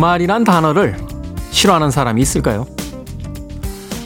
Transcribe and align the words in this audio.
주말이란 0.00 0.44
단어를 0.44 0.96
싫어하는 1.50 1.90
사람이 1.90 2.22
있을까요? 2.22 2.66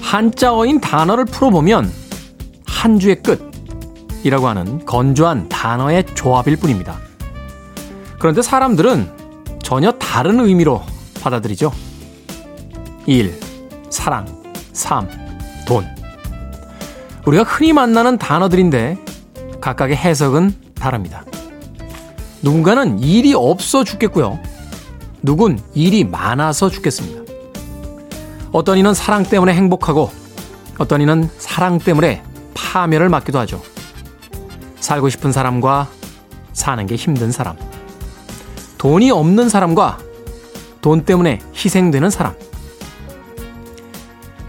한자어인 0.02 0.80
단어를 0.80 1.24
풀어보면 1.24 1.88
한 2.66 2.98
주의 2.98 3.16
끝이라고 3.22 4.48
하는 4.48 4.84
건조한 4.84 5.48
단어의 5.48 6.06
조합일 6.14 6.56
뿐입니다. 6.56 6.98
그런데 8.18 8.42
사람들은 8.42 9.08
전혀 9.62 9.92
다른 9.92 10.40
의미로 10.40 10.82
받아들이죠. 11.22 11.72
일, 13.06 13.38
사랑, 13.88 14.26
삶, 14.72 15.08
돈. 15.64 15.86
우리가 17.24 17.44
흔히 17.44 17.72
만나는 17.72 18.18
단어들인데 18.18 18.98
각각의 19.60 19.94
해석은 19.96 20.56
다릅니다. 20.74 21.24
누군가는 22.42 22.98
일이 22.98 23.32
없어 23.32 23.84
죽겠고요. 23.84 24.53
누군 25.24 25.58
일이 25.72 26.04
많아서 26.04 26.68
죽겠습니다. 26.68 27.32
어떤 28.52 28.76
이는 28.76 28.92
사랑 28.92 29.22
때문에 29.22 29.54
행복하고 29.54 30.10
어떤 30.78 31.00
이는 31.00 31.30
사랑 31.38 31.78
때문에 31.78 32.22
파멸을 32.52 33.08
맞기도 33.08 33.38
하죠. 33.38 33.62
살고 34.80 35.08
싶은 35.08 35.32
사람과 35.32 35.88
사는 36.52 36.86
게 36.86 36.96
힘든 36.96 37.32
사람. 37.32 37.56
돈이 38.76 39.10
없는 39.10 39.48
사람과 39.48 39.98
돈 40.82 41.06
때문에 41.06 41.40
희생되는 41.54 42.10
사람. 42.10 42.34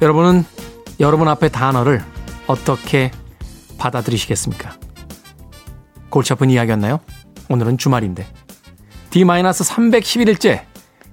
여러분은 0.01 0.43
여러분 0.99 1.29
앞에 1.29 1.47
단어를 1.47 2.03
어떻게 2.47 3.11
받아들이시겠습니까? 3.77 4.75
골치 6.09 6.33
아픈 6.33 6.49
이야기였나요? 6.49 6.99
오늘은 7.47 7.77
주말인데. 7.77 8.44
D-311일째 9.15 10.65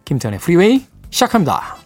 김태현의 0.05 0.41
프리웨이 0.41 0.85
시작합니다. 1.11 1.82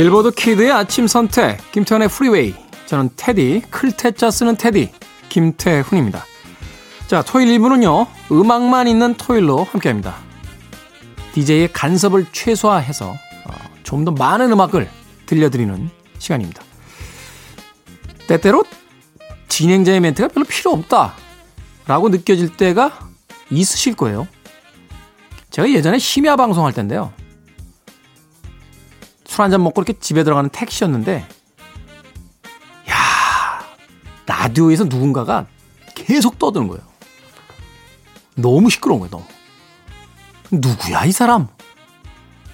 빌보드 0.00 0.30
kid의 0.30 0.72
아침 0.72 1.06
선택, 1.06 1.58
김태훈의 1.72 2.08
프리웨이. 2.08 2.54
저는 2.86 3.10
테디, 3.16 3.64
클 3.68 3.96
태 3.96 4.16
자 4.16 4.30
쓰는 4.30 4.56
테디, 4.56 4.92
김태훈입니다. 5.28 6.24
자, 7.06 7.20
토요일 7.20 7.58
1부는요, 7.58 8.06
음악만 8.32 8.88
있는 8.88 9.12
토요일로 9.12 9.64
함께 9.64 9.90
합니다. 9.90 10.16
DJ의 11.34 11.74
간섭을 11.74 12.28
최소화해서 12.32 13.10
어, 13.10 13.52
좀더 13.82 14.12
많은 14.12 14.50
음악을 14.50 14.88
들려드리는 15.26 15.90
시간입니다. 16.18 16.62
때때로 18.26 18.64
진행자의 19.48 20.00
멘트가 20.00 20.28
별로 20.28 20.46
필요 20.46 20.72
없다. 20.72 21.12
라고 21.86 22.08
느껴질 22.08 22.56
때가 22.56 23.10
있으실 23.50 23.96
거예요. 23.96 24.26
제가 25.50 25.70
예전에 25.70 25.98
심야 25.98 26.36
방송할 26.36 26.72
때인데요. 26.72 27.12
술 29.30 29.42
한 29.44 29.50
잔 29.50 29.62
먹고 29.62 29.80
이렇게 29.80 29.98
집에 29.98 30.24
들어가는 30.24 30.50
택시였는데, 30.50 31.24
야 32.90 33.64
라디오에서 34.26 34.84
누군가가 34.84 35.46
계속 35.94 36.38
떠드는 36.38 36.66
거예요. 36.66 36.82
너무 38.34 38.70
시끄러운 38.70 39.00
거예요, 39.00 39.10
너무. 39.10 39.24
누구야, 40.50 41.04
이 41.04 41.12
사람? 41.12 41.46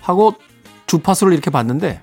하고 0.03 0.34
주파수를 0.86 1.32
이렇게 1.32 1.50
봤는데, 1.50 2.03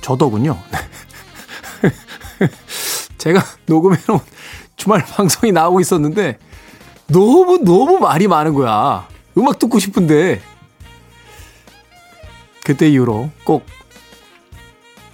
저더군요. 0.00 0.58
제가 3.18 3.44
녹음해놓은 3.66 4.18
주말 4.76 5.04
방송이 5.04 5.52
나오고 5.52 5.80
있었는데, 5.80 6.38
너무, 7.06 7.58
너무 7.58 7.98
말이 7.98 8.26
많은 8.26 8.54
거야. 8.54 9.06
음악 9.36 9.60
듣고 9.60 9.78
싶은데, 9.78 10.42
그때 12.68 12.86
이후로 12.90 13.30
꼭 13.44 13.64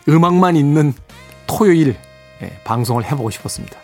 음악만 0.09 0.56
있는 0.56 0.92
토요일 1.47 1.94
예, 2.42 2.50
방송을 2.65 3.04
해보고 3.04 3.31
싶었습니다. 3.31 3.78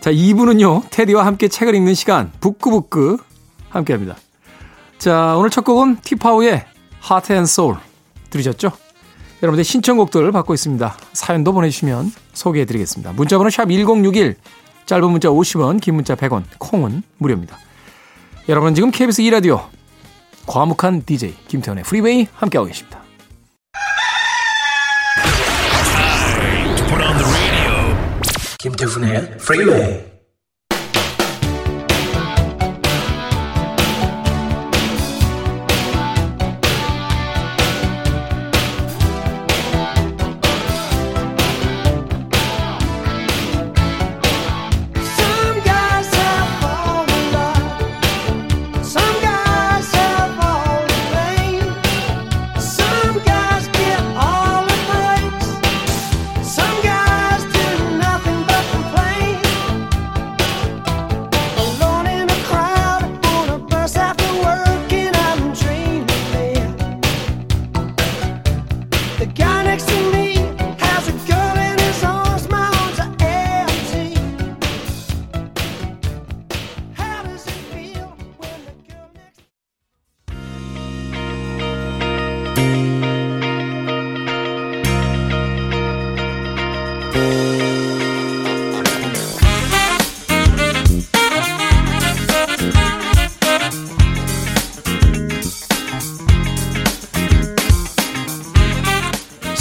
자, 0.00 0.12
2부는요, 0.12 0.82
테디와 0.90 1.24
함께 1.24 1.48
책을 1.48 1.74
읽는 1.74 1.94
시간, 1.94 2.30
북끄북끄 2.40 3.16
함께 3.70 3.94
합니다. 3.94 4.18
자, 4.98 5.36
오늘 5.38 5.48
첫 5.48 5.64
곡은 5.64 6.02
티파우의 6.02 6.66
Heart 7.02 7.32
and 7.32 7.48
Soul 7.48 7.76
들으셨죠? 8.28 8.72
여러분들 9.42 9.64
신청곡들을 9.64 10.30
받고 10.30 10.52
있습니다. 10.52 10.98
사연도 11.14 11.54
보내주시면 11.54 12.12
소개해드리겠습니다. 12.34 13.12
문자번호 13.14 13.48
샵 13.48 13.70
1061, 13.70 14.36
짧은 14.84 15.10
문자 15.10 15.30
50원, 15.30 15.80
긴 15.80 15.94
문자 15.94 16.14
100원, 16.14 16.44
콩은 16.58 17.04
무료입니다. 17.16 17.56
여러분 18.50 18.74
지금 18.74 18.90
KBS 18.90 19.22
2라디오 19.22 19.79
과묵한 20.50 21.04
DJ 21.06 21.32
김태훈의 21.46 21.84
프리웨이 21.84 22.26
함께하고 22.34 22.66
계십니다. 22.66 23.00
김태훈의 28.58 29.38
프리웨이 29.38 30.19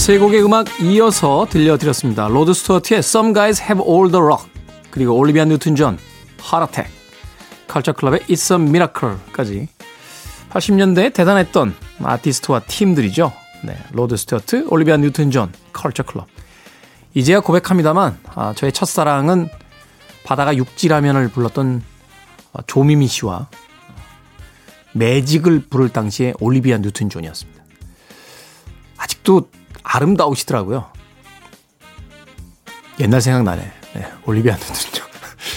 세 0.09 0.17
곡의 0.17 0.43
음악 0.43 0.81
이어서 0.81 1.45
들려드렸습니다. 1.47 2.29
로드 2.29 2.51
스튜어트의 2.55 2.97
Some 2.97 3.31
Guys 3.31 3.61
Have 3.61 3.85
All 3.87 4.09
the 4.09 4.19
Luck 4.19 4.49
그리고 4.89 5.15
올리비아 5.15 5.45
뉴튼 5.45 5.75
존 5.75 5.99
Heart 6.41 6.71
Attack 6.71 6.91
컬처 7.67 7.93
클럽의 7.93 8.21
It's 8.21 8.51
a 8.51 8.59
Miracle까지 8.59 9.67
80년대에 10.49 11.13
대단했던 11.13 11.75
아티스트와 12.01 12.61
팀들이죠. 12.61 13.31
네, 13.63 13.77
로드 13.91 14.17
스튜어트, 14.17 14.65
올리비아 14.69 14.97
뉴튼 14.97 15.29
존, 15.29 15.53
컬처 15.73 16.01
클럽. 16.01 16.25
이제야 17.13 17.39
고백합니다만 17.39 18.17
아, 18.33 18.55
저의 18.55 18.71
첫사랑은 18.71 19.47
바다가 20.23 20.57
육지라면을 20.57 21.27
불렀던 21.27 21.83
아, 22.53 22.63
조미미 22.65 23.05
씨와 23.05 23.47
매직을 24.93 25.67
부를 25.69 25.89
당시에 25.89 26.33
올리비아 26.39 26.79
뉴튼 26.79 27.11
존이었습니다. 27.11 27.63
아직도 28.97 29.49
아름다우시더라고요. 29.91 30.85
옛날 32.99 33.21
생각나네. 33.21 33.71
네, 33.95 34.11
올리비아 34.25 34.55
뉴튼 34.55 34.75
존. 34.93 35.07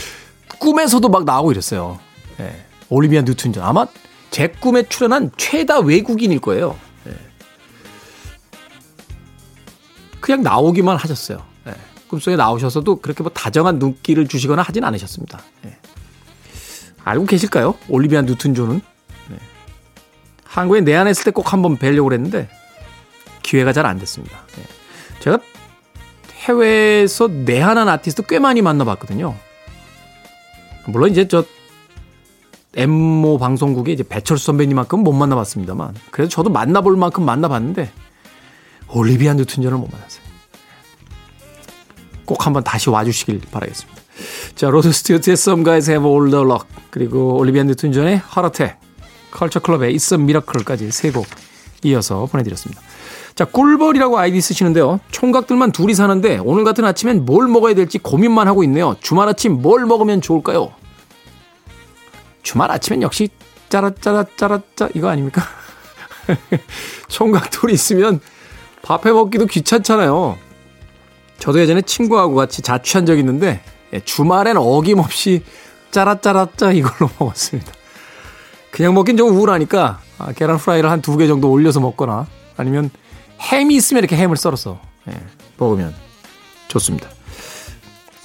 꿈에서도 0.59 1.07
막 1.09 1.25
나오고 1.25 1.53
이랬어요. 1.53 1.99
네, 2.39 2.65
올리비아 2.89 3.23
뉴튼 3.23 3.53
존. 3.53 3.63
아마 3.63 3.87
제 4.31 4.49
꿈에 4.49 4.85
출연한 4.85 5.31
최다 5.37 5.81
외국인일 5.81 6.41
거예요. 6.41 6.79
네. 7.05 7.13
그냥 10.21 10.43
나오기만 10.43 10.97
하셨어요. 10.97 11.45
네. 11.65 11.75
꿈속에 12.09 12.37
나오셔서도 12.37 13.01
그렇게 13.01 13.23
뭐 13.23 13.31
다정한 13.33 13.79
눈길을 13.79 14.29
주시거나 14.29 14.63
하진 14.63 14.85
않으셨습니다. 14.85 15.43
네. 15.63 15.77
알고 17.05 17.27
계실까요? 17.27 17.75
올리비아 17.89 18.23
뉴튼 18.23 18.55
존은 18.55 18.81
네. 19.29 19.37
한국에 20.45 20.81
내한했을 20.81 21.25
때 21.25 21.31
꼭 21.33 21.53
한번 21.53 21.77
뵈려고 21.77 22.09
그랬는데 22.09 22.49
기회가 23.53 23.75
잘 23.75 23.85
안 23.85 23.99
됐습니다. 23.99 24.39
네. 24.57 24.65
제가 25.21 25.39
해외에서 26.39 27.29
내한한 27.29 27.87
아티스트 27.87 28.23
꽤 28.27 28.39
많이 28.39 28.63
만나봤거든요. 28.63 29.37
물론 30.87 31.11
이제 31.11 31.29
저 31.29 31.45
엠모 32.75 33.37
방송국에 33.37 33.93
이제 33.93 34.03
배철수 34.03 34.47
선배님만큼 34.47 35.01
못 35.01 35.13
만나봤습니다만 35.13 35.95
그래도 36.11 36.31
저도 36.31 36.49
만나볼 36.49 36.97
만큼 36.97 37.27
만나봤는데 37.27 37.93
올리비아 38.89 39.35
뉴튼 39.35 39.63
존을 39.63 39.77
못 39.77 39.91
만났어요. 39.93 40.23
꼭 42.25 42.47
한번 42.47 42.65
다시 42.65 42.89
와주시길 42.89 43.43
바라겠습니다. 43.51 44.01
자, 44.55 44.71
로드 44.71 44.91
스튜어트의 44.93 45.35
Some 45.35 45.63
Guys 45.65 45.91
Have 45.91 46.09
All 46.11 46.31
The 46.31 46.43
Luck 46.43 46.67
그리고 46.89 47.37
올리비아 47.37 47.65
뉴튼 47.65 47.93
존의 47.93 48.17
Heart 48.25 48.49
Attack 48.49 48.79
컬처 49.31 49.61
클럽의 49.61 49.95
It's 49.95 50.17
a 50.17 50.23
Miracle까지 50.23 50.91
세 50.91 51.13
곡 51.13 51.27
이어서 51.83 52.25
보내드렸습니다. 52.27 52.81
자, 53.35 53.45
꿀벌이라고 53.47 54.19
아이디 54.19 54.41
쓰시는데요. 54.41 55.01
총각들만 55.11 55.73
둘이 55.73 55.95
사는데 55.95 56.39
오늘 56.45 56.65
같은 56.65 56.85
아침엔 56.85 57.25
뭘 57.25 57.49
먹어야 57.49 57.75
될지 57.75 57.99
고민만 57.99 58.47
하고 58.47 58.63
있네요. 58.65 58.95
주말 59.01 59.29
아침 59.29 59.63
뭘 59.63 59.87
먹으면 59.87 60.21
좋을까요? 60.21 60.73
주말 62.43 62.71
아침엔 62.71 63.03
역시 63.03 63.29
짜라짜라짜라짜 63.71 64.91
이거 64.95 65.09
아닙니까? 65.09 65.43
총각 67.09 67.51
둘이 67.51 67.73
있으면 67.73 68.21
밥해 68.83 69.13
먹기도 69.13 69.47
귀찮잖아요. 69.47 70.37
저도 71.39 71.59
예전에 71.61 71.81
친구하고 71.83 72.35
같이 72.35 72.61
자취한 72.63 73.07
적 73.07 73.19
있는데 73.19 73.63
예, 73.95 74.01
주말엔 74.01 74.57
어김없이 74.59 75.43
짜라짜라짜 75.91 76.73
이걸로 76.73 77.11
먹었습니다. 77.19 77.73
그냥 78.71 78.95
먹긴 78.95 79.17
좀 79.17 79.31
우울하니까 79.35 80.01
아, 80.19 80.33
계란 80.33 80.59
프라이를 80.59 80.91
한 80.91 81.01
두 81.01 81.17
개 81.17 81.27
정도 81.27 81.51
올려서 81.51 81.81
먹거나 81.81 82.27
아니면 82.57 82.91
햄이 83.51 83.75
있으면 83.77 84.03
이렇게 84.03 84.17
햄을 84.17 84.37
썰어서 84.37 84.81
예, 85.09 85.15
먹으면 85.59 85.95
좋습니다. 86.69 87.09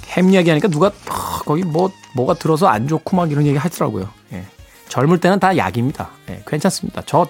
햄 0.09 0.29
이야기 0.31 0.49
하니까 0.49 0.67
누가 0.67 0.87
어, 0.87 1.39
거기 1.45 1.63
뭐 1.63 1.91
뭐가 2.15 2.35
들어서 2.35 2.67
안 2.67 2.87
좋고 2.87 3.15
막 3.15 3.31
이런 3.31 3.45
얘기 3.45 3.57
하더라고요. 3.57 4.09
예. 4.33 4.45
젊을 4.89 5.19
때는 5.19 5.39
다 5.39 5.55
약입니다. 5.57 6.09
예, 6.29 6.43
괜찮습니다. 6.47 7.01
저 7.05 7.27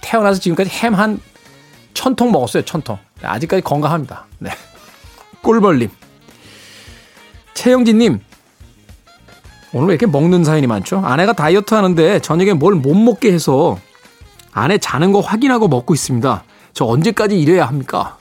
태어나서 0.00 0.40
지금까지 0.40 0.70
햄 0.70 0.94
한 0.94 1.20
천통 1.94 2.30
먹었어요. 2.30 2.64
천 2.64 2.82
통. 2.82 2.98
아직까지 3.22 3.62
건강합니다. 3.62 4.26
네. 4.38 4.50
꿀벌님. 5.42 5.88
최영진님. 7.54 8.20
오늘 9.72 9.88
왜 9.88 9.94
이렇게 9.94 10.06
먹는 10.06 10.44
사연이 10.44 10.66
많죠? 10.66 10.98
아내가 11.04 11.32
다이어트 11.32 11.74
하는데 11.74 12.20
저녁에 12.20 12.52
뭘 12.52 12.74
못 12.74 12.94
먹게 12.94 13.32
해서 13.32 13.78
아내 14.56 14.78
자는 14.78 15.12
거 15.12 15.20
확인하고 15.20 15.68
먹고 15.68 15.92
있습니다. 15.92 16.42
저 16.72 16.84
언제까지 16.86 17.38
이래야 17.38 17.66
합니까? 17.66 18.16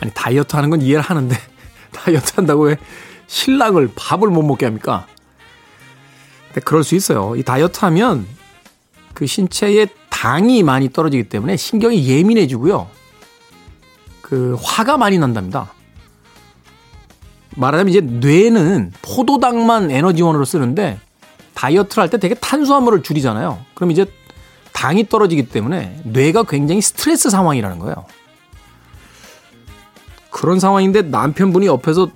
아니, 0.00 0.10
다이어트 0.14 0.56
하는 0.56 0.70
건 0.70 0.80
이해를 0.80 1.02
하는데, 1.02 1.36
다이어트 1.92 2.32
한다고 2.36 2.62
왜 2.62 2.78
신랑을 3.26 3.90
밥을 3.94 4.28
못 4.28 4.42
먹게 4.42 4.64
합니까? 4.64 5.06
근데 6.46 6.62
그럴 6.62 6.82
수 6.82 6.94
있어요. 6.94 7.36
이 7.36 7.42
다이어트 7.42 7.84
하면 7.84 8.26
그 9.12 9.26
신체에 9.26 9.86
당이 10.08 10.62
많이 10.62 10.90
떨어지기 10.90 11.24
때문에 11.24 11.58
신경이 11.58 12.08
예민해지고요. 12.08 12.88
그 14.22 14.56
화가 14.62 14.96
많이 14.96 15.18
난답니다. 15.18 15.74
말하자면 17.56 17.90
이제 17.90 18.00
뇌는 18.00 18.92
포도당만 19.02 19.90
에너지원으로 19.90 20.46
쓰는데 20.46 20.98
다이어트를 21.52 22.00
할 22.02 22.08
때 22.08 22.16
되게 22.16 22.34
탄수화물을 22.34 23.02
줄이잖아요. 23.02 23.58
그럼 23.74 23.90
이제 23.90 24.06
당이 24.72 25.08
떨어지기 25.08 25.48
때문에 25.48 26.00
뇌가 26.04 26.44
굉장히 26.44 26.80
스트레스 26.80 27.30
상황이라는 27.30 27.78
거예요. 27.78 28.06
그런 30.30 30.58
상황인데 30.58 31.02
남편분이 31.02 31.66
옆에서 31.66 32.08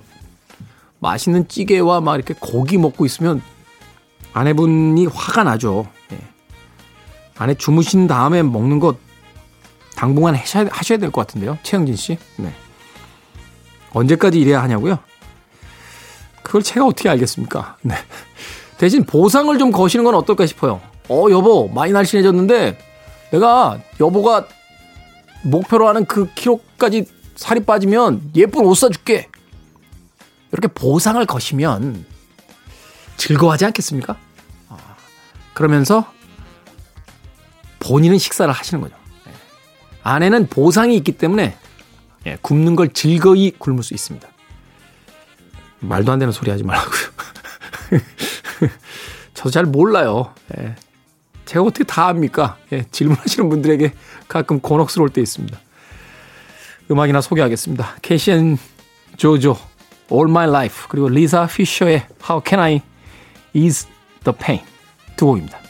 맛있는 0.99 1.47
찌개와 1.47 2.01
막 2.01 2.15
이렇게 2.15 2.33
고기 2.39 2.77
먹고 2.77 3.05
있으면 3.05 3.41
아내분이 4.33 5.05
화가 5.07 5.43
나죠. 5.43 5.87
예. 6.11 6.17
아내 7.37 7.53
주무신 7.53 8.07
다음에 8.07 8.41
먹는 8.43 8.79
것 8.79 8.97
당분간 9.95 10.35
하셔야, 10.35 10.67
하셔야 10.71 10.97
될 10.97 11.11
것 11.11 11.25
같은데요. 11.25 11.57
최영진 11.63 11.95
씨. 11.95 12.17
네. 12.37 12.53
언제까지 13.93 14.39
이래야 14.39 14.61
하냐고요? 14.61 14.99
그걸 16.43 16.63
제가 16.63 16.85
어떻게 16.85 17.09
알겠습니까? 17.09 17.77
네. 17.81 17.95
대신 18.77 19.03
보상을 19.05 19.55
좀 19.57 19.71
거시는 19.71 20.05
건 20.05 20.15
어떨까 20.15 20.45
싶어요. 20.45 20.81
어, 21.09 21.27
여보, 21.29 21.67
많이 21.69 21.93
날씬해졌는데 21.93 22.77
내가 23.31 23.79
여보가 23.99 24.47
목표로 25.43 25.87
하는 25.87 26.05
그 26.05 26.31
키로까지 26.33 27.05
살이 27.35 27.61
빠지면 27.61 28.31
예쁜 28.35 28.65
옷 28.65 28.75
사줄게. 28.75 29.29
이렇게 30.51 30.67
보상을 30.67 31.23
거시면 31.25 32.05
즐거워하지 33.17 33.65
않겠습니까? 33.65 34.17
아, 34.69 34.77
그러면서 35.53 36.11
본인은 37.79 38.17
식사를 38.17 38.51
하시는 38.51 38.81
거죠. 38.81 38.95
예. 39.27 39.31
아내는 40.03 40.47
보상이 40.47 40.95
있기 40.97 41.13
때문에 41.13 41.57
예, 42.25 42.37
굶는 42.41 42.75
걸 42.75 42.89
즐거이 42.89 43.51
굶을 43.51 43.83
수 43.83 43.93
있습니다. 43.93 44.27
말도 45.79 46.11
안 46.11 46.19
되는 46.19 46.31
소리 46.31 46.49
하지 46.49 46.63
말라고요. 46.63 47.01
저도 49.33 49.51
잘 49.51 49.65
몰라요. 49.65 50.33
예. 51.47 51.49
제가 51.49 51.63
어떻게 51.63 51.83
다 51.83 52.07
압니까? 52.07 52.57
질문하시는 52.91 53.49
분들에게 53.49 53.93
가끔 54.27 54.59
곤혹스러울 54.59 55.09
때 55.09 55.21
있습니다. 55.21 55.57
음악이나 56.91 57.21
소개하겠습니다. 57.21 57.95
캐시앤 58.01 58.57
조조, 59.17 59.57
All 60.11 60.29
My 60.29 60.47
Life, 60.47 60.85
그리고 60.89 61.09
리사 61.09 61.47
피셔의 61.47 62.05
How 62.29 62.41
Can 62.45 62.59
I 62.59 62.81
Ease 63.53 63.89
the 64.23 64.37
Pain 64.37 64.61
두 65.15 65.25
곡입니다. 65.27 65.66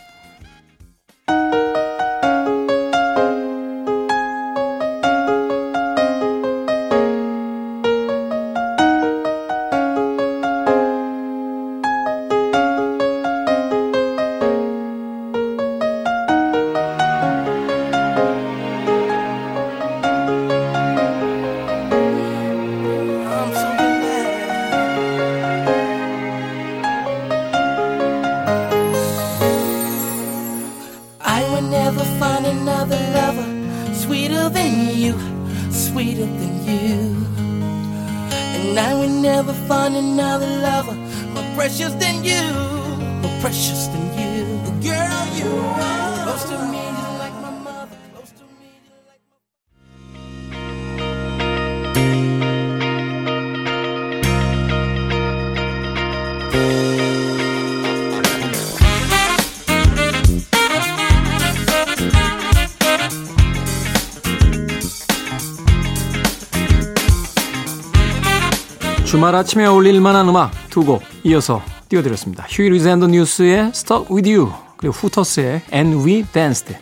주말 69.27 69.35
아침에 69.35 69.65
어울릴 69.65 69.99
만한 69.99 70.29
음악 70.29 70.51
두 70.69 70.85
곡 70.85 71.03
이어서 71.25 71.61
띄워드렸습니다. 71.89 72.45
휴일 72.47 72.71
리즈 72.71 72.87
앤더 72.87 73.07
뉴스의 73.07 73.71
Stuck 73.75 74.15
With 74.15 74.33
You 74.33 74.53
그리고 74.77 74.93
후터스의 74.95 75.63
And 75.73 75.97
We 75.97 76.23
Danced 76.31 76.77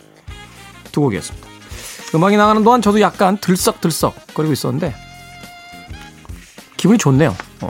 두 0.92 1.00
곡이었습니다. 1.00 1.48
음악이 2.14 2.36
나가는 2.36 2.62
동안 2.62 2.82
저도 2.82 3.00
약간 3.00 3.36
들썩들썩 3.38 4.34
거리고 4.34 4.52
있었는데 4.52 4.94
기분이 6.76 6.98
좋네요. 6.98 7.34
어. 7.62 7.68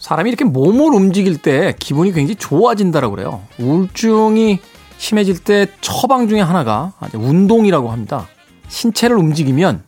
사람이 0.00 0.28
이렇게 0.28 0.44
몸을 0.44 0.92
움직일 0.92 1.38
때 1.38 1.76
기분이 1.78 2.10
굉장히 2.12 2.34
좋아진다라고 2.34 3.14
그래요. 3.14 3.42
우울증이 3.60 4.58
심해질 4.96 5.38
때 5.44 5.68
처방 5.80 6.26
중에 6.26 6.40
하나가 6.40 6.94
운동이라고 7.14 7.92
합니다. 7.92 8.26
신체를 8.66 9.16
움직이면 9.16 9.84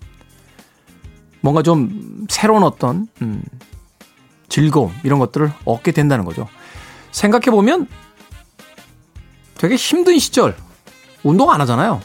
뭔가 1.41 1.63
좀 1.63 2.27
새로운 2.29 2.63
어떤 2.63 3.09
음, 3.21 3.43
즐거움 4.51 4.95
이런 5.03 5.19
것들을 5.19 5.51
얻게 5.65 5.93
된다는 5.93 6.27
거죠. 6.27 6.47
생각해 7.13 7.47
보면 7.47 7.89
되게 9.57 9.77
힘든 9.77 10.19
시절 10.19 10.55
운동 11.23 11.51
안 11.51 11.61
하잖아요. 11.63 12.03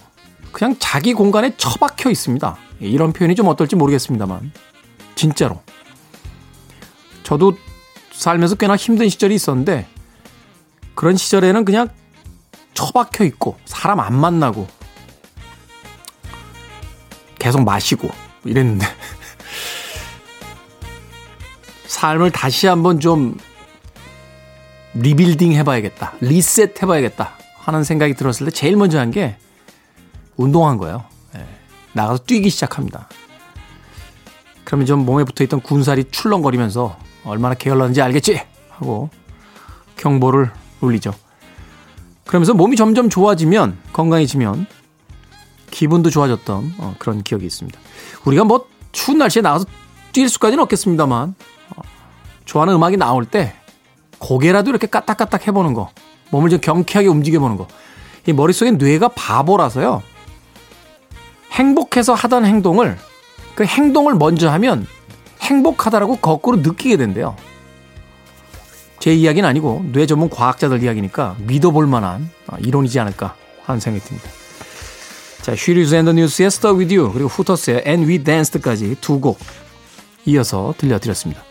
그냥 0.54 0.78
자기 0.80 1.14
공간에 1.14 1.58
처박혀 1.58 2.10
있습니다. 2.10 2.58
이런 2.80 3.12
표현이 3.12 3.36
좀 3.36 3.48
어떨지 3.48 3.76
모르겠습니다만 3.76 4.54
진짜로 5.16 5.62
저도 7.24 7.58
살면서 8.14 8.56
꽤나 8.56 8.78
힘든 8.78 9.10
시절이 9.10 9.36
있었는데 9.36 9.88
그런 10.94 11.18
시절에는 11.18 11.66
그냥 11.66 11.90
처박혀 12.74 13.26
있고 13.26 13.58
사람 13.66 14.00
안 14.00 14.14
만나고 14.14 14.68
계속 17.40 17.64
마시고 17.64 18.10
이랬는데 18.44 18.86
삶을 21.88 22.32
다시 22.32 22.68
한번 22.68 23.00
좀 23.00 23.38
리빌딩 24.94 25.54
해봐야겠다. 25.54 26.14
리셋 26.22 26.82
해봐야겠다. 26.82 27.34
하는 27.58 27.84
생각이 27.84 28.14
들었을 28.14 28.46
때 28.46 28.52
제일 28.52 28.76
먼저 28.76 29.00
한 29.00 29.12
게 29.12 29.38
운동한 30.38 30.78
거예요. 30.78 31.06
네. 31.34 31.46
나가서 31.94 32.24
뛰기 32.26 32.50
시작합니다. 32.50 33.08
그러면 34.64 34.86
좀 34.86 35.06
몸에 35.06 35.24
붙어 35.24 35.44
있던 35.44 35.62
군살이 35.62 36.06
출렁거리면서 36.12 36.98
얼마나 37.24 37.56
게을렀는지 37.56 38.02
알겠지? 38.02 38.42
하고 38.70 39.10
경보를 39.98 40.52
울리죠. 40.82 41.14
그러면서 42.26 42.54
몸이 42.54 42.76
점점 42.76 43.10
좋아지면 43.10 43.78
건강해지면 43.94 44.66
기분도 45.72 46.10
좋아졌던 46.10 46.76
어, 46.80 46.96
그런 47.00 47.24
기억이 47.24 47.46
있습니다. 47.46 47.80
우리가 48.26 48.44
뭐 48.44 48.68
추운 48.92 49.18
날씨에 49.20 49.42
나가서 49.42 49.66
뛸 50.12 50.28
수까지는 50.30 50.62
없겠습니다만 50.64 51.30
어, 51.30 51.36
좋아하는 52.46 52.74
음악이 52.76 52.98
나올 52.98 53.26
때 53.26 53.54
고개라도 54.20 54.70
이렇게 54.70 54.88
까딱까딱 54.88 55.48
해보는 55.48 55.74
거 55.74 55.90
몸을 56.32 56.50
좀 56.50 56.60
경쾌하게 56.62 57.08
움직여보는 57.08 57.58
거 57.58 57.68
이 58.28 58.34
머릿속에 58.34 58.72
뇌가 58.72 59.10
바보라서요 59.10 60.02
행복해서 61.52 62.14
하던 62.14 62.46
행동을 62.46 62.98
그 63.56 63.64
행동을 63.66 64.16
먼저 64.16 64.50
하면 64.52 64.88
행복하다라고 65.42 66.18
거꾸로 66.18 66.58
느끼게 66.58 66.98
된대요. 66.98 67.36
제 69.00 69.14
이야기는 69.14 69.48
아니고 69.48 69.86
뇌 69.92 70.06
전문 70.08 70.30
과학자들 70.30 70.82
이야기니까 70.84 71.36
믿어볼 71.40 71.86
만한 71.88 72.30
아, 72.48 72.58
이론이지 72.60 73.00
않을까 73.00 73.36
하는 73.64 73.80
생각이 73.80 74.04
듭니다. 74.04 74.28
자, 75.42 75.56
휴이 75.56 75.71
루이스 75.71 75.94
앤 75.94 76.04
더 76.04 76.14
뉴스의 76.14 76.48
Stuck 76.48 76.80
With 76.80 76.98
You 76.98 77.14
그리고 77.14 77.30
후터스의 77.30 77.84
We 77.86 78.24
Danced까지 78.24 78.98
두 79.00 79.22
곡 79.22 79.38
이어서 80.26 80.74
들려드렸습니다. 80.80 81.44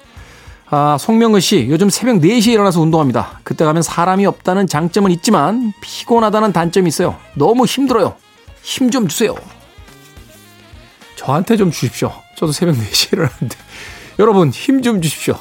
아, 0.70 0.96
송명근 0.98 1.40
씨, 1.40 1.66
요즘 1.68 1.90
새벽 1.90 2.16
4시에 2.16 2.52
일어나서 2.52 2.80
운동합니다. 2.80 3.40
그때 3.44 3.64
가면 3.64 3.82
사람이 3.82 4.26
없다는 4.26 4.66
장점은 4.66 5.10
있지만 5.12 5.72
피곤하다는 5.80 6.52
단점이 6.52 6.88
있어요. 6.88 7.16
너무 7.34 7.64
힘들어요. 7.66 8.16
힘 8.62 8.90
좀 8.90 9.06
주세요. 9.08 9.34
저한테 11.16 11.56
좀 11.56 11.70
주십시오. 11.70 12.12
저도 12.36 12.52
새벽 12.52 12.76
4시에 12.76 13.12
일어나는데. 13.12 13.56
여러분, 14.18 14.50
힘 14.50 14.82
좀 14.82 15.00
주십시오. 15.00 15.36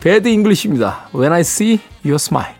배드 0.00 0.28
잉글리시입니다. 0.28 1.08
When 1.14 1.32
I 1.32 1.40
See 1.40 1.80
Your 2.04 2.16
Smile. 2.16 2.54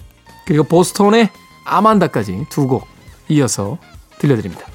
그리고 0.46 0.64
보스톤의 0.64 1.28
아만다까지 1.64 2.46
두 2.50 2.66
곡 2.66 2.86
이어서 3.28 3.78
들려드립니다. 4.18 4.66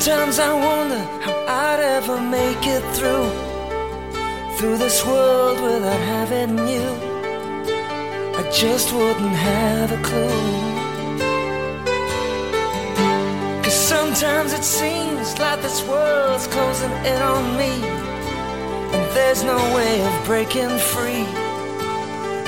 Sometimes 0.00 0.38
I 0.38 0.54
wonder 0.54 0.98
how 1.20 1.44
I'd 1.46 1.80
ever 1.80 2.18
make 2.18 2.66
it 2.66 2.82
through 2.96 3.28
through 4.56 4.78
this 4.78 5.04
world 5.04 5.60
without 5.60 6.00
having 6.00 6.56
you. 6.56 6.88
I 8.40 8.50
just 8.50 8.94
wouldn't 8.94 9.36
have 9.52 9.92
a 9.92 10.00
clue. 10.02 10.40
Cause 13.62 13.74
sometimes 13.74 14.54
it 14.54 14.64
seems 14.64 15.38
like 15.38 15.60
this 15.60 15.86
world's 15.86 16.46
closing 16.46 16.92
in 17.04 17.20
on 17.20 17.58
me, 17.58 17.72
and 18.94 19.04
there's 19.14 19.42
no 19.42 19.58
way 19.76 20.00
of 20.00 20.24
breaking 20.24 20.78
free. 20.78 21.28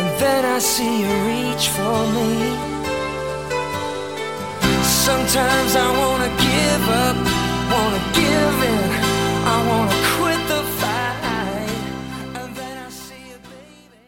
And 0.01 0.11
then 0.23 0.47
I 0.47 0.59
see 0.59 1.03
you 1.03 1.13
reach 1.29 1.69
for 1.69 2.01
me. 2.17 2.73
Sometimes 5.05 5.77
I 5.77 5.89
wanna 6.01 6.31
give 6.49 6.89
up, 6.89 7.42
wanna 7.73 8.01
give 8.13 8.57
in, 8.69 8.91
I 9.45 9.57
wanna 9.69 9.97
quit 10.17 10.41
the 10.49 10.63
fight. 10.79 11.71
And 12.37 12.55
then 12.55 12.75
I 12.77 12.89
see 12.91 13.33
you, 13.33 13.39
baby. 13.49 13.99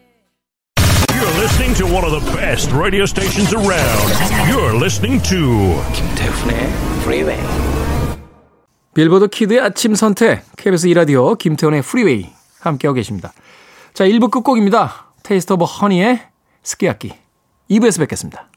You're 1.17 1.35
listening 1.41 1.73
to 1.75 1.85
one 1.85 2.05
of 2.05 2.11
the 2.11 2.23
best 2.37 2.71
radio 2.71 3.05
stations 3.05 3.53
around. 3.53 4.07
You're 4.47 4.77
listening 4.77 5.21
to 5.29 5.81
김태훈의 5.93 6.55
Freeway. 7.01 7.41
빌보드 8.93 9.27
kid의 9.27 9.59
아침 9.59 9.93
선택, 9.93 10.43
KBS 10.55 10.87
2 10.87 10.93
라디오 10.93 11.35
김태훈의 11.35 11.79
Freeway 11.79 12.31
함께하고 12.61 12.95
계십니다. 12.95 13.33
자, 13.93 14.05
1부 14.05 14.31
끝곡입니다. 14.31 15.11
테이스트 15.23 15.53
오브 15.53 15.65
허니의 15.65 16.21
스키야키. 16.63 17.13
2부에서 17.71 17.99
뵙겠습니다. 17.99 18.47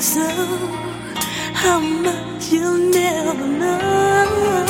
so 0.00 0.26
how 1.52 1.78
much 1.78 2.50
you'll 2.50 2.78
never 2.90 3.46
know. 3.46 4.66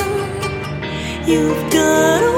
You've 1.25 1.73
got. 1.73 2.30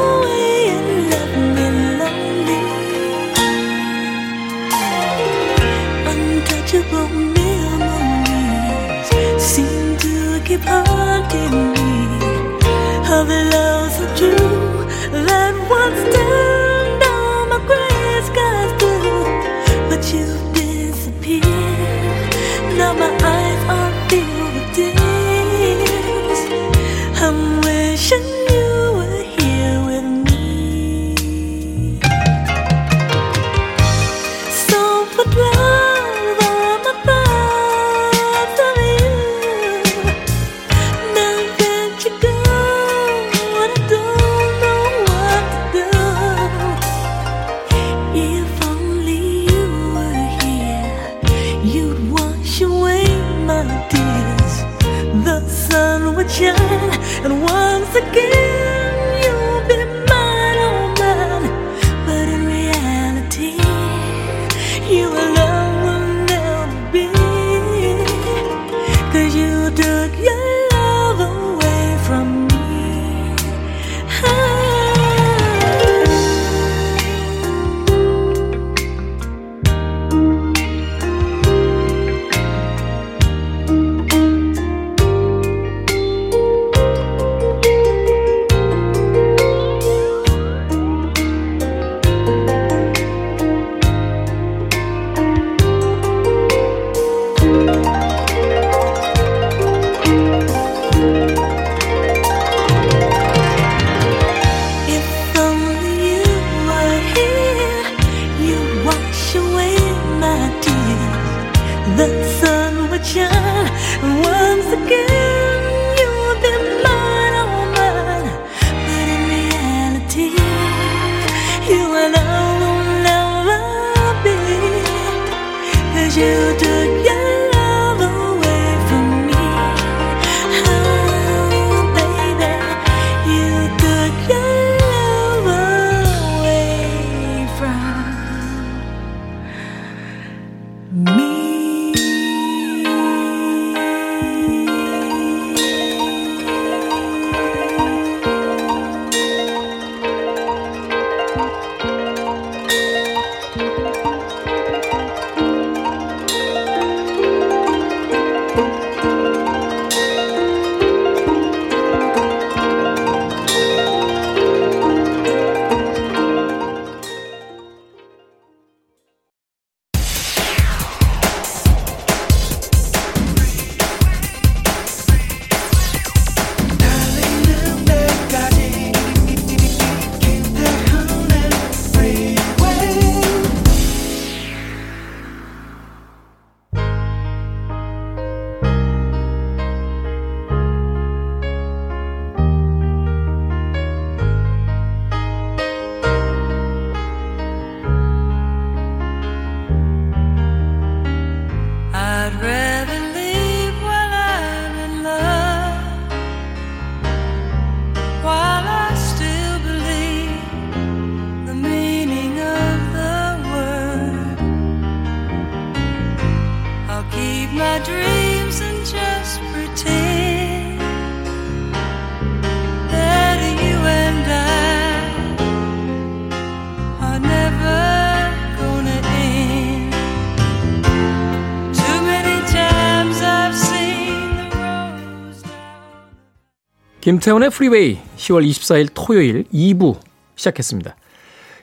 김태훈의 237.22 237.50
프리웨이 237.50 238.00
10월 238.16 238.44
24일 238.44 238.88
토요일 238.94 239.44
2부 239.54 239.96
시작했습니다. 240.34 240.96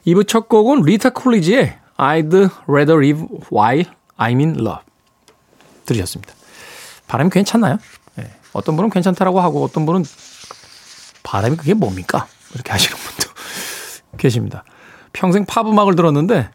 2부 0.08 0.26
첫 0.26 0.48
곡은 0.48 0.84
리타 0.84 1.10
쿨리지의 1.10 1.78
I'd 1.98 2.50
rather 2.66 3.04
leave 3.04 3.28
while 3.52 3.84
I'm 4.18 4.40
in 4.40 4.52
love 4.52 4.84
들으셨습니다. 5.86 6.34
발음이 7.10 7.30
괜찮나요? 7.30 7.78
예, 8.20 8.32
어떤 8.54 8.78
분은 8.78 8.90
괜찮다라고 8.90 9.42
하고 9.42 9.62
어떤 9.62 9.86
분은 9.86 10.06
발음이 11.24 11.58
그게 11.58 11.74
뭡니까? 11.74 12.26
이렇게 12.54 12.72
하시는 12.72 12.98
분도 12.98 13.30
계십니다. 14.18 14.64
평생 15.12 15.44
팝 15.44 15.68
음악을 15.68 15.98
들었는데 15.98 16.52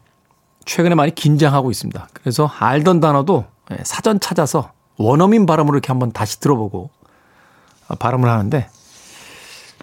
최근에 0.65 0.95
많이 0.95 1.13
긴장하고 1.13 1.69
있습니다. 1.69 2.07
그래서 2.11 2.51
알던 2.57 3.01
단어도 3.01 3.45
예, 3.69 3.77
사전 3.83 4.19
찾아서 4.19 4.71
원어민 4.97 5.45
발음으로 5.45 5.75
이렇게 5.75 5.89
한번 5.89 6.11
다시 6.11 6.39
들어보고 6.39 6.89
어, 7.87 7.95
발음을 7.95 8.27
하는데 8.27 8.67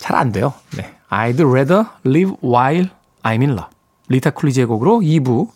잘 0.03 0.17
안 0.17 0.33
돼요. 0.33 0.53
네. 0.77 0.93
I'd 1.11 1.41
rather 1.41 1.87
live 2.05 2.35
while 2.43 2.89
I'm 3.23 3.41
in 3.41 3.53
love. 3.53 3.69
리타 4.09 4.31
쿨리지의 4.31 4.67
곡으로 4.67 5.01
2부 5.01 5.49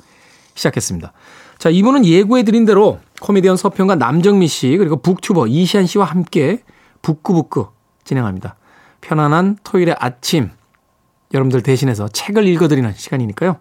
시작했습니다. 0.54 1.12
자, 1.58 1.70
2부는 1.70 2.04
예고해드린 2.04 2.64
대로 2.64 3.00
코미디언 3.20 3.56
서평가 3.56 3.96
남정미 3.96 4.46
씨 4.46 4.76
그리고 4.76 4.96
북튜버 4.96 5.48
이시안 5.48 5.86
씨와 5.86 6.04
함께 6.04 6.62
북구북구 7.02 7.68
진행합니다. 8.04 8.56
편안한 9.00 9.58
토요일의 9.64 9.96
아침 9.98 10.50
여러분들 11.34 11.62
대신해서 11.62 12.08
책을 12.08 12.46
읽어드리는 12.46 12.92
시간이니까요. 12.94 13.56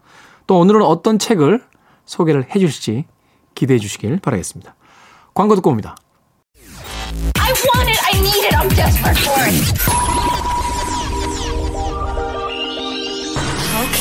또 0.45 0.59
오늘은 0.59 0.83
어떤 0.83 1.17
책을 1.17 1.63
소개를 2.05 2.45
해 2.53 2.59
주실지 2.59 3.05
기대해 3.55 3.79
주시길 3.79 4.19
바라겠습니다. 4.19 4.75
광고 5.33 5.55
듣고 5.55 5.71
옵니다. 5.71 5.95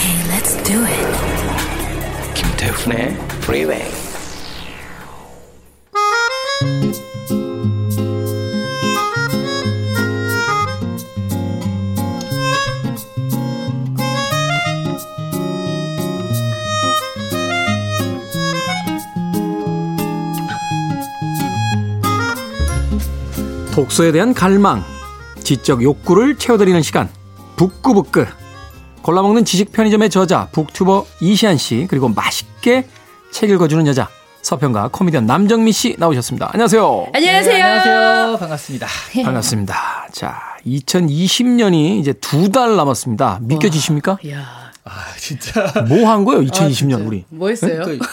Okay, 0.05 0.21
let's 0.29 0.55
do 0.64 0.85
it. 0.85 2.35
김태훈의 2.35 3.17
프리웨이 3.40 3.81
독서에 23.75 24.12
대한 24.12 24.35
갈망, 24.35 24.85
지적 25.43 25.83
욕구를 25.83 26.37
채워드리는 26.37 26.83
시간, 26.83 27.09
북구북구. 27.57 28.27
골라먹는 29.05 29.45
지식 29.45 29.71
편의점의 29.71 30.09
저자, 30.09 30.49
북튜버 30.51 31.05
이시안 31.21 31.59
씨, 31.59 31.87
그리고 31.90 32.09
맛있게 32.09 32.87
책 33.31 33.51
읽어주는 33.51 33.87
여자, 33.87 34.09
서평가 34.40 34.88
코미디언 34.93 35.27
남정미 35.27 35.73
씨 35.73 35.95
나오셨습니다. 35.99 36.49
안녕하세요. 36.55 37.09
안녕하세요. 37.12 37.53
네, 37.53 37.61
안녕하세요. 37.62 38.37
반갑습니다. 38.38 38.87
반갑습니다. 39.23 40.09
자, 40.11 40.40
2020년이 40.67 42.01
이제 42.01 42.14
두 42.14 42.51
달 42.51 42.77
남았습니다. 42.77 43.40
믿겨지십니까? 43.43 44.17
야, 44.31 44.73
아, 44.85 44.90
진짜. 45.19 45.67
뭐 45.87 46.09
한 46.09 46.25
거예요, 46.25 46.40
2020년 46.43 46.73
진짜. 46.75 46.97
우리? 46.97 47.25
뭐 47.29 47.51
했어요? 47.51 47.83
그러니까 47.85 48.07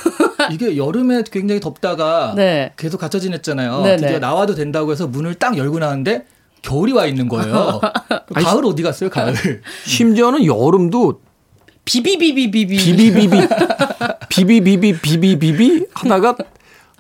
이게 0.52 0.76
여름에 0.76 1.24
굉장히 1.32 1.62
덥다가 1.62 2.34
네. 2.36 2.74
계속 2.76 2.98
갇혀 3.00 3.18
지냈잖아요. 3.18 3.82
네네. 3.84 3.96
드디어 3.98 4.20
나와도 4.20 4.56
된다고 4.56 4.92
해서 4.92 5.08
문을 5.08 5.36
딱 5.36 5.56
열고 5.58 5.80
나왔는데 5.80 6.26
겨울이 6.62 6.92
와 6.94 7.06
있는 7.06 7.28
거예요. 7.28 7.82
가을 8.34 8.66
어디 8.66 8.84
갔어요? 8.84 9.10
가을. 9.10 9.34
심지어는 9.86 10.46
여름도 10.46 11.22
비비비비비비. 11.86 12.78
비비비비 12.78 13.48
비비비비 14.30 15.02
비비비비 15.02 15.86
하다가 15.94 16.36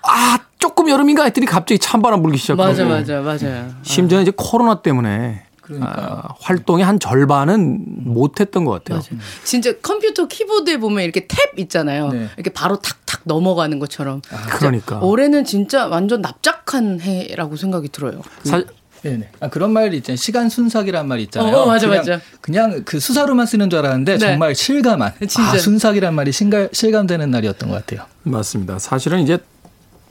아 0.03 0.39
조금 0.59 0.89
여름인가 0.89 1.23
했더니 1.25 1.45
갑자기 1.45 1.79
찬바람 1.79 2.21
불기 2.21 2.37
시작하고 2.37 2.67
맞아 2.69 2.85
맞아 2.85 3.21
맞아요. 3.21 3.69
심지어 3.83 4.21
이제 4.21 4.31
코로나 4.35 4.81
때문에 4.81 5.43
아, 5.79 6.33
활동의 6.41 6.83
한 6.83 6.99
절반은 6.99 8.03
못했던 8.05 8.65
것 8.65 8.83
같아요. 8.83 9.01
진짜 9.43 9.73
컴퓨터 9.81 10.27
키보드에 10.27 10.77
보면 10.77 11.03
이렇게 11.03 11.27
탭 11.27 11.57
있잖아요. 11.59 12.09
네. 12.09 12.27
이렇게 12.35 12.49
바로 12.51 12.77
탁탁 12.77 13.21
넘어가는 13.23 13.77
것처럼. 13.79 14.21
그러니까 14.57 14.99
올해는 14.99 15.45
진짜 15.45 15.87
완전 15.87 16.21
납작한 16.21 16.99
해라고 16.99 17.55
생각이 17.55 17.89
들어요. 17.89 18.21
사, 18.43 18.63
네네. 19.01 19.29
아, 19.39 19.49
그런 19.49 19.71
말 19.73 19.93
있잖아요. 19.95 20.15
시간 20.17 20.49
순삭이란 20.49 21.07
말 21.07 21.19
있잖아요. 21.21 21.55
어, 21.55 21.65
맞아, 21.65 21.87
그냥, 21.87 21.99
맞아. 22.05 22.21
그냥 22.39 22.81
그 22.85 22.99
수사로만 22.99 23.45
쓰는 23.47 23.69
줄 23.69 23.79
알았는데 23.79 24.13
네. 24.13 24.19
정말 24.19 24.53
실감한. 24.55 25.13
진짜. 25.27 25.53
아, 25.53 25.57
순삭이란 25.57 26.13
말이 26.13 26.31
실감, 26.31 26.67
실감되는 26.71 27.31
날이었던 27.31 27.69
것 27.69 27.75
같아요. 27.85 28.05
맞습니다. 28.23 28.77
사실은 28.79 29.21
이제 29.21 29.39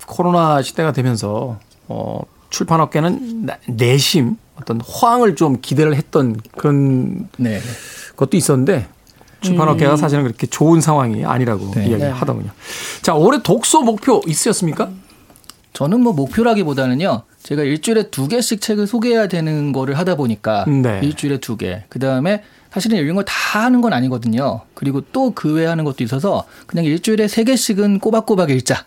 코로나 0.06 0.60
시대가 0.62 0.92
되면서 0.92 1.60
어, 1.86 2.20
출판업계는 2.50 3.46
나- 3.46 3.58
내심 3.68 4.36
어떤 4.56 4.80
호황을 4.80 5.36
좀 5.36 5.60
기대를 5.60 5.94
했던 5.94 6.40
그런 6.56 7.28
네. 7.36 7.60
것도 8.16 8.36
있었는데 8.36 8.88
출판업계가 9.40 9.96
사실은 9.96 10.24
그렇게 10.24 10.46
좋은 10.46 10.80
상황이 10.80 11.24
아니라고 11.24 11.70
네. 11.74 11.86
이야기를 11.86 12.12
하더군요. 12.12 12.50
자, 13.02 13.14
올해 13.14 13.40
독서 13.42 13.80
목표 13.82 14.20
있으셨습니까? 14.26 14.90
저는 15.72 16.00
뭐 16.00 16.12
목표라기보다는요. 16.12 17.22
제가 17.42 17.62
일주일에 17.62 18.10
두 18.10 18.28
개씩 18.28 18.60
책을 18.60 18.86
소개해야 18.86 19.26
되는 19.28 19.72
거를 19.72 19.96
하다 19.98 20.16
보니까 20.16 20.64
네. 20.66 21.00
일주일에 21.02 21.38
두 21.38 21.56
개. 21.56 21.84
그다음에 21.88 22.42
사실은 22.70 22.98
읽은 22.98 23.14
걸 23.14 23.24
다 23.24 23.34
하는 23.60 23.80
건 23.80 23.92
아니거든요. 23.92 24.60
그리고 24.74 25.00
또 25.12 25.32
그 25.34 25.54
외에 25.54 25.66
하는 25.66 25.84
것도 25.84 26.04
있어서 26.04 26.44
그냥 26.66 26.84
일주일에 26.84 27.26
세 27.28 27.44
개씩은 27.44 27.98
꼬박꼬박 28.00 28.50
읽자. 28.50 28.84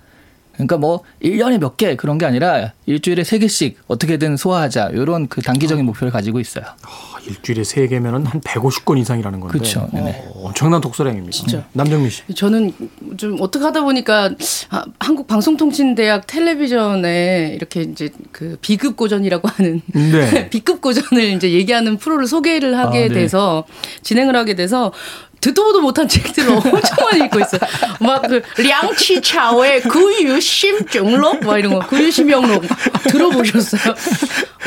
그러니까 0.53 0.77
뭐 0.77 1.01
1년에 1.23 1.59
몇 1.59 1.77
개 1.77 1.95
그런 1.95 2.17
게 2.17 2.25
아니라 2.25 2.73
일주일에 2.85 3.23
세 3.23 3.39
개씩 3.39 3.77
어떻게든 3.87 4.37
소화하자. 4.37 4.89
이런 4.93 5.27
그 5.27 5.41
단기적인 5.41 5.83
목표를 5.85 6.11
가지고 6.11 6.39
있어요. 6.39 6.65
아, 6.83 7.17
일주일에 7.27 7.63
세 7.63 7.87
개면은 7.87 8.25
한 8.25 8.39
150권 8.41 8.97
이상이라는 8.99 9.39
건데. 9.39 9.51
그렇죠. 9.57 9.89
네네. 9.91 10.25
어, 10.27 10.47
엄청난 10.47 10.79
독서량입니다. 10.81 11.31
진짜. 11.31 11.63
남정미 11.73 12.09
씨. 12.09 12.21
저는 12.35 12.73
좀 13.17 13.37
어떻게 13.39 13.65
하다 13.65 13.81
보니까 13.81 14.29
아, 14.69 14.83
한국 14.99 15.25
방송통신대학 15.27 16.27
텔레비전에 16.27 17.53
이렇게 17.55 17.81
이제 17.81 18.09
그 18.31 18.57
비급 18.61 18.95
고전이라고 18.95 19.47
하는 19.47 19.81
네. 19.93 20.49
B급 20.51 20.81
고전을 20.81 21.23
이제 21.33 21.51
얘기하는 21.51 21.97
프로를 21.97 22.27
소개를 22.27 22.77
하게 22.77 23.05
아, 23.05 23.07
네. 23.07 23.09
돼서 23.09 23.63
진행을 24.03 24.35
하게 24.35 24.53
돼서 24.55 24.91
듣도 25.43 25.61
보도 25.61 25.81
못한 25.81 26.07
책들을 26.07 26.49
엄청 26.55 27.05
많이 27.05 27.25
읽고 27.25 27.39
있어요. 27.39 27.59
막그 27.99 28.41
량치차오의 28.57 29.81
구유 29.81 30.39
심증록 30.39 31.43
막 31.43 31.57
이런 31.59 31.73
거 31.73 31.79
구유 31.87 32.09
심영록 32.09 32.63
들어보셨어요? 33.09 33.93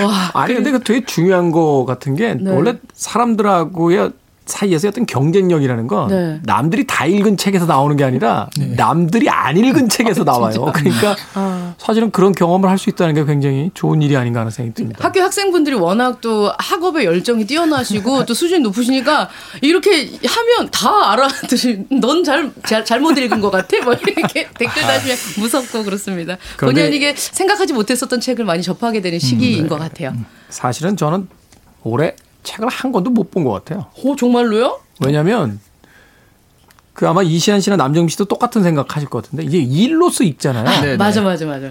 와 0.05 0.31
아니 0.35 0.55
근데 0.55 0.71
그 0.71 0.81
되게 0.81 1.05
중요한 1.07 1.51
거 1.51 1.87
같은 1.87 2.15
게 2.15 2.35
네. 2.35 2.51
원래 2.51 2.75
사람들하고의 2.93 4.11
사이에서 4.47 4.89
어떤 4.89 5.07
경쟁력이라는 5.07 5.87
건 5.89 6.09
네. 6.09 6.41
남들이 6.45 6.87
다 6.87 7.05
읽은 7.05 7.37
책에서 7.37 7.67
나오는 7.67 7.97
게 7.97 8.05
아니라 8.05 8.49
남들이 8.77 9.29
안 9.29 9.57
읽은 9.57 9.89
책에서 9.89 10.23
나와요. 10.25 10.71
그러니까 10.73 11.17
아. 11.35 11.75
사실은 11.79 12.11
그런 12.11 12.33
경험을 12.33 12.71
할 12.71 12.77
수 12.77 12.91
있다는 12.91 13.15
게 13.15 13.25
굉장히 13.25 13.71
좋은 13.75 14.03
일이 14.03 14.17
아닌가 14.17 14.41
하는 14.41 14.51
생각이 14.53 14.75
듭니다. 14.75 15.03
학교 15.03 15.21
학생분들이 15.23 15.75
워낙 15.77 16.21
또 16.21 16.53
학업에 16.59 17.05
열정이 17.05 17.47
뛰어나시고 17.47 18.25
또 18.27 18.35
수준이 18.35 18.61
높으시니까 18.61 19.29
이렇게 19.63 20.07
하면 20.07 20.71
다 20.71 21.13
알아들이 21.13 21.87
넌잘 21.91 22.53
잘못 22.85 23.17
읽은 23.17 23.41
것 23.41 23.51
같아 23.51 23.83
뭐 23.83 23.95
이렇게 23.95 24.47
댓글 24.59 24.83
다시면 24.83 25.17
무섭고 25.39 25.85
그렇습니다. 25.85 26.37
본의 26.59 26.85
아니게 26.85 27.15
생각하지 27.17 27.73
못했었던 27.73 28.21
책을 28.21 28.45
많이 28.45 28.63
접하게 28.63 29.01
되는 29.01 29.19
시기인 29.19 29.67
것 29.69 29.79
같아요. 29.79 30.13
사실은 30.51 30.97
저는 30.97 31.27
올해 31.83 32.15
책을 32.47 32.69
한 32.69 32.93
권도 32.93 33.11
못 33.11 33.31
본 33.31 33.45
것 33.45 33.51
같아요. 33.53 33.87
오 34.03 34.17
정말로요? 34.17 34.79
왜냐하면 35.05 35.61
그 36.95 37.07
아마 37.07 37.23
이시안 37.23 37.61
씨나 37.61 37.77
남정미 37.77 38.09
씨도 38.11 38.25
똑같은 38.25 38.63
생각하실 38.63 39.11
것 39.11 39.23
같은데 39.23 39.45
이제 39.45 39.59
일로서 39.59 40.25
읽잖아요. 40.25 40.65
네, 40.83 40.97
맞아 40.97 41.21
맞아 41.21 41.45
맞아 41.45 41.71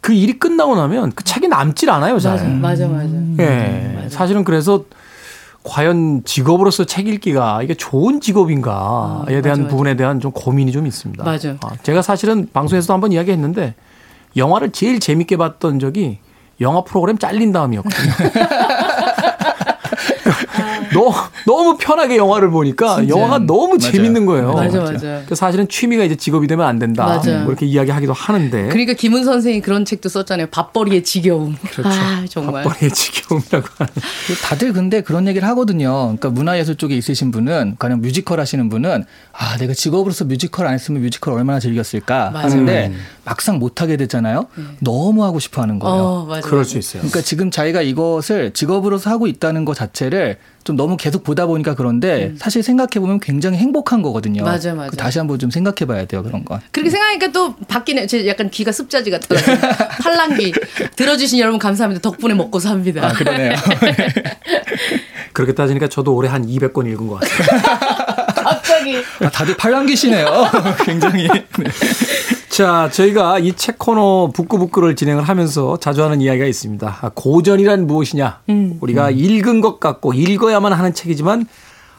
그 0.00 0.12
일이 0.14 0.38
끝나고 0.38 0.76
나면 0.76 1.12
그 1.14 1.24
책이 1.24 1.48
남질 1.48 1.90
않아요. 1.90 2.18
잘. 2.18 2.34
맞아 2.58 2.86
맞아 2.88 3.08
맞아. 3.08 3.42
예. 3.42 4.06
사실은 4.08 4.44
그래서 4.44 4.84
과연 5.64 6.22
직업으로서 6.24 6.84
책 6.84 7.08
읽기가 7.08 7.60
이게 7.62 7.74
좋은 7.74 8.20
직업인가에 8.20 9.42
대한 9.42 9.58
아, 9.58 9.62
맞아, 9.64 9.68
부분에 9.68 9.96
대한 9.96 10.20
좀 10.20 10.30
고민이 10.30 10.70
좀 10.70 10.86
있습니다. 10.86 11.24
맞아. 11.24 11.56
아, 11.60 11.76
제가 11.82 12.02
사실은 12.02 12.48
방송에서도 12.52 12.92
한번 12.94 13.10
이야기했는데 13.12 13.74
영화를 14.36 14.70
제일 14.70 15.00
재밌게 15.00 15.36
봤던 15.36 15.80
적이 15.80 16.18
영화 16.60 16.82
프로그램 16.82 17.18
잘린 17.18 17.52
다음이었거든요. 17.52 18.12
너무, 20.92 21.12
너무 21.46 21.76
편하게 21.78 22.16
영화를 22.16 22.50
보니까 22.50 22.96
진짜. 22.96 23.08
영화가 23.08 23.38
너무 23.40 23.76
맞아요. 23.78 23.92
재밌는 23.92 24.26
거예요. 24.26 24.52
맞아 24.52 24.80
맞아. 24.80 24.98
그래서 25.24 25.34
사실은 25.34 25.68
취미가 25.68 26.04
이제 26.04 26.14
직업이 26.16 26.46
되면 26.46 26.66
안 26.66 26.78
된다. 26.78 27.06
맞아. 27.06 27.38
뭐 27.40 27.48
이렇게 27.48 27.66
이야기하기도 27.66 28.12
하는데. 28.12 28.68
그러니까 28.68 28.92
김훈 28.94 29.24
선생이 29.24 29.60
그런 29.60 29.84
책도 29.84 30.08
썼잖아요. 30.08 30.46
밥벌이의 30.48 31.02
지겨움. 31.04 31.56
아 31.84 32.24
정말. 32.28 32.64
밥벌이의 32.64 32.90
지겨움이라고 32.92 33.66
하는. 33.78 33.92
다들 34.42 34.72
근데 34.72 35.00
그런 35.02 35.26
얘기를 35.26 35.46
하거든요. 35.48 35.92
그러니까 36.16 36.30
문화예술 36.30 36.76
쪽에 36.76 36.96
있으신 36.96 37.30
분은, 37.30 37.76
가령 37.78 38.00
뮤지컬 38.00 38.40
하시는 38.40 38.68
분은, 38.68 39.04
아, 39.32 39.56
내가 39.58 39.72
직업으로서 39.74 40.24
뮤지컬 40.24 40.66
안 40.66 40.74
했으면 40.74 41.02
뮤지컬 41.02 41.34
얼마나 41.34 41.58
즐겼을까 41.60 42.30
맞아요. 42.30 42.44
하는데, 42.50 42.92
막상 43.24 43.58
못하게 43.58 43.96
되잖아요. 43.96 44.46
너무 44.80 45.24
하고 45.24 45.38
싶어 45.38 45.62
하는 45.62 45.78
거예요. 45.78 45.96
어 45.96 46.24
맞아. 46.26 46.40
그럴 46.42 46.60
맞아. 46.60 46.70
수 46.70 46.78
있어요. 46.78 47.00
그러니까 47.02 47.20
지금 47.22 47.50
자기가 47.50 47.82
이것을 47.82 48.52
직업으로서 48.52 49.10
하고 49.10 49.26
있다는 49.26 49.64
것 49.64 49.74
자체를 49.74 50.38
좀 50.66 50.74
너무 50.74 50.96
계속 50.96 51.22
보다 51.22 51.46
보니까 51.46 51.76
그런데 51.76 52.32
사실 52.38 52.60
생각해 52.60 52.98
보면 52.98 53.20
굉장히 53.20 53.56
행복한 53.58 54.02
거거든요. 54.02 54.42
음. 54.42 54.44
맞아, 54.44 54.74
맞아. 54.74 54.90
그 54.90 54.96
다시 54.96 55.18
한번 55.18 55.38
좀 55.38 55.48
생각해 55.48 55.86
봐야 55.86 56.04
돼요, 56.06 56.24
그런 56.24 56.44
건. 56.44 56.60
그렇게 56.72 56.90
생각하니까 56.90 57.28
또 57.30 57.54
바뀌네. 57.68 58.08
제 58.08 58.26
약간 58.26 58.50
귀가 58.50 58.72
습자지 58.72 59.12
같더라고요. 59.12 59.56
팔랑귀. 60.02 60.52
들어주신 60.96 61.38
여러분 61.38 61.60
감사합니다. 61.60 62.02
덕분에 62.02 62.34
먹고 62.34 62.58
삽니다. 62.58 63.06
아, 63.06 63.12
그러네요. 63.12 63.54
그렇게 65.32 65.54
따지니까 65.54 65.86
저도 65.88 66.14
올해 66.14 66.28
한 66.28 66.44
200권 66.44 66.90
읽은 66.90 67.06
것 67.06 67.20
같아요. 67.20 68.26
갑자기. 68.34 68.96
아, 69.20 69.30
다들 69.30 69.56
팔랑귀시네요. 69.56 70.26
굉장히. 70.84 71.28
네. 71.28 71.44
자, 72.56 72.88
저희가 72.90 73.38
이 73.38 73.52
책 73.52 73.78
코너 73.78 74.30
북구북구를 74.32 74.96
진행을 74.96 75.24
하면서 75.24 75.76
자주 75.76 76.02
하는 76.02 76.22
이야기가 76.22 76.46
있습니다. 76.46 76.98
아, 77.02 77.10
고전이란 77.14 77.86
무엇이냐? 77.86 78.40
우리가 78.80 79.10
읽은 79.10 79.60
것 79.60 79.78
같고 79.78 80.14
읽어야만 80.14 80.72
하는 80.72 80.94
책이지만 80.94 81.46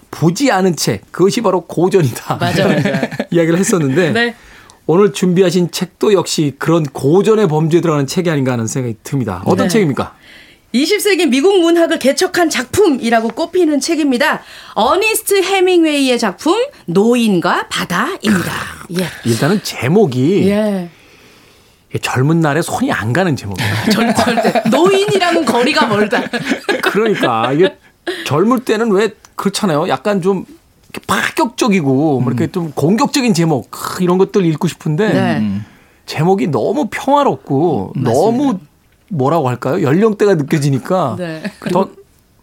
보지 0.10 0.52
않은 0.52 0.76
책, 0.76 1.04
그것이 1.12 1.42
바로 1.42 1.62
고전이다. 1.62 2.38
맞아, 2.38 2.68
맞아. 2.68 2.90
이야기를 3.30 3.60
했었는데 3.60 4.12
네. 4.14 4.36
오늘 4.88 5.14
준비하신 5.14 5.70
책도 5.70 6.14
역시 6.14 6.56
그런 6.58 6.82
고전의 6.86 7.48
범주에 7.50 7.82
들어가는 7.82 8.08
책이 8.08 8.28
아닌가 8.32 8.54
하는 8.54 8.66
생각이 8.66 8.96
듭니다. 9.04 9.44
어떤 9.46 9.68
네. 9.68 9.74
책입니까? 9.74 10.16
20세기 10.84 11.30
미국 11.30 11.60
문학을 11.60 12.00
개척한 12.00 12.50
작품이라고 12.50 13.30
꼽히는 13.30 13.80
책입니다. 13.80 14.42
어니스트 14.74 15.42
해밍웨이의 15.42 16.20
작품 16.20 16.56
노인과 16.86 17.68
바다입니다. 17.70 18.52
예. 19.00 19.08
일단은 19.26 19.62
제목이 19.64 20.50
예. 20.50 20.90
젊은 22.02 22.42
날에 22.42 22.62
손이 22.62 22.92
안 22.92 23.14
가는 23.14 23.36
제목이에요. 23.36 23.74
절, 23.92 24.14
절대. 24.14 24.70
노인이랑은 24.70 25.46
거리가 25.46 25.88
멀다. 25.88 26.22
그러니까 26.84 27.54
이게 27.54 27.76
젊을 28.26 28.66
때는 28.66 28.92
왜 28.92 29.10
그렇잖아요. 29.36 29.88
약간 29.90 30.22
좀 30.22 30.46
이렇게 30.90 31.06
파격적이고 31.08 32.22
뭐 32.22 32.32
이렇게 32.32 32.52
좀 32.52 32.72
공격적인 32.72 33.34
제목 33.34 33.72
크, 33.72 34.04
이런 34.04 34.18
것들 34.18 34.46
읽고 34.46 34.68
싶은데 34.68 35.14
네. 35.14 35.62
제목이 36.06 36.48
너무 36.48 36.88
평화롭고 36.90 37.94
너무 37.96 38.60
뭐라고 39.10 39.50
할까요? 39.50 39.82
연령대가 39.82 40.36
느껴지니까 40.36 41.16
네. 41.20 41.44
더 41.72 41.90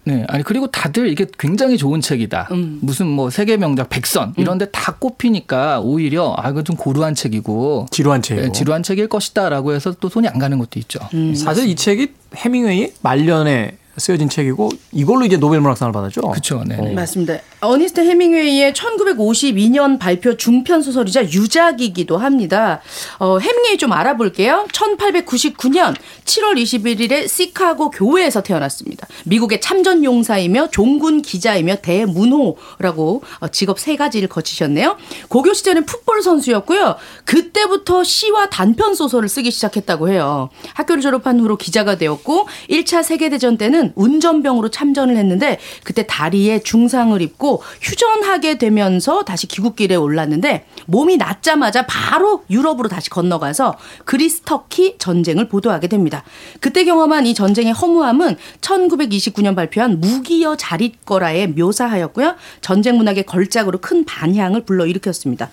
네. 0.06 0.24
아니, 0.28 0.42
그리고 0.42 0.66
다들 0.66 1.08
이게 1.08 1.26
굉장히 1.38 1.78
좋은 1.78 2.00
책이다. 2.00 2.48
음. 2.52 2.78
무슨 2.82 3.06
뭐 3.06 3.30
세계 3.30 3.56
명작 3.56 3.88
백선 3.88 4.34
이런 4.36 4.58
데다 4.58 4.96
꼽히니까 4.96 5.80
오히려 5.80 6.34
아, 6.36 6.50
이거 6.50 6.62
좀 6.62 6.76
고루한 6.76 7.14
책이고 7.14 7.86
지루한 7.90 8.20
책이고. 8.20 8.46
네, 8.46 8.52
지루한 8.52 8.82
책일 8.82 9.08
것이다 9.08 9.48
라고 9.48 9.72
해서 9.72 9.94
또 9.98 10.10
손이 10.10 10.28
안 10.28 10.38
가는 10.38 10.58
것도 10.58 10.78
있죠. 10.80 11.00
음. 11.14 11.34
사실 11.34 11.68
이 11.68 11.74
책이 11.74 12.12
해밍웨이의 12.36 12.94
말년에 13.00 13.78
쓰여진 13.96 14.28
책이고 14.28 14.70
이걸로 14.92 15.24
이제 15.24 15.36
노벨 15.36 15.60
문학상을 15.60 15.92
받았죠. 15.92 16.20
그렇죠. 16.22 16.62
네. 16.66 16.76
네. 16.76 16.92
맞습니다. 16.92 17.38
어니스트 17.60 18.00
해밍웨이의 18.00 18.72
1952년 18.72 19.98
발표 19.98 20.36
중편 20.36 20.82
소설이자 20.82 21.24
유작이기도 21.24 22.18
합니다. 22.18 22.80
어, 23.18 23.38
해밍웨이 23.38 23.78
좀 23.78 23.92
알아볼게요. 23.92 24.66
1899년 24.72 25.94
7월 26.24 26.60
21일에 26.60 27.28
시카고 27.28 27.90
교회에서 27.90 28.42
태어났습니다. 28.42 29.06
미국의 29.24 29.60
참전 29.60 30.04
용사이며 30.04 30.68
종군 30.70 31.22
기자이며 31.22 31.76
대문호라고 31.76 33.22
어, 33.40 33.48
직업 33.48 33.78
세 33.78 33.96
가지를 33.96 34.28
거치셨네요. 34.28 34.96
고교 35.28 35.54
시절엔 35.54 35.86
풋볼 35.86 36.22
선수였고요. 36.22 36.96
그때부터 37.24 38.04
시와 38.04 38.50
단편 38.50 38.94
소설을 38.94 39.28
쓰기 39.28 39.50
시작했다고 39.50 40.08
해요. 40.08 40.50
학교를 40.74 41.02
졸업한 41.02 41.40
후로 41.40 41.56
기자가 41.56 41.96
되었고 41.96 42.48
1차 42.70 43.02
세계 43.02 43.28
대전 43.28 43.56
때는 43.56 43.83
운전병으로 43.94 44.70
참전을 44.70 45.16
했는데 45.16 45.58
그때 45.84 46.06
다리에 46.06 46.60
중상을 46.60 47.20
입고 47.20 47.62
휴전하게 47.80 48.58
되면서 48.58 49.24
다시 49.24 49.46
귀국길에 49.46 49.94
올랐는데 49.96 50.66
몸이 50.86 51.16
낫자마자 51.16 51.86
바로 51.86 52.44
유럽으로 52.50 52.88
다시 52.88 53.10
건너가서 53.10 53.76
그리스 54.04 54.42
터키 54.44 54.96
전쟁을 54.98 55.48
보도하게 55.48 55.88
됩니다. 55.88 56.24
그때 56.60 56.84
경험한 56.84 57.26
이 57.26 57.34
전쟁의 57.34 57.72
허무함은 57.72 58.36
1929년 58.60 59.56
발표한 59.56 60.00
무기여 60.00 60.56
잘 60.56 60.79
있거라에 60.79 61.48
묘사하였고요. 61.48 62.36
전쟁 62.60 62.96
문학의 62.96 63.24
걸작으로 63.24 63.78
큰 63.78 64.04
반향을 64.04 64.64
불러일으켰습니다. 64.64 65.50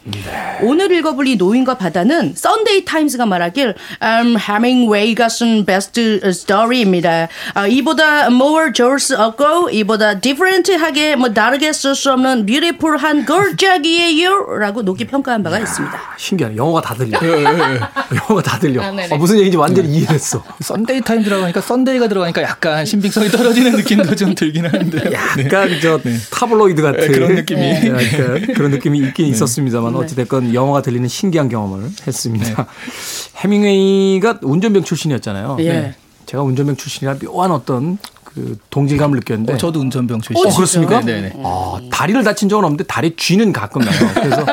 오늘 0.62 0.91
읽어볼 0.91 1.28
이 1.28 1.36
노인과 1.36 1.78
바다는 1.78 2.34
썬데이 2.36 2.86
타임스가 2.86 3.26
말하길 3.26 3.76
um, 4.02 4.38
헤밍웨이가 4.38 5.30
쓴 5.30 5.65
best 5.66 6.32
story입니다. 6.32 7.28
아, 7.54 7.67
이보다 7.67 8.21
more 8.28 8.74
좋을 8.74 9.00
수 9.00 9.18
없고 9.18 9.70
이보다 9.72 10.20
different하게 10.20 11.16
뭐 11.16 11.34
다르게 11.34 11.74
쓸 11.74 11.96
수 11.96 12.12
없는 12.12 12.46
beautiful한 12.46 13.26
걸작이에요 13.26 14.58
라고 14.60 14.82
높게 14.82 15.06
평가한 15.06 15.44
바가 15.44 15.60
있습니다. 15.60 16.00
신기하네. 16.18 16.56
영어가 16.56 16.82
다 16.82 16.94
들려. 16.96 17.18
영어가 17.24 18.42
다 18.44 18.60
들려. 18.60 18.82
아. 18.84 18.92
어, 19.12 19.18
무슨 19.18 19.38
얘기인지 19.38 19.58
완전히 19.58 19.90
이해했어. 19.90 20.44
썬데이 20.62 21.02
타임즈라고 21.02 21.44
하니까 21.44 21.62
Sunday가 21.62 22.08
들어가니까 22.08 22.42
약간 22.44 22.86
신빙성이 22.86 23.30
떨어지는 23.30 23.74
느낌도 23.74 24.16
좀 24.16 24.36
들긴 24.36 24.66
하는데요. 24.66 25.04
네. 25.38 25.46
약간 25.46 25.70
저 25.82 26.00
타블로이드 26.32 26.82
같은 26.82 27.00
네, 27.00 27.08
그런 27.08 27.36
느낌이. 27.36 27.62
네, 27.62 27.88
약간 27.88 28.54
그런 28.54 28.72
느낌이 28.72 29.00
있긴 29.00 29.28
있었습니다만 29.28 29.96
어찌됐건 29.96 30.54
영어가 30.54 30.82
들리는 30.82 31.08
신기한 31.08 31.50
경험을 31.50 31.90
했습니다. 32.06 32.68
헤밍웨이가 33.38 34.40
운전병 34.42 34.84
출신이었잖아요. 34.84 35.58
예. 35.62 35.96
네. 36.32 36.38
제가 36.38 36.44
운전병 36.44 36.78
출신이라 36.78 37.17
묘한 37.20 37.52
어떤 37.52 37.98
그 38.24 38.58
동질감을 38.70 39.20
느꼈는데 39.20 39.54
어, 39.54 39.58
저도 39.58 39.82
운전병 39.82 40.22
출신. 40.22 40.46
어, 40.46 40.56
그렇습니까? 40.56 41.02
네, 41.02 41.22
네, 41.22 41.30
네. 41.30 41.44
아, 41.44 41.80
다리를 41.91 42.24
다친 42.24 42.48
적은 42.48 42.63
없는데 42.63 42.86
다리 42.86 43.15
쥐는 43.17 43.52
가끔 43.52 43.82
나요. 43.82 44.00
그래서 44.13 44.46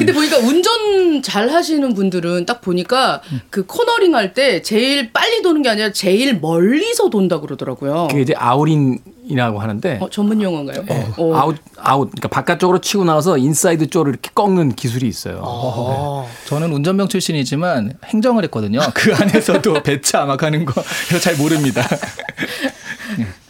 근데 0.00 0.12
보니까 0.12 0.38
운전 0.38 1.22
잘 1.22 1.48
하시는 1.50 1.94
분들은 1.94 2.46
딱 2.46 2.60
보니까 2.60 3.20
그 3.50 3.64
코너링 3.66 4.14
할 4.14 4.34
때 4.34 4.62
제일 4.62 5.12
빨리 5.12 5.42
도는 5.42 5.62
게 5.62 5.68
아니라 5.68 5.92
제일 5.92 6.38
멀리서 6.40 7.10
돈다 7.10 7.40
그러더라고요. 7.40 8.06
그게 8.08 8.22
이제 8.22 8.34
out 8.36 8.73
in이라고 8.73 9.58
하는데 9.60 9.98
어, 10.00 10.08
전문 10.08 10.40
용어인가요? 10.40 10.84
어. 11.18 11.34
아웃 11.34 11.56
아웃 11.76 12.10
그러니까 12.10 12.28
바깥쪽으로 12.28 12.80
치고 12.80 13.04
나서 13.04 13.36
인사이드 13.38 13.90
쪽으로 13.90 14.10
이렇게 14.10 14.30
꺾는 14.34 14.74
기술이 14.76 15.06
있어요. 15.08 16.26
저는 16.46 16.72
운전병 16.72 17.08
출신이지만 17.08 17.94
행정을 18.06 18.44
했거든요. 18.44 18.80
그 18.94 19.14
안에서도 19.14 19.82
배차 19.82 20.24
막 20.26 20.42
하는 20.42 20.64
거 20.64 20.80
그래서 21.08 21.18
잘 21.22 21.36
모릅니다. 21.36 21.82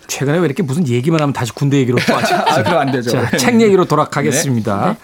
최근에 0.06 0.38
왜 0.38 0.44
이렇게 0.46 0.62
무슨 0.62 0.88
얘기만 0.88 1.20
하면 1.20 1.32
다시 1.32 1.52
군대 1.52 1.76
얘기로 1.78 1.98
또? 2.06 2.16
아, 2.16 2.62
그럼 2.62 2.78
안 2.78 2.90
되죠. 2.90 3.10
자, 3.10 3.30
책 3.36 3.60
얘기로 3.60 3.84
돌아가겠습니다. 3.84 4.96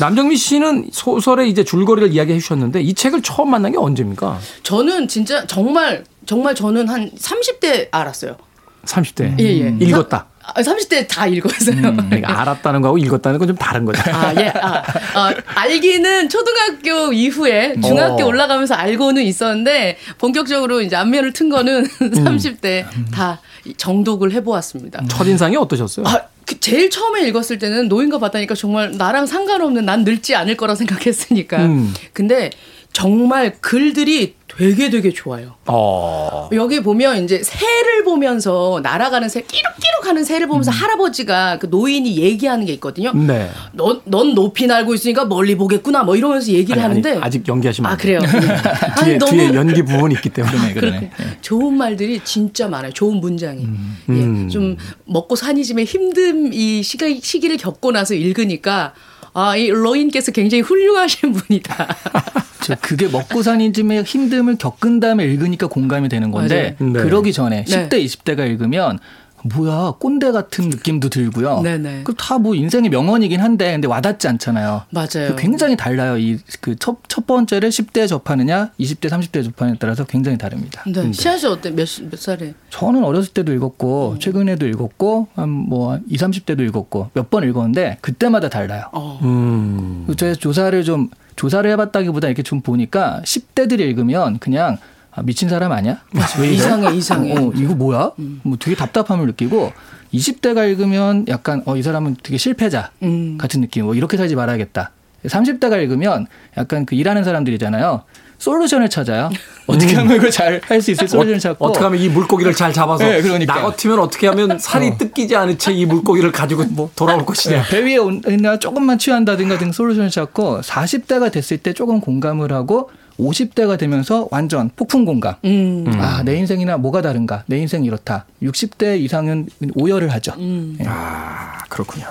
남정미 0.00 0.36
씨는 0.36 0.88
소설의 0.92 1.48
이제 1.50 1.64
줄거리를 1.64 2.12
이야기해 2.12 2.38
주셨는데 2.38 2.82
이 2.82 2.94
책을 2.94 3.22
처음 3.22 3.50
만난 3.50 3.72
게 3.72 3.78
언제입니까? 3.78 4.38
저는 4.62 5.08
진짜 5.08 5.46
정말 5.46 6.04
정말 6.26 6.54
저는 6.54 6.88
한 6.88 7.10
30대 7.10 7.88
알았어요. 7.90 8.36
30대. 8.84 9.38
예, 9.40 9.44
예. 9.44 9.76
읽었다. 9.80 10.26
아, 10.46 10.60
30대 10.62 11.06
다 11.08 11.26
읽었어요. 11.26 11.80
그러니까 11.80 12.28
알았다는 12.40 12.82
거하고 12.82 12.98
읽었다는 12.98 13.38
건 13.38 13.48
좀 13.48 13.56
다른 13.56 13.84
거죠. 13.84 14.00
아, 14.12 14.32
예. 14.40 14.48
아, 14.60 14.82
아, 15.14 15.34
알기는 15.56 16.28
초등학교 16.28 17.12
이후에 17.12 17.74
중학교 17.80 18.24
어. 18.24 18.26
올라가면서 18.26 18.74
알고는 18.74 19.22
있었는데 19.22 19.98
본격적으로 20.18 20.80
이제 20.80 20.96
안면을 20.96 21.32
튼 21.32 21.48
거는 21.50 21.84
30대 21.98 22.84
다 23.12 23.40
정독을 23.76 24.32
해보았습니다. 24.32 25.04
첫인상이 25.08 25.56
어떠셨어요? 25.56 26.06
아, 26.06 26.22
그 26.46 26.60
제일 26.60 26.90
처음에 26.90 27.26
읽었을 27.28 27.58
때는 27.58 27.88
노인과 27.88 28.18
봤다니까 28.18 28.54
정말 28.54 28.92
나랑 28.96 29.26
상관없는 29.26 29.84
난 29.86 30.04
늙지 30.04 30.34
않을 30.34 30.56
거라 30.56 30.74
생각했으니까. 30.74 31.58
음. 31.64 31.94
근데 32.12 32.50
정말 32.92 33.56
글들이 33.60 34.36
되게 34.56 34.90
되게 34.90 35.12
좋아요. 35.12 35.54
어. 35.66 36.48
여기 36.52 36.80
보면 36.82 37.24
이제 37.24 37.42
새를 37.42 38.04
보면서 38.04 38.80
날아가는 38.82 39.28
새, 39.28 39.40
끼룩끼룩 39.42 40.06
하는 40.06 40.24
새를 40.24 40.46
보면서 40.46 40.70
할아버지가 40.70 41.58
그 41.58 41.66
노인이 41.66 42.16
얘기하는 42.16 42.66
게 42.66 42.72
있거든요. 42.74 43.12
네. 43.12 43.50
넌, 43.72 44.00
넌 44.04 44.34
높이 44.34 44.66
날고 44.66 44.94
있으니까 44.94 45.24
멀리 45.24 45.56
보겠구나 45.56 46.04
뭐 46.04 46.16
이러면서 46.16 46.52
얘기를 46.52 46.82
아니, 46.82 46.92
아니, 46.92 47.02
하는데 47.02 47.24
아직 47.24 47.46
연기하시면 47.46 47.90
아. 47.90 47.96
그래요. 47.96 48.20
네. 48.20 49.04
뒤에, 49.04 49.18
뒤에 49.18 49.54
연기 49.54 49.82
부분이 49.82 50.14
있기 50.14 50.30
때문에. 50.30 50.54
그러네, 50.54 50.74
그러네. 50.74 50.98
그렇게 51.16 51.40
좋은 51.40 51.76
말들이 51.76 52.20
진짜 52.24 52.68
많아요. 52.68 52.92
좋은 52.92 53.16
문장이. 53.16 53.64
음. 53.64 54.46
예, 54.46 54.52
좀 54.52 54.76
먹고 55.04 55.36
사니즘의 55.36 55.84
힘든 55.84 56.52
이 56.52 56.82
시기, 56.82 57.20
시기를 57.20 57.56
겪고 57.56 57.92
나서 57.92 58.14
읽으니까 58.14 58.94
아, 59.34 59.56
이 59.56 59.68
로인께서 59.68 60.32
굉장히 60.32 60.62
훌륭하신 60.62 61.32
분이다. 61.32 61.96
저 62.62 62.76
그게 62.80 63.08
먹고 63.08 63.42
사니즘의 63.42 64.04
힘듦을 64.04 64.58
겪은 64.58 65.00
다음에 65.00 65.24
읽으니까 65.24 65.66
공감이 65.66 66.08
되는 66.08 66.30
건데. 66.30 66.76
네. 66.78 66.92
그러기 66.92 67.32
전에 67.32 67.64
네. 67.64 67.88
10대 67.88 68.04
20대가 68.04 68.46
읽으면 68.48 69.00
뭐야 69.44 69.94
꼰대 69.98 70.32
같은 70.32 70.70
느낌도 70.70 71.10
들고요. 71.10 71.60
네네. 71.60 72.04
그다 72.04 72.38
뭐 72.38 72.54
인생의 72.54 72.90
명언이긴 72.90 73.40
한데 73.40 73.72
근데 73.72 73.86
와닿지 73.86 74.26
않잖아요. 74.28 74.82
맞아요. 74.90 75.36
굉장히 75.36 75.76
달라요. 75.76 76.16
이그첫 76.16 76.96
첫 77.08 77.26
번째를 77.26 77.68
10대에 77.68 78.08
접하느냐, 78.08 78.70
20대, 78.80 79.10
30대에 79.10 79.44
접하느냐에 79.44 79.76
따라서 79.78 80.04
굉장히 80.04 80.38
다릅니다. 80.38 80.82
네. 80.86 81.12
시아 81.12 81.36
씨 81.36 81.46
어때? 81.46 81.70
몇, 81.70 81.86
몇 82.10 82.18
살에? 82.18 82.54
저는 82.70 83.04
어렸을 83.04 83.32
때도 83.34 83.52
읽었고 83.52 84.16
최근에도 84.18 84.66
읽었고 84.66 85.28
한뭐 85.34 85.98
2, 86.08 86.16
30대도 86.16 86.60
읽었고 86.68 87.10
몇 87.12 87.24
번 87.30 87.42
읽었는데 87.48 87.98
그때마다 88.00 88.48
달라요. 88.48 88.84
어. 88.92 89.18
음. 89.22 90.06
제가 90.16 90.34
조사를 90.34 90.82
좀 90.84 91.08
조사를 91.36 91.68
해봤다기보다 91.70 92.28
이렇게 92.28 92.42
좀 92.42 92.60
보니까 92.60 93.20
10대들이 93.24 93.80
읽으면 93.80 94.38
그냥 94.38 94.78
아, 95.14 95.22
미친 95.22 95.48
사람 95.48 95.70
아니야? 95.72 95.98
왜? 96.40 96.48
이상해, 96.52 96.94
이상해. 96.94 97.36
어, 97.36 97.52
이거 97.54 97.74
뭐야? 97.74 98.10
뭐 98.42 98.56
되게 98.58 98.74
답답함을 98.76 99.26
느끼고 99.26 99.72
20대가 100.12 100.68
읽으면 100.70 101.26
약간 101.28 101.62
어, 101.66 101.76
이 101.76 101.82
사람은 101.82 102.16
되게 102.22 102.36
실패자 102.38 102.90
음. 103.02 103.38
같은 103.38 103.60
느낌. 103.60 103.84
뭐 103.84 103.94
이렇게 103.94 104.16
살지 104.16 104.34
말아야겠다. 104.34 104.90
30대가 105.26 105.80
읽으면 105.82 106.26
약간 106.58 106.84
그 106.84 106.94
일하는 106.94 107.24
사람들이잖아요. 107.24 108.02
솔루션을 108.38 108.90
찾아요. 108.90 109.30
어떻게 109.66 109.94
하면 109.94 110.16
이걸 110.16 110.30
잘 110.30 110.60
할 110.68 110.82
수 110.82 110.90
있을 110.90 111.08
솔루션을 111.08 111.38
찾고 111.38 111.64
어, 111.64 111.72
떻게 111.72 111.84
하면 111.84 111.98
이 112.00 112.08
물고기를 112.08 112.52
잘 112.52 112.72
잡아서 112.72 113.04
네, 113.04 113.22
그러니까. 113.22 113.54
나 113.54 113.62
같으면 113.62 114.00
어떻게 114.00 114.26
하면 114.26 114.58
살이 114.58 114.88
어. 114.88 114.98
뜯기지 114.98 115.34
않은 115.36 115.56
채 115.58 115.72
이 115.72 115.86
물고기를 115.86 116.30
가지고 116.32 116.64
뭐 116.74 116.90
돌아올 116.96 117.24
것이냐. 117.24 117.62
배 117.70 117.82
위에 117.84 117.96
있나 118.28 118.58
조금만 118.58 118.98
취한다든가 118.98 119.56
등 119.58 119.72
솔루션을 119.72 120.10
찾고 120.10 120.60
40대가 120.60 121.30
됐을 121.32 121.56
때 121.58 121.72
조금 121.72 122.00
공감을 122.00 122.52
하고 122.52 122.90
50대가 123.18 123.78
되면서 123.78 124.28
완전 124.30 124.70
폭풍 124.74 125.04
공감. 125.04 125.34
음. 125.44 125.84
아, 125.98 126.22
내 126.24 126.36
인생이나 126.36 126.76
뭐가 126.78 127.00
다른가? 127.02 127.44
내 127.46 127.58
인생 127.58 127.84
이렇다. 127.84 128.26
60대 128.42 128.98
이상은 129.00 129.48
오열을 129.74 130.12
하죠. 130.14 130.32
음. 130.38 130.78
아, 130.84 131.58
그렇군요. 131.68 132.06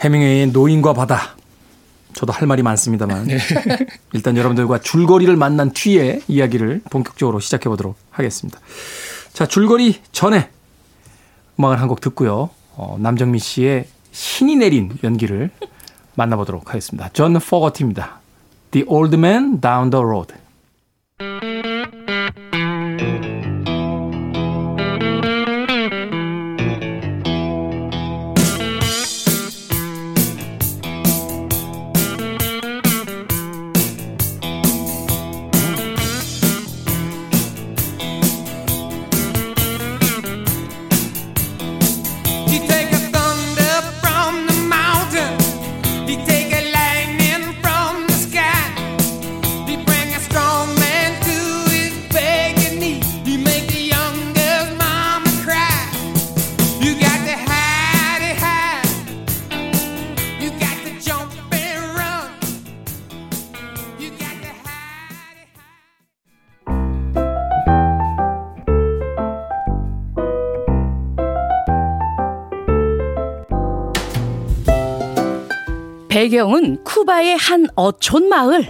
헤밍웨이의 0.00 0.48
노인과 0.48 0.94
바다. 0.94 1.36
저도 2.14 2.32
할 2.32 2.46
말이 2.48 2.62
많습니다만 2.62 3.28
일단 4.12 4.36
여러분들과 4.36 4.80
줄거리를 4.80 5.34
만난 5.36 5.70
뒤에 5.72 6.20
이야기를 6.26 6.82
본격적으로 6.90 7.38
시작해 7.40 7.68
보도록 7.68 7.96
하겠습니다. 8.10 8.58
자, 9.32 9.46
줄거리 9.46 10.00
전에 10.12 10.48
음악을 11.58 11.80
한 11.80 11.88
곡 11.88 12.00
듣고요. 12.00 12.50
어, 12.72 12.96
남정미 12.98 13.38
씨의 13.38 13.86
신이 14.12 14.56
내린 14.56 14.90
연기를 15.04 15.50
만나보도록 16.14 16.70
하겠습니다. 16.70 17.10
존 17.12 17.34
포거티입니다. 17.38 18.19
The 18.72 18.84
Old 18.84 19.18
Man 19.18 19.56
Down 19.56 19.90
the 19.90 20.04
Road. 20.04 20.32
배경은 76.20 76.84
쿠바의 76.84 77.38
한 77.38 77.66
어촌 77.76 78.28
마을. 78.28 78.62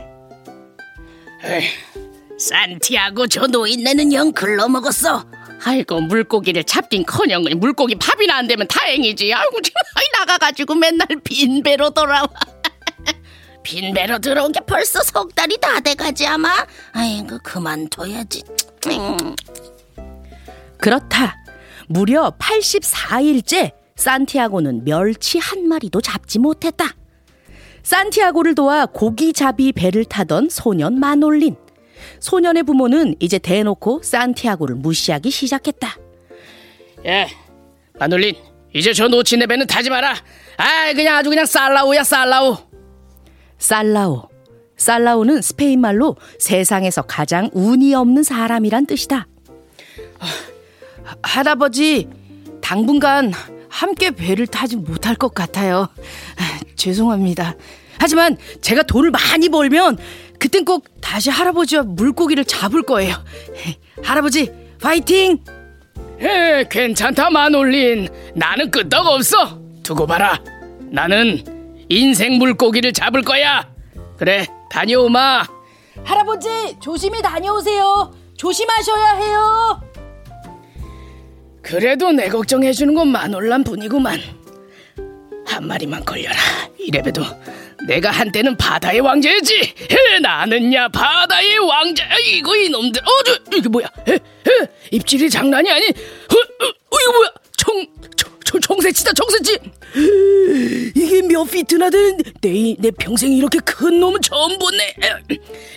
산티아고 2.39 3.27
저 3.27 3.49
노인네는 3.49 4.13
영 4.13 4.31
글러먹었어. 4.31 5.25
아이고 5.65 6.01
물고기를 6.03 6.63
잡긴커녕 6.63 7.43
물고기 7.57 7.97
밥이나 7.97 8.37
안 8.37 8.47
되면 8.47 8.69
다행이지. 8.69 9.35
아이고 9.35 9.59
나가가지고 10.13 10.77
맨날 10.77 11.09
빈 11.25 11.65
배로 11.65 11.91
돌아와. 11.91 12.29
빈 13.65 13.95
배로 13.95 14.21
들어온 14.21 14.53
게 14.53 14.61
벌써 14.61 15.03
석 15.03 15.35
달이 15.35 15.59
다 15.59 15.81
돼가지 15.81 16.29
아마. 16.29 16.55
아이고 16.93 17.37
그만둬야지. 17.43 18.45
음. 18.87 19.17
그렇다. 20.79 21.35
무려 21.89 22.33
84일째 22.39 23.73
산티아고는 23.97 24.85
멸치 24.85 25.39
한 25.39 25.67
마리도 25.67 26.01
잡지 26.01 26.39
못했다. 26.39 26.95
산티아고를 27.83 28.55
도와 28.55 28.87
고기잡이 28.87 29.73
배를 29.73 30.05
타던 30.05 30.49
소년 30.51 30.99
마놀린. 30.99 31.57
소년의 32.19 32.63
부모는 32.63 33.17
이제 33.21 33.39
대놓고 33.39 34.03
산티아고를 34.03 34.77
무시하기 34.77 35.31
시작했다. 35.31 35.97
예, 37.07 37.29
마놀린 37.99 38.35
이제 38.75 38.93
저 38.93 39.09
놓친 39.09 39.39
내 39.39 39.47
배는 39.47 39.67
타지 39.67 39.91
마라. 39.91 40.15
아 40.57 40.93
그냥 40.95 41.17
아주 41.17 41.31
그냥 41.31 41.47
쌀라오야 41.47 42.05
쌀라오. 42.05 42.57
살라오. 43.59 44.29
살라오는 44.77 45.43
스페인 45.43 45.81
말로 45.81 46.17
세상에서 46.39 47.03
가장 47.03 47.51
운이 47.53 47.95
없는 47.95 48.23
사람이란 48.23 48.87
뜻이다. 48.87 49.27
할아버지, 51.23 52.09
당분간 52.63 53.33
함께 53.71 54.11
배를 54.11 54.47
타지 54.47 54.77
못할 54.77 55.15
것 55.15 55.33
같아요. 55.33 55.89
죄송합니다. 56.77 57.55
하지만 57.99 58.37
제가 58.61 58.83
돈을 58.83 59.11
많이 59.11 59.49
벌면 59.49 59.99
그땐 60.39 60.65
꼭 60.65 60.87
다시 61.01 61.31
할아버지와 61.31 61.83
물고기를 61.85 62.45
잡을 62.45 62.83
거예요. 62.83 63.15
할아버지, 64.03 64.51
파이팅! 64.81 65.39
에 66.21 66.65
괜찮다 66.69 67.31
마놀린. 67.31 68.09
나는 68.35 68.71
끄떡 68.71 69.07
없어. 69.07 69.59
두고 69.83 70.07
봐라. 70.07 70.39
나는 70.91 71.45
인생 71.89 72.35
물고기를 72.39 72.93
잡을 72.93 73.23
거야. 73.23 73.69
그래 74.19 74.47
다녀오마. 74.71 75.45
할아버지, 76.05 76.77
조심히 76.81 77.23
다녀오세요. 77.23 78.13
조심하셔야 78.37 79.13
해요. 79.17 79.83
그래도 81.63 82.11
내 82.13 82.29
걱정해주는 82.29 82.95
건 82.95 83.09
마놀란 83.09 83.65
분이구만. 83.65 84.21
한 85.47 85.67
마리만 85.67 86.05
걸려라. 86.05 86.37
이래봬도 86.79 87.23
내가 87.87 88.11
한때는 88.11 88.57
바다의 88.57 89.01
왕자였지. 89.01 89.55
에, 89.91 90.19
나는야 90.21 90.89
바다의 90.89 91.59
왕자. 91.59 92.05
이거 92.27 92.57
이놈들. 92.57 93.03
어저 93.05 93.39
이게 93.57 93.69
뭐야? 93.69 93.87
에, 94.09 94.13
에, 94.15 94.19
입질이 94.91 95.29
장난이 95.29 95.71
아니. 95.71 95.87
어, 95.87 96.35
어, 96.65 96.67
어, 96.69 96.97
이거 97.03 97.13
뭐야? 97.13 97.33
청, 97.57 97.87
청, 98.17 98.33
청 98.45 98.61
청새치다 98.61 99.13
청새치. 99.13 99.59
이게 100.95 101.23
몇 101.23 101.45
피트나 101.45 101.91
되는 101.91 102.19
내, 102.41 102.75
내 102.79 102.91
평생 102.93 103.33
이렇게 103.33 103.59
큰 103.65 103.99
놈은 104.01 104.21
처음 104.23 104.57
보네. 104.59 104.95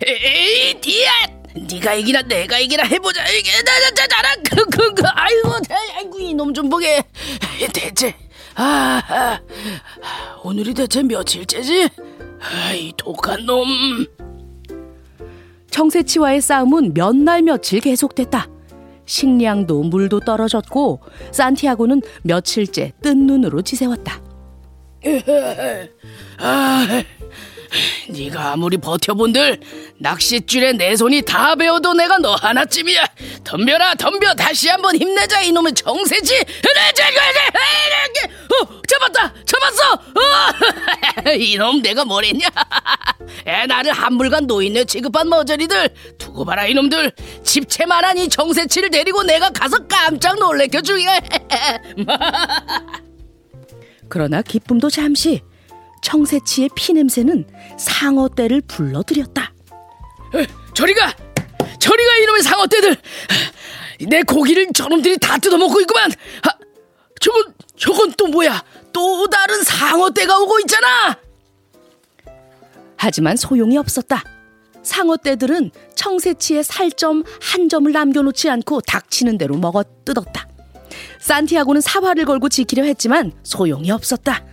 에이 0.06 0.74
디야. 0.82 1.12
네가 1.56 1.94
이기나 1.96 2.22
내가 2.24 2.58
이기나 2.60 2.84
해보자 2.84 3.28
이게 3.30 3.52
나나나 3.62 4.08
나랑 4.08 4.44
그그 4.44 4.94
그, 4.96 5.04
아이고 5.08 5.62
자, 5.62 5.76
아이고 5.98 6.20
이놈 6.20 6.54
좀 6.54 6.70
보게 6.70 7.04
대체 7.74 8.16
아, 8.56 9.02
아 9.08 9.40
오늘이 10.44 10.74
대체 10.74 11.04
며칠째지 11.04 11.90
아이 12.40 12.92
독한 12.98 13.46
놈 13.46 13.66
청새치와의 15.70 16.42
싸움은 16.42 16.94
몇 16.94 17.16
날 17.16 17.42
며칠 17.42 17.80
계속됐다. 17.80 18.48
식량도 19.06 19.84
물도 19.84 20.22
떨어졌고 20.22 21.02
산티아고는 21.32 22.02
며칠째 22.24 22.94
뜬 23.02 23.26
눈으로 23.28 23.62
지새웠다. 23.62 24.22
아, 26.40 27.04
네가 28.10 28.54
아무리 28.54 28.78
버텨본들 28.78 29.60
낚싯줄에 30.00 30.74
내 30.74 30.96
손이 30.96 31.22
다 31.24 31.56
베어도 31.56 31.94
내가 31.94 32.18
너 32.18 32.34
하나쯤이야. 32.36 33.06
덤벼라 33.44 33.96
덤벼 33.96 34.36
다시 34.36 34.70
한번 34.70 34.96
힘내자 34.96 35.42
이놈의 35.42 35.74
정세지. 35.74 36.34
이렇게 36.34 36.54
어 38.62 38.82
잡았다 38.88 39.34
잡았어. 39.46 39.94
어, 39.94 41.32
이놈 41.36 41.82
내가 41.82 42.06
뭐랬냐? 42.06 42.48
애 43.48 43.66
나를 43.66 43.92
한물간 43.94 44.46
노인네 44.48 44.86
취급한 44.86 45.28
머저리들 45.30 45.90
두고 46.18 46.46
봐라 46.46 46.66
이놈들 46.68 47.12
집채만한 47.44 48.18
이 48.18 48.30
정세치를 48.30 48.90
데리고 48.90 49.24
내가 49.24 49.50
가서 49.50 49.78
깜짝 49.88 50.38
놀래켜 50.40 50.82
주게. 50.82 51.06
그러나 54.10 54.42
기쁨도 54.44 54.90
잠시 54.92 55.42
청새치의 56.04 56.70
피냄새는 56.76 57.48
상어떼를 57.78 58.62
불러들였다. 58.68 59.54
저리가! 60.74 61.16
저리가 61.80 62.16
이놈의 62.18 62.44
상어떼들! 62.44 62.98
내 64.10 64.22
고기를 64.24 64.68
저놈들이 64.74 65.18
다 65.18 65.38
뜯어먹고 65.38 65.82
있구만! 65.82 66.12
아, 66.12 66.50
저건, 67.20 67.54
저건 67.78 68.14
또 68.18 68.28
뭐야? 68.28 68.64
또 68.92 69.28
다른 69.28 69.64
상어떼가 69.64 70.40
오고 70.40 70.60
있잖아! 70.62 71.18
하지만 72.98 73.36
소용이 73.36 73.78
없었다. 73.78 74.24
상어떼들은 74.84 75.72
청새치의 75.96 76.64
살점 76.64 77.24
한 77.42 77.70
점을 77.70 77.90
남겨놓지 77.90 78.50
않고 78.50 78.82
닥치는 78.82 79.38
대로 79.38 79.56
먹어 79.56 79.84
뜯었다. 80.06 80.48
산티아고는 81.20 81.82
사활을 81.82 82.26
걸고 82.26 82.50
지키려 82.50 82.84
했지만 82.84 83.32
소용이 83.44 83.92
없었다. 83.92 84.46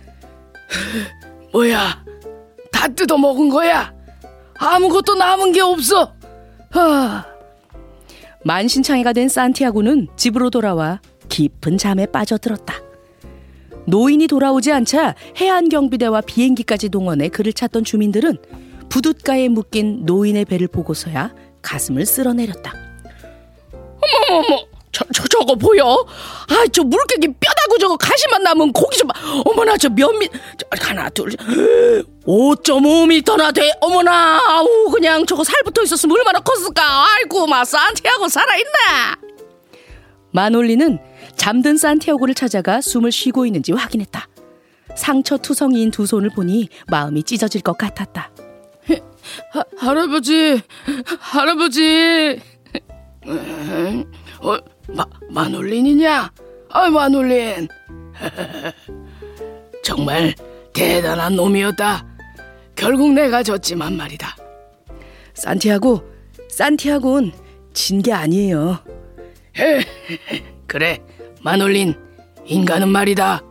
뭐야? 1.51 2.03
다 2.71 2.87
뜯어 2.87 3.17
먹은 3.17 3.49
거야? 3.49 3.93
아무것도 4.57 5.15
남은 5.15 5.51
게 5.51 5.61
없어! 5.61 6.13
아, 6.73 7.25
만신창이가 8.43 9.13
된 9.13 9.27
산티아고는 9.27 10.07
집으로 10.15 10.49
돌아와 10.49 11.01
깊은 11.29 11.77
잠에 11.77 12.05
빠져들었다. 12.05 12.75
노인이 13.87 14.27
돌아오지 14.27 14.71
않자 14.71 15.15
해안경비대와 15.37 16.21
비행기까지 16.21 16.89
동원해 16.89 17.29
그를 17.29 17.51
찾던 17.51 17.83
주민들은 17.83 18.37
부둣가에 18.89 19.47
묶인 19.49 20.05
노인의 20.05 20.45
배를 20.45 20.67
보고서야 20.67 21.33
가슴을 21.61 22.05
쓸어내렸다. 22.05 22.73
어머머머! 24.29 24.70
저, 24.91 25.05
저, 25.13 25.23
저거 25.27 25.55
보여? 25.55 26.05
아, 26.49 26.65
저 26.71 26.83
물개기 26.83 27.27
뼈다구 27.27 27.79
저거 27.79 27.95
가시만 27.97 28.43
남은 28.43 28.73
고기 28.73 28.97
좀 28.97 29.07
봐. 29.07 29.19
어머나, 29.45 29.77
저 29.77 29.89
면밀, 29.89 30.29
저, 30.57 30.65
하나, 30.87 31.09
둘, 31.09 31.31
5.5미터나 32.25 33.53
돼. 33.53 33.71
어머나, 33.81 34.41
아우, 34.47 34.89
그냥 34.91 35.25
저거 35.25 35.43
살 35.43 35.55
붙어 35.63 35.81
있었으면 35.83 36.17
얼마나 36.17 36.39
컸을까. 36.39 36.83
아이고, 37.15 37.47
마, 37.47 37.63
산티아고 37.63 38.27
살아있나? 38.27 39.15
마놀리는 40.31 40.99
잠든 41.35 41.77
산티아고를 41.77 42.35
찾아가 42.35 42.81
숨을 42.81 43.11
쉬고 43.11 43.45
있는지 43.45 43.71
확인했다. 43.71 44.27
상처 44.95 45.37
투성이인 45.37 45.91
두 45.91 46.05
손을 46.05 46.29
보니 46.29 46.67
마음이 46.87 47.23
찢어질 47.23 47.61
것 47.61 47.77
같았다. 47.77 48.31
하, 49.51 49.63
할아버지, 49.77 50.61
할아버지. 51.19 52.39
어, 54.41 54.57
마, 54.89 55.05
마놀린이냐? 55.29 56.31
아, 56.69 56.89
마놀린. 56.89 57.67
정말 59.83 60.33
대단한 60.73 61.35
놈이었다. 61.35 62.05
결국 62.75 63.13
내가 63.13 63.43
졌지만 63.43 63.95
말이다. 63.97 64.35
산티아고, 65.33 66.01
산티아고는 66.49 67.31
진 67.73 68.01
게 68.01 68.11
아니에요. 68.13 68.79
그래, 70.67 70.99
마놀린. 71.41 71.95
인간은 72.45 72.89
말이다. 72.89 73.41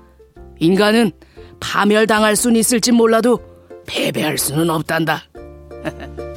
인간은 0.58 1.12
파멸당할 1.60 2.36
수는 2.36 2.56
있을지 2.56 2.92
몰라도 2.92 3.38
패배할 3.86 4.36
수는 4.38 4.68
없단다. 4.70 5.24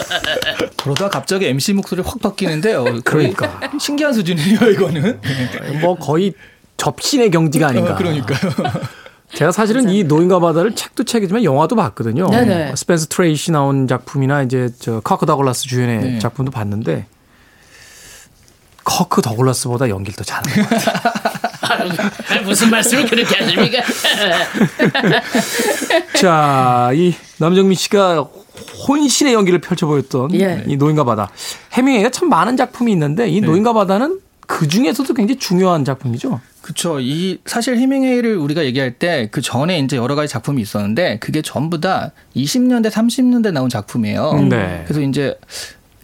그러다 0.76 1.08
갑자기 1.08 1.46
MC 1.46 1.74
목소리 1.74 2.02
확 2.02 2.20
바뀌는데요. 2.20 2.84
그러니까. 3.04 3.60
신기한 3.78 4.12
수준이에요, 4.12 4.70
이거는. 4.70 5.20
뭐 5.80 5.96
거의 5.96 6.34
접신의 6.76 7.30
경지가 7.30 7.68
아닌가. 7.68 7.92
어, 7.92 7.96
그러니까요. 7.96 8.52
제가 9.34 9.50
사실은 9.50 9.88
이 9.88 10.04
노인과 10.04 10.40
바다를 10.40 10.74
책도 10.74 11.04
책이지만 11.04 11.42
영화도 11.42 11.74
봤거든요. 11.74 12.28
네네. 12.28 12.74
스펜서 12.76 13.06
트레이시 13.06 13.50
나온 13.52 13.88
작품이나 13.88 14.42
이제 14.42 14.68
저 14.78 15.00
커크 15.00 15.24
더글러스 15.24 15.62
주연의 15.68 15.98
네. 15.98 16.18
작품도 16.18 16.50
봤는데 16.50 17.06
커크 18.84 19.22
더글라스보다 19.22 19.88
연기를 19.88 20.16
더 20.16 20.24
잘하는 20.24 20.62
것 20.64 20.68
같아요. 20.68 21.12
아, 21.62 22.40
무슨 22.42 22.70
말씀을 22.70 23.06
그렇게 23.08 23.36
하십니까? 23.36 23.82
자, 26.18 26.90
이 26.92 27.14
남정민 27.38 27.76
씨가 27.76 28.26
혼신의 28.88 29.34
연기를 29.34 29.60
펼쳐 29.60 29.86
보였던 29.86 30.34
예. 30.34 30.64
이 30.66 30.76
노인과 30.76 31.04
바다. 31.04 31.30
해밍웨이가 31.72 32.10
참 32.10 32.28
많은 32.28 32.56
작품이 32.56 32.90
있는데 32.92 33.28
이 33.28 33.40
노인과 33.40 33.72
바다는 33.72 34.20
그 34.46 34.68
중에서도 34.68 35.12
굉장히 35.14 35.38
중요한 35.38 35.84
작품이죠. 35.84 36.40
그쵸. 36.60 37.00
이 37.00 37.38
사실 37.46 37.76
해밍웨이를 37.76 38.36
우리가 38.36 38.64
얘기할 38.64 38.92
때 38.92 39.28
그 39.32 39.40
전에 39.40 39.78
이제 39.78 39.96
여러 39.96 40.14
가지 40.14 40.32
작품이 40.32 40.60
있었는데 40.62 41.18
그게 41.18 41.42
전부 41.42 41.80
다 41.80 42.12
20년대, 42.36 42.90
30년대 42.90 43.52
나온 43.52 43.68
작품이에요. 43.68 44.34
네. 44.48 44.82
그래서 44.86 45.00
이제 45.00 45.36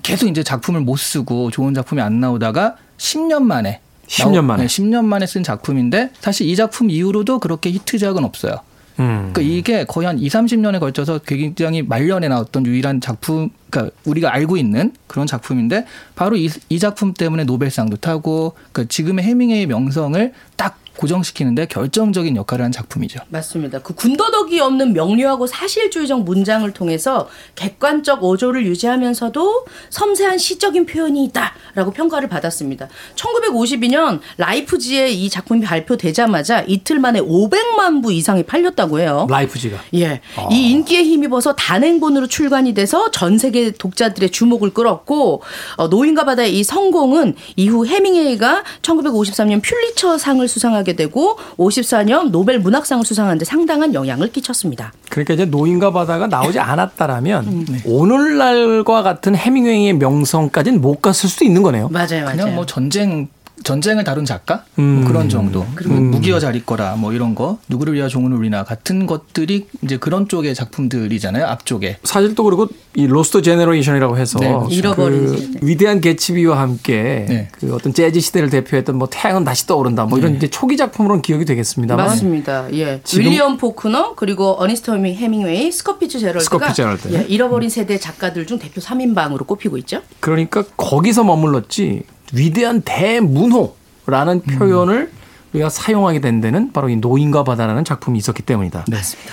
계속 0.03 0.27
이제 0.29 0.43
작품을 0.43 0.81
못 0.81 0.97
쓰고 0.99 1.51
좋은 1.51 1.75
작품이 1.75 2.01
안 2.01 2.21
나오다가 2.21 2.77
10년 2.97 3.43
만에 3.43 3.81
10년 4.09 4.45
만에. 4.45 4.63
네, 4.63 4.67
10년 4.67 5.05
만에 5.05 5.27
쓴 5.27 5.43
작품인데 5.43 6.11
사실 6.21 6.49
이 6.49 6.57
작품 6.57 6.91
이후로도 6.91 7.39
그렇게 7.41 7.71
히트작은 7.71 8.25
없어요. 8.25 8.55
음. 8.99 9.31
그러니까 9.33 9.43
이게 9.43 9.85
거의 9.85 10.07
한 10.07 10.19
2, 10.19 10.27
30년에 10.29 10.81
걸쳐서 10.81 11.19
굉장히 11.19 11.83
말년에 11.83 12.29
나왔던 12.29 12.67
유일한 12.67 13.01
작품, 13.01 13.51
그러니까 13.71 13.95
우리가 14.05 14.33
알고 14.33 14.57
있는 14.57 14.93
그런 15.07 15.27
작품인데 15.27 15.87
바로 16.15 16.37
이, 16.37 16.51
이 16.69 16.79
작품 16.79 17.15
때문에 17.15 17.45
노벨상도 17.45 17.97
타고 17.97 18.55
그러니까 18.73 18.89
지금의 18.89 19.25
해밍웨이의 19.25 19.67
명성을 19.67 20.33
딱 20.57 20.79
고정시키는데 20.99 21.67
결정적인 21.67 22.37
역할을 22.37 22.65
한 22.65 22.73
작품이죠. 22.73 23.21
맞습니다. 23.29 23.79
그 23.79 23.95
군더더기 23.95 24.61
없는 24.61 24.93
명료하고 24.93 25.47
사실주의적 25.47 26.25
문장을 26.25 26.71
통해서 26.73 27.29
객관적 27.55 28.25
어조를 28.25 28.67
유지하면서도 28.67 29.65
섬세한 29.91 30.39
시적인 30.39 30.87
표현이 30.87 31.25
있다라고 31.25 31.93
평가를 31.93 32.29
받았습니다. 32.29 32.89
1952년 33.15 34.21
라이프지에 34.37 35.11
이 35.11 35.31
작품이 35.31 35.61
발표되자마자 35.63 36.65
이틀 36.67 36.99
만에 36.99 37.21
500만 37.21 38.03
부 38.03 38.13
이상이 38.13 38.43
팔렸다고 38.43 38.99
해요. 38.99 39.27
라이프지가. 39.31 39.79
예. 39.95 40.21
이 40.51 40.71
인기에 40.73 41.05
힘입어서 41.05 41.55
단행본으로 41.55 42.27
출간이 42.27 42.75
돼서 42.75 43.11
전 43.13 43.39
세계 43.39 43.71
독자들의 43.71 44.31
주목을 44.31 44.75
끌었고 44.75 45.43
어, 45.77 45.87
노인과 45.87 46.25
바다의 46.25 46.59
이 46.59 46.65
성공은 46.65 47.37
이후 47.57 47.87
헤밍웨이가 47.87 48.65
1953년 48.83 49.63
퓰리처상을 49.63 50.47
수상하게 50.49 50.88
되고 50.95 51.39
54년 51.57 52.31
노벨 52.31 52.59
문학상을 52.59 53.05
수상하는데 53.05 53.45
상당한 53.45 53.95
영향을 53.95 54.31
끼쳤습니다. 54.31 54.93
그러니까 55.11 55.35
이제 55.35 55.45
노인과 55.45 55.93
바다가 55.93 56.27
나오지 56.27 56.59
않았다라면 56.59 57.67
오늘날과 57.85 59.03
같은 59.03 59.35
헤밍웨이의 59.35 59.95
명성까지는 59.95 60.81
못 60.81 61.01
갔을 61.01 61.29
수도 61.29 61.45
있는 61.45 61.63
거네요. 61.63 61.89
맞아요, 61.89 62.25
맞아요. 62.25 62.37
그냥 62.37 62.55
뭐 62.55 62.67
전쟁 62.67 63.29
전쟁을 63.65 64.05
다룬 64.05 64.25
작가 64.25 64.65
음. 64.79 65.01
뭐 65.01 65.09
그런 65.09 65.29
정도 65.29 65.67
그리고 65.75 65.95
무기여 65.95 66.41
잘 66.41 66.57
있거라 66.57 66.97
뭐 66.97 67.13
이런 67.13 67.35
거 67.35 67.59
누구를 67.69 67.95
위하여 67.95 68.09
종을 68.09 68.33
울리나 68.33 68.65
같은 68.65 69.07
것들이 69.07 69.67
이제 69.83 69.97
그런 69.97 70.29
쪽의 70.29 70.55
작품들이잖아요 70.55 71.47
앞쪽에 71.47 71.99
사실 72.05 72.35
또 72.35 72.45
그리고 72.45 72.69
이 72.95 73.07
Lost 73.07 73.43
Generation이라고 73.43 74.19
해서 74.19 74.39
네, 74.41 74.49
그렇죠. 74.49 74.75
잃어버린 74.75 75.27
그. 75.27 75.67
위대한 75.67 76.01
개츠비와 76.01 76.59
함께 76.59 77.27
네. 77.29 77.49
그 77.53 77.75
어떤 77.75 77.93
재즈 77.93 78.21
시대를 78.21 78.51
대표했던 78.51 78.97
뭐 78.97 79.09
태양은 79.11 79.45
다시 79.45 79.67
떠오른다 79.67 80.05
뭐 80.05 80.19
이런 80.19 80.37
이제 80.37 80.49
초기 80.49 80.77
작품으로는 80.77 81.23
기억이 81.23 81.45
되겠습니다만 81.45 82.07
맞습니다. 82.07 82.67
예. 82.73 83.01
윌리엄 83.17 83.57
포크너 83.57 84.15
그리고 84.17 84.57
어니스트 84.59 84.91
허밍 84.91 85.15
헤밍웨이, 85.15 85.71
스콧 85.73 86.19
피츠제럴드가 86.19 86.73
제럴드. 86.73 87.13
예, 87.13 87.25
잃어버린 87.29 87.71
세대 87.71 87.99
작가들 87.99 88.47
중 88.47 88.59
대표 88.59 88.81
3인방으로 88.81 89.47
꼽히고 89.47 89.77
있죠. 89.79 90.03
그러니까 90.21 90.65
거기서 90.77 91.25
머물렀지 91.25 92.03
위대한 92.33 92.83
대문호라는 92.83 94.43
표현을 94.43 95.11
우리가 95.53 95.71
사용하게 95.71 96.21
된 96.21 96.41
데는 96.41 96.73
바로 96.73 96.89
이 96.89 96.97
노인과 96.97 97.45
바다라는 97.45 97.85
작품이 97.85 98.19
있었기 98.19 98.43
때문이다. 98.43 98.85
맞습니다. 98.91 99.33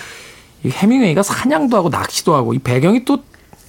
이 0.64 0.70
헤밍웨이가 0.70 1.24
사냥도 1.24 1.78
하고 1.78 1.89
낚시도 1.89 2.34
하고 2.34 2.54
이 2.54 2.60
배경이 2.60 3.06
또 3.06 3.20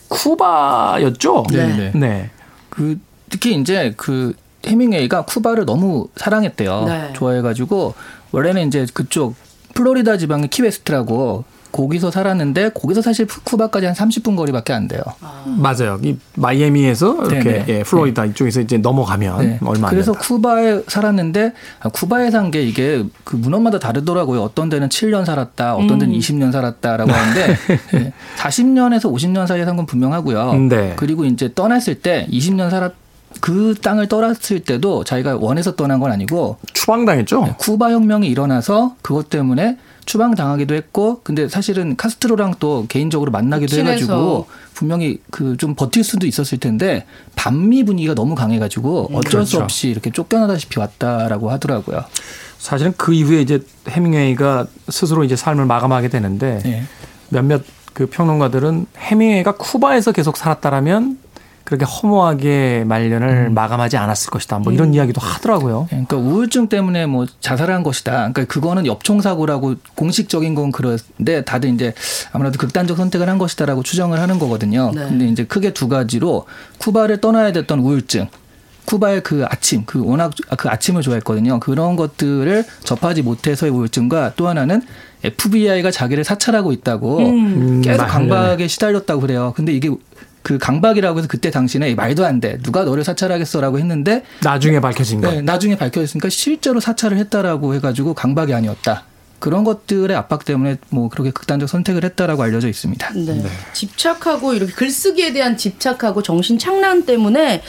쿠바였죠. 0.08 1.44
네. 1.50 1.92
네. 1.94 2.30
그 2.70 2.98
특히 3.28 3.54
이제 3.56 3.94
그 3.96 4.34
헤밍웨이가 4.66 5.24
쿠바를 5.24 5.66
너무 5.66 6.08
사랑했대요. 6.16 6.84
네. 6.84 7.12
좋아해가지고 7.14 7.94
원래는 8.32 8.68
이제 8.68 8.86
그쪽 8.94 9.34
플로리다 9.74 10.16
지방의 10.16 10.48
키웨스트라고 10.48 11.44
거기서 11.76 12.10
살았는데 12.10 12.70
거기서 12.70 13.02
사실 13.02 13.26
쿠바까지 13.44 13.86
한 13.86 13.94
30분 13.94 14.34
거리밖에 14.36 14.72
안 14.72 14.88
돼요. 14.88 15.02
맞아요. 15.44 15.98
이 16.02 16.16
마이애미에서 16.36 17.16
이렇게 17.26 17.42
네네. 17.42 17.64
예, 17.68 17.82
플로리다 17.82 18.24
이쪽에서 18.26 18.60
이제 18.62 18.78
넘어가면 18.78 19.38
네. 19.40 19.58
얼마 19.62 19.88
안 19.88 19.90
그래서 19.92 20.12
된다. 20.12 20.26
쿠바에 20.26 20.80
살았는데 20.88 21.52
아, 21.80 21.88
쿠바에 21.90 22.30
산 22.30 22.46
게 22.50 22.62
이게 22.62 23.04
그 23.24 23.34
문화마다 23.36 23.78
다르더라고요. 23.80 24.40
어떤 24.40 24.68
데는 24.68 24.88
7년 24.88 25.24
살았다, 25.24 25.74
어떤 25.74 25.98
데는 25.98 26.14
20년 26.16 26.52
살았다라고 26.52 27.10
하는데 27.10 27.56
네. 27.92 28.12
40년에서 28.38 29.12
50년 29.12 29.46
사이에 29.46 29.64
산 29.64 29.76
건 29.76 29.84
분명하고요. 29.84 30.54
네. 30.70 30.94
그리고 30.96 31.24
이제 31.26 31.52
떠났을 31.54 31.96
때 32.00 32.26
20년 32.30 32.70
살았 32.70 32.92
그 33.42 33.74
땅을 33.82 34.06
떠났을 34.08 34.60
때도 34.60 35.04
자기가 35.04 35.36
원해서 35.38 35.74
떠난 35.76 36.00
건 36.00 36.10
아니고 36.12 36.56
추방당했죠. 36.72 37.56
쿠바 37.58 37.90
혁명이 37.90 38.26
일어나서 38.28 38.94
그것 39.02 39.28
때문에 39.28 39.76
추방 40.06 40.34
당하기도 40.34 40.74
했고 40.74 41.20
근데 41.24 41.48
사실은 41.48 41.96
카스트로랑 41.96 42.54
또 42.60 42.86
개인적으로 42.88 43.30
만나기도 43.32 43.70
친해서. 43.74 43.90
해가지고 43.90 44.46
분명히 44.72 45.18
그 45.30 45.56
좀 45.58 45.74
버틸 45.74 46.04
수도 46.04 46.26
있었을 46.26 46.58
텐데 46.58 47.04
반미 47.34 47.84
분위기가 47.84 48.14
너무 48.14 48.34
강해가지고 48.34 49.10
어쩔 49.12 49.44
수 49.44 49.52
그렇죠. 49.56 49.62
없이 49.62 49.88
이렇게 49.88 50.10
쫓겨나다시피 50.10 50.78
왔다라고 50.78 51.50
하더라고요. 51.50 52.04
사실은 52.58 52.94
그 52.96 53.12
이후에 53.12 53.40
이제 53.42 53.62
해밍웨이가 53.88 54.66
스스로 54.88 55.24
이제 55.24 55.34
삶을 55.36 55.66
마감하게 55.66 56.08
되는데 56.08 56.60
네. 56.64 56.84
몇몇 57.28 57.62
그 57.92 58.06
평론가들은 58.06 58.86
해밍웨이가 58.98 59.52
쿠바에서 59.56 60.12
계속 60.12 60.36
살았다라면 60.36 61.18
그렇게 61.66 61.84
허무하게 61.84 62.84
말년을 62.86 63.50
마감하지 63.50 63.96
않았을 63.96 64.30
것이다. 64.30 64.60
뭐 64.60 64.72
이런 64.72 64.94
이야기도 64.94 65.20
하더라고요. 65.20 65.86
그러니까 65.90 66.16
우울증 66.16 66.68
때문에 66.68 67.06
뭐 67.06 67.26
자살한 67.40 67.82
것이다. 67.82 68.12
그러니까 68.12 68.44
그거는 68.44 68.86
엽총 68.86 69.20
사고라고 69.20 69.74
공식적인 69.96 70.54
건 70.54 70.70
그런데 70.70 71.42
다들 71.44 71.70
이제 71.74 71.92
아무래도 72.30 72.56
극단적 72.58 72.96
선택을 72.96 73.28
한 73.28 73.36
것이다라고 73.38 73.82
추정을 73.82 74.20
하는 74.20 74.38
거거든요. 74.38 74.92
네. 74.94 75.00
근데 75.08 75.26
이제 75.26 75.44
크게 75.44 75.74
두 75.74 75.88
가지로 75.88 76.46
쿠바를 76.78 77.20
떠나야 77.20 77.50
됐던 77.50 77.80
우울증. 77.80 78.28
쿠바의 78.84 79.24
그 79.24 79.44
아침, 79.50 79.84
그 79.84 80.00
워낙 80.04 80.32
그 80.56 80.68
아침을 80.68 81.02
좋아했거든요. 81.02 81.58
그런 81.58 81.96
것들을 81.96 82.64
접하지 82.84 83.22
못해서의 83.22 83.72
우울증과 83.72 84.34
또 84.36 84.46
하나는 84.46 84.80
FBI가 85.24 85.90
자기를 85.90 86.22
사찰하고 86.22 86.70
있다고 86.70 87.18
음, 87.18 87.82
계속 87.82 88.02
말- 88.02 88.08
강박에 88.08 88.68
시달렸다고 88.68 89.20
그래요. 89.22 89.52
근데 89.56 89.72
이게 89.72 89.90
그 90.46 90.58
강박이라고 90.58 91.18
해서 91.18 91.26
그때 91.26 91.50
당시에 91.50 91.96
말도 91.96 92.24
안 92.24 92.38
돼. 92.38 92.56
누가 92.62 92.84
너를 92.84 93.02
사찰하겠어라고 93.02 93.80
했는데 93.80 94.22
나중에 94.44 94.78
밝혀진 94.78 95.20
거. 95.20 95.28
네, 95.28 95.42
나중에 95.42 95.76
밝혀졌으니까 95.76 96.28
실제로 96.28 96.78
사찰을 96.78 97.18
했다라고 97.18 97.74
해가지고 97.74 98.14
강박이 98.14 98.54
아니었다. 98.54 99.02
그런 99.40 99.64
것들의 99.64 100.16
압박 100.16 100.44
때문에 100.44 100.76
뭐 100.88 101.08
그렇게 101.08 101.32
극단적 101.32 101.68
선택을 101.68 102.04
했다라고 102.04 102.44
알려져 102.44 102.68
있습니다. 102.68 103.12
네. 103.14 103.42
집착하고 103.72 104.54
이렇게 104.54 104.72
글쓰기에 104.72 105.32
대한 105.32 105.56
집착하고 105.56 106.22
정신 106.22 106.58
착란 106.60 107.04
때문에 107.06 107.60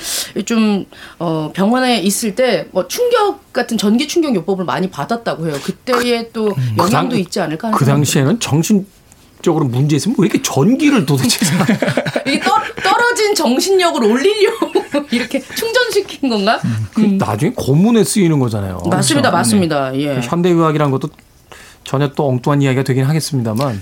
좀 0.45 0.85
어, 1.17 1.51
병원에 1.53 1.99
있을 1.99 2.35
때 2.35 2.67
뭐 2.71 2.87
충격 2.87 3.51
같은 3.53 3.75
전기 3.79 4.07
충격 4.07 4.35
요법을 4.35 4.65
많이 4.65 4.87
받았다고 4.91 5.47
해요. 5.47 5.55
그때에 5.63 6.29
또 6.31 6.53
영향도 6.77 6.83
그 6.83 6.91
당- 6.91 7.19
있지 7.19 7.39
않을까 7.41 7.69
하는 7.69 7.77
그 7.77 7.85
생각이 7.85 8.01
당시에는 8.05 8.39
정신 8.39 8.85
적으로 9.41 9.65
문제 9.65 9.95
있으면 9.95 10.15
왜 10.19 10.25
이렇게 10.25 10.41
전기를 10.41 11.05
도대체 11.05 11.39
이게 12.27 12.39
떨, 12.39 12.61
떨어진 12.83 13.35
정신력을 13.35 14.03
올리려고 14.03 14.71
이렇게 15.11 15.39
충전시킨 15.39 16.29
건가? 16.29 16.59
그 16.93 17.01
나중에 17.01 17.51
고문에 17.55 18.03
쓰이는 18.03 18.39
거잖아요. 18.39 18.81
맞습니다, 18.89 19.31
맞습니다. 19.31 19.95
예. 19.95 20.15
그 20.15 20.21
현대의학이란 20.21 20.91
것도 20.91 21.09
전혀 21.83 22.09
또 22.09 22.27
엉뚱한 22.27 22.61
이야기가 22.61 22.83
되긴 22.83 23.05
하겠습니다만 23.05 23.81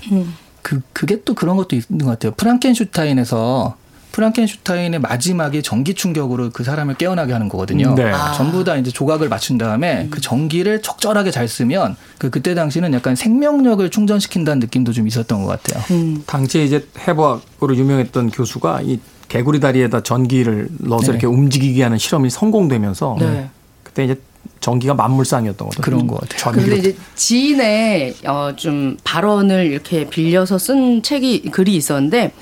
그 0.62 0.80
그게 0.92 1.22
또 1.24 1.34
그런 1.34 1.56
것도 1.56 1.76
있는 1.76 2.04
것 2.04 2.10
같아요. 2.12 2.32
프랑켄슈타인에서 2.36 3.76
프랑켄슈타인의 4.16 5.00
마지막에 5.00 5.60
전기 5.60 5.92
충격으로 5.92 6.48
그 6.50 6.64
사람을 6.64 6.94
깨어나게 6.94 7.34
하는 7.34 7.50
거거든요. 7.50 7.94
네. 7.94 8.10
아. 8.10 8.32
전부 8.32 8.64
다 8.64 8.76
이제 8.76 8.90
조각을 8.90 9.28
맞춘 9.28 9.58
다음에 9.58 10.08
그 10.10 10.22
전기를 10.22 10.80
적절하게 10.80 11.30
잘 11.30 11.46
쓰면 11.46 11.96
그 12.16 12.30
그때 12.30 12.54
당시는 12.54 12.94
약간 12.94 13.14
생명력을 13.14 13.88
충전시킨다는 13.90 14.60
느낌도 14.60 14.94
좀 14.94 15.06
있었던 15.06 15.44
것 15.44 15.48
같아요. 15.48 15.84
음. 15.90 16.22
당시에 16.26 16.64
이제 16.64 16.86
해부학으로 17.06 17.76
유명했던 17.76 18.30
교수가 18.30 18.80
이 18.84 19.00
개구리 19.28 19.60
다리에다 19.60 20.02
전기를 20.02 20.68
넣어서 20.78 21.08
네. 21.08 21.12
이렇게 21.12 21.26
움직이게 21.26 21.82
하는 21.82 21.98
실험이 21.98 22.30
성공되면서 22.30 23.16
네. 23.20 23.50
그때 23.82 24.04
이제 24.04 24.18
전기가 24.60 24.94
만물상이었던 24.94 25.68
거죠. 25.68 25.82
그런 25.82 26.06
것 26.06 26.20
같아요. 26.20 26.52
근데 26.52 26.76
이제 26.76 26.96
지인의 27.14 28.16
어, 28.26 28.50
좀 28.56 28.96
발언을 29.04 29.66
이렇게 29.66 30.08
빌려서 30.08 30.58
쓴 30.58 31.02
책이 31.02 31.50
글이 31.50 31.74
있었는데 31.76 32.32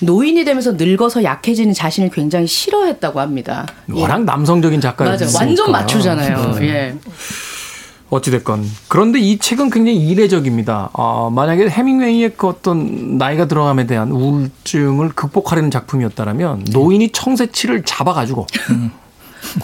노인이 0.00 0.44
되면서 0.44 0.72
늙어서 0.72 1.24
약해지는 1.24 1.74
자신을 1.74 2.10
굉장히 2.10 2.46
싫어했다고 2.46 3.20
합니다. 3.20 3.66
워낙 3.90 4.24
남성적인 4.24 4.80
작가였으니까. 4.80 5.18
네. 5.18 5.24
맞아, 5.24 5.44
완전 5.44 5.72
마초잖아요. 5.72 6.58
예. 6.62 6.94
어찌됐건. 8.10 8.62
그런데 8.88 9.18
이 9.18 9.38
책은 9.38 9.70
굉장히 9.70 9.96
이례적입니다. 9.96 10.90
어, 10.92 11.30
만약에 11.30 11.68
해밍웨이의 11.68 12.34
그 12.36 12.46
어떤 12.46 13.16
나이가 13.16 13.46
들어감에 13.46 13.86
대한 13.86 14.10
우울증을 14.10 15.10
극복하려는 15.10 15.70
작품이었다면 15.70 16.66
노인이 16.72 17.10
청새치를 17.10 17.84
잡아가지고 17.84 18.46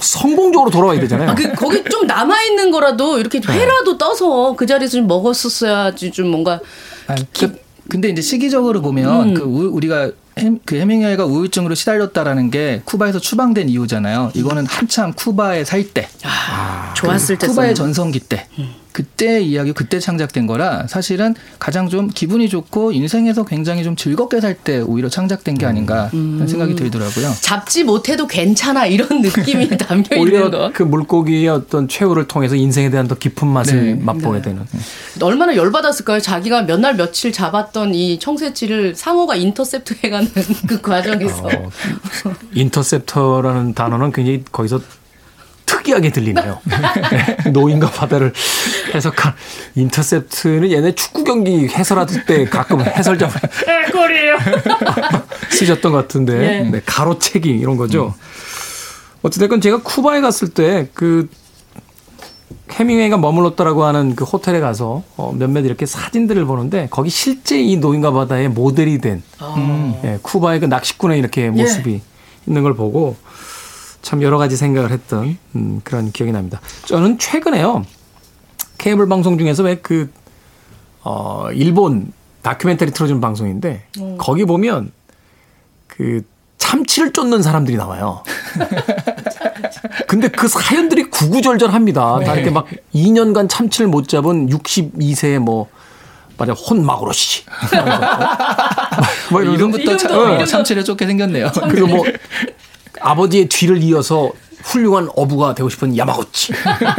성공적으로 0.01 0.70
돌아와야 0.70 1.01
되잖아요. 1.01 1.30
아, 1.30 1.34
그 1.34 1.53
거기 1.55 1.82
좀 1.84 2.07
남아 2.07 2.43
있는 2.45 2.70
거라도 2.70 3.18
이렇게 3.18 3.41
네. 3.41 3.53
회라도 3.53 3.97
떠서 3.99 4.55
그 4.57 4.66
자리에서 4.66 4.99
좀 4.99 5.07
먹었었어야지 5.07 6.11
좀 6.12 6.28
뭔가 6.28 6.61
아, 7.07 7.14
그, 7.39 7.59
근데 7.89 8.09
이제 8.09 8.20
시기적으로 8.22 8.82
보면 8.82 9.34
그 9.34 9.43
우- 9.43 9.70
우리가 9.74 10.11
해- 10.39 10.53
그 10.64 10.76
해밍웨이가 10.76 11.24
우울증으로 11.24 11.74
시달렸다라는 11.74 12.51
게 12.51 12.82
쿠바에서 12.84 13.18
추방된 13.18 13.68
이유잖아요. 13.70 14.32
이거는 14.34 14.66
한참 14.66 15.12
쿠바에 15.14 15.64
살 15.64 15.82
때, 15.84 16.07
좋았을 17.07 17.38
때 17.38 17.46
쿠바의. 17.46 17.74
전성기 17.74 18.20
때, 18.20 18.46
그때 18.92 19.40
이야기 19.40 19.72
그때 19.72 20.01
창작된 20.01 20.46
거라 20.49 20.86
사실은 20.88 21.34
가장 21.61 21.88
좀 21.88 22.09
기분이 22.09 22.49
좋고 22.49 22.90
인생에서 22.92 23.44
굉장히 23.44 23.84
좀 23.84 23.94
즐겁게 23.94 24.40
살 24.40 24.57
때 24.64 24.80
오히려 24.80 25.09
창작된 25.09 25.55
게 25.57 25.66
아닌가 25.66 26.09
하는 26.11 26.49
생각이 26.49 26.74
들더라고요. 26.74 27.32
잡지 27.40 27.84
못해도 27.84 28.26
괜찮아 28.26 28.86
이런 28.86 29.07
느낌이 29.22 29.68
담겨 29.78 30.16
있는 30.16 30.20
오히려 30.32 30.51
거. 30.51 30.70
그 30.74 30.82
물고기의 30.82 31.49
어떤 31.49 31.86
최후를 31.86 32.26
통해서 32.26 32.57
인생에 32.57 32.90
대한 32.90 33.07
더 33.07 33.14
깊은 33.14 33.46
맛을 33.46 33.84
네. 33.84 33.94
맛보게 34.03 34.42
되는. 34.42 34.64
얼마나 35.20 35.55
열받았을까요? 35.55 36.20
자기가 36.20 36.62
몇 36.62 36.78
날 36.80 36.96
며칠 36.96 37.32
잡았던 37.32 37.94
이 37.94 38.18
청새치를 38.18 38.94
상어가 38.96 39.34
인터셉트 39.36 39.94
해가는 40.05 40.28
그 40.66 40.80
과정에서. 40.80 41.44
어, 41.46 41.70
인터셉터라는 42.55 43.74
단어는 43.74 44.12
굉장히 44.12 44.44
거기서 44.51 44.80
특이하게 45.69 46.11
들리네요. 46.11 46.59
네, 46.64 47.51
노인과 47.55 47.91
바다를 47.91 48.33
해석한 48.95 49.35
인터셉트는 49.75 50.73
얘네 50.73 50.95
축구 50.95 51.25
경기 51.25 51.69
해설할 51.69 52.07
때 52.27 52.45
가끔 52.47 52.81
해설자분 52.81 53.41
쓰셨던 55.51 55.93
것 55.93 55.99
같은데 55.99 56.64
예. 56.64 56.71
네, 56.71 56.81
가로채기 56.85 57.51
이런 57.51 57.77
거죠. 57.77 58.14
어찌됐건 59.23 59.61
제가 59.61 59.83
쿠바에 59.83 60.21
갔을 60.21 60.49
때 60.49 60.89
그 60.95 61.29
해밍웨이가 62.71 63.16
머물렀다라고 63.16 63.85
하는 63.85 64.14
그 64.14 64.25
호텔에 64.25 64.61
가서 64.61 65.03
어, 65.16 65.35
몇몇 65.37 65.64
이렇게 65.64 65.87
사진들을 65.87 66.45
보는데 66.45 66.87
거기 66.91 67.11
실제 67.11 67.61
이 67.61 67.77
노인과 67.77 68.12
바다의 68.12 68.51
모델이 68.51 68.99
된 68.99 69.23
예, 70.05 70.19
쿠바의 70.23 70.61
그 70.61 70.66
낚시꾼의 70.66 71.19
이렇게 71.19 71.51
모습이 71.51 72.01
있는 72.47 72.62
걸 72.62 72.75
보고 72.75 73.16
참 74.03 74.22
여러 74.22 74.38
가지 74.38 74.57
생각을 74.57 74.90
했던 74.90 75.36
음, 75.57 75.80
그런 75.84 76.11
기억이 76.12 76.32
납니다. 76.32 76.61
저는 76.86 77.18
최근에요 77.18 77.84
케이블 78.78 79.09
방송 79.09 79.38
중에서 79.38 79.62
왜그 79.64 80.11
어, 81.03 81.49
일본 81.53 82.12
다큐멘터리 82.42 82.92
틀어주는 82.92 83.20
방송인데 83.20 83.86
거기 84.18 84.44
보면 84.44 84.92
그 85.86 86.22
참치를 86.59 87.12
쫓는 87.12 87.42
사람들이 87.42 87.76
나와요. 87.76 88.22
근데 90.07 90.28
그 90.28 90.49
사연들이 90.49 91.05
구구절절합니다. 91.11 92.20
다 92.20 92.34
이렇게 92.34 92.51
막 92.51 92.66
2년간 92.94 93.49
참치를 93.49 93.88
못 93.88 94.09
잡은 94.09 94.49
62세의 94.49 95.38
뭐 95.38 95.68
맞아 96.36 96.53
혼마구로 96.53 97.12
씨. 97.12 97.44
뭐 99.32 99.42
이름부터 99.42 99.96
참, 99.96 100.11
이름도, 100.11 100.20
어, 100.20 100.26
이름도. 100.28 100.44
참치를 100.46 100.84
쫓게 100.84 101.07
생겼네요. 101.07 101.51
그리고 101.68 101.88
뭐 101.88 102.05
아버지의 103.01 103.49
뒤를 103.49 103.82
이어서 103.82 104.32
훌륭한 104.62 105.09
어부가 105.14 105.55
되고 105.55 105.68
싶은 105.68 105.96
야마고치. 105.96 106.53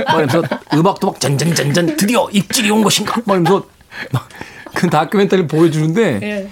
그러면서 0.07 0.43
음악도 0.73 1.07
막 1.07 1.19
잔잔잔잔 1.19 1.97
드디어 1.97 2.29
입질이 2.31 2.69
온 2.71 2.83
것인가. 2.83 3.21
막 3.25 3.35
이러면서 3.35 3.65
막 4.11 4.29
그 4.73 4.89
다큐멘터리를 4.89 5.47
보여주는데 5.47 6.19
예. 6.21 6.49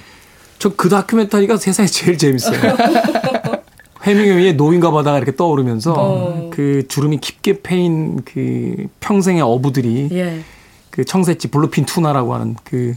저그 0.59 0.89
다큐멘터리가 0.89 1.57
세상에 1.57 1.87
제일 1.87 2.17
재밌어요. 2.17 2.59
헤밍웨이의 4.03 4.55
노인과 4.55 4.91
바다가 4.91 5.17
이렇게 5.17 5.35
떠오르면서 5.35 5.93
어. 5.93 6.49
그 6.53 6.87
주름이 6.87 7.19
깊게 7.19 7.61
패인 7.61 8.23
그 8.23 8.87
평생의 8.99 9.41
어부들이 9.41 10.09
예. 10.11 10.41
그 10.89 11.05
청새치 11.05 11.49
bluefin 11.49 11.85
tuna라고 11.85 12.33
하는 12.33 12.55
그 12.63 12.95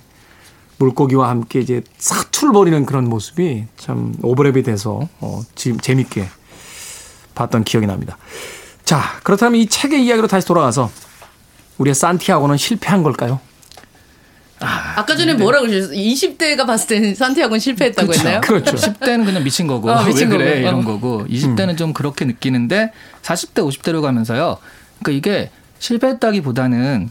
물고기와 0.78 1.28
함께 1.28 1.60
이제 1.60 1.82
사투를 1.98 2.52
벌이는 2.52 2.86
그런 2.86 3.08
모습이 3.08 3.64
참 3.76 4.14
오버랩이 4.22 4.64
돼서 4.64 5.08
어, 5.20 5.42
지금 5.54 5.78
재밌게 5.78 6.26
봤던 7.34 7.64
기억이 7.64 7.86
납니다. 7.86 8.16
자, 8.84 9.20
그렇다면 9.22 9.60
이 9.60 9.66
책의 9.66 10.04
이야기로 10.04 10.26
다시 10.26 10.46
돌아가서 10.46 10.90
우리의 11.78 11.94
산티아고는 11.94 12.56
실패한 12.56 13.02
걸까요? 13.02 13.40
아까 14.60 15.16
전에 15.16 15.34
뭐라고 15.34 15.66
그러셨어요? 15.66 15.96
20대가 15.96 16.66
봤을 16.66 16.88
때는 16.88 17.14
산티아고는 17.14 17.58
실패했다고 17.60 18.12
했나요? 18.12 18.40
그렇죠. 18.42 18.76
10대는 18.76 19.24
그냥 19.24 19.42
미친 19.42 19.66
거고 19.66 19.90
어, 19.90 20.04
미친 20.04 20.30
왜 20.30 20.36
그래 20.36 20.50
거고. 20.50 20.60
이런 20.60 20.74
어. 20.74 20.84
거고 20.84 21.26
20대는 21.26 21.78
좀 21.78 21.94
그렇게 21.94 22.26
느끼는데 22.26 22.92
40대 23.22 23.66
50대로 23.66 24.02
가면서요. 24.02 24.58
그러니까 25.02 25.16
이게 25.16 25.50
실패했다기보다는 25.78 27.10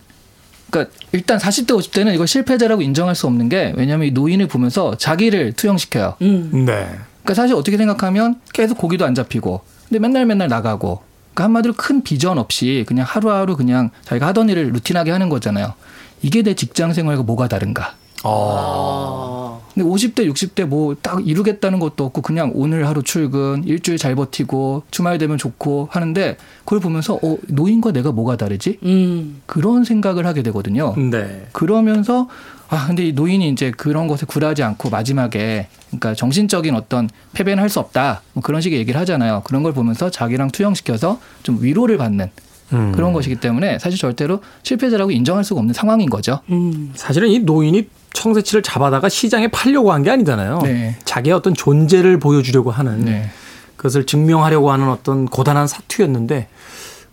그러니까 0.69 0.95
일단 1.11 1.39
40대 1.39 1.69
50대는 1.69 2.13
이걸 2.13 2.27
실패자라고 2.27 2.83
인정할 2.83 3.15
수 3.15 3.25
없는 3.25 3.49
게 3.49 3.73
왜냐하면 3.75 4.07
이 4.07 4.11
노인을 4.11 4.47
보면서 4.47 4.95
자기를 4.95 5.53
투영시켜요. 5.53 6.17
음. 6.21 6.65
네. 6.67 6.87
그러니까 7.23 7.33
사실 7.33 7.55
어떻게 7.55 7.77
생각하면 7.77 8.39
계속 8.53 8.77
고기도 8.77 9.05
안 9.05 9.15
잡히고 9.15 9.61
근데 9.89 9.99
맨날 9.99 10.25
맨날 10.25 10.47
나가고 10.47 11.01
그러니까 11.33 11.43
한마디로 11.45 11.73
큰 11.77 12.03
비전 12.03 12.37
없이 12.37 12.85
그냥 12.87 13.05
하루하루 13.07 13.55
그냥 13.57 13.89
자기가 14.05 14.27
하던 14.27 14.49
일을 14.49 14.71
루틴하게 14.73 15.11
하는 15.11 15.29
거잖아요. 15.29 15.73
이게 16.21 16.41
내 16.43 16.53
직장 16.53 16.93
생활과 16.93 17.23
뭐가 17.23 17.47
다른가? 17.47 17.95
아. 18.23 19.59
근데 19.73 19.87
50대, 19.87 20.29
60대 20.31 20.65
뭐 20.65 20.95
딱 21.01 21.25
이루겠다는 21.25 21.79
것도 21.79 22.05
없고 22.05 22.21
그냥 22.21 22.51
오늘 22.53 22.87
하루 22.87 23.01
출근, 23.01 23.63
일주일 23.65 23.97
잘 23.97 24.15
버티고 24.15 24.83
주말 24.91 25.17
되면 25.17 25.37
좋고 25.37 25.87
하는데 25.91 26.37
그걸 26.65 26.79
보면서 26.81 27.15
어, 27.23 27.37
노인과 27.47 27.91
내가 27.93 28.11
뭐가 28.11 28.35
다르지? 28.35 28.79
음. 28.83 29.41
그런 29.45 29.85
생각을 29.85 30.25
하게 30.25 30.43
되거든요. 30.43 30.93
네. 30.97 31.47
그러면서 31.53 32.27
아 32.71 32.85
근데 32.87 33.03
이 33.05 33.13
노인이 33.13 33.49
이제 33.49 33.71
그런 33.71 34.07
것에 34.07 34.25
굴하지 34.27 34.61
않고 34.63 34.89
마지막에 34.89 35.67
그러니까 35.89 36.13
정신적인 36.13 36.75
어떤 36.75 37.09
패배는 37.33 37.61
할 37.63 37.69
수 37.69 37.79
없다 37.79 38.21
뭐 38.33 38.43
그런 38.43 38.61
식의 38.61 38.77
얘기를 38.79 38.99
하잖아요. 39.01 39.41
그런 39.43 39.63
걸 39.63 39.73
보면서 39.73 40.09
자기랑 40.11 40.49
투영시켜서 40.51 41.19
좀 41.43 41.57
위로를 41.61 41.97
받는 41.97 42.29
음. 42.73 42.91
그런 42.93 43.13
것이기 43.13 43.37
때문에 43.37 43.79
사실 43.79 43.97
절대로 43.97 44.41
실패자라고 44.63 45.09
인정할 45.11 45.43
수가 45.43 45.59
없는 45.59 45.73
상황인 45.73 46.09
거죠. 46.09 46.39
음. 46.49 46.91
사실은 46.95 47.29
이 47.29 47.39
노인이 47.39 47.87
청새치를 48.13 48.61
잡아다가 48.63 49.09
시장에 49.09 49.47
팔려고 49.49 49.91
한 49.91 50.03
게 50.03 50.11
아니잖아요. 50.11 50.59
네. 50.63 50.95
자기의 51.05 51.35
어떤 51.35 51.53
존재를 51.55 52.19
보여주려고 52.19 52.69
하는 52.71 53.05
네. 53.05 53.29
그것을 53.77 54.05
증명하려고 54.05 54.71
하는 54.71 54.89
어떤 54.89 55.25
고단한 55.25 55.67
사투였는데 55.67 56.47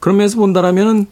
그런 0.00 0.16
면에서 0.18 0.36
본다라면은 0.36 1.06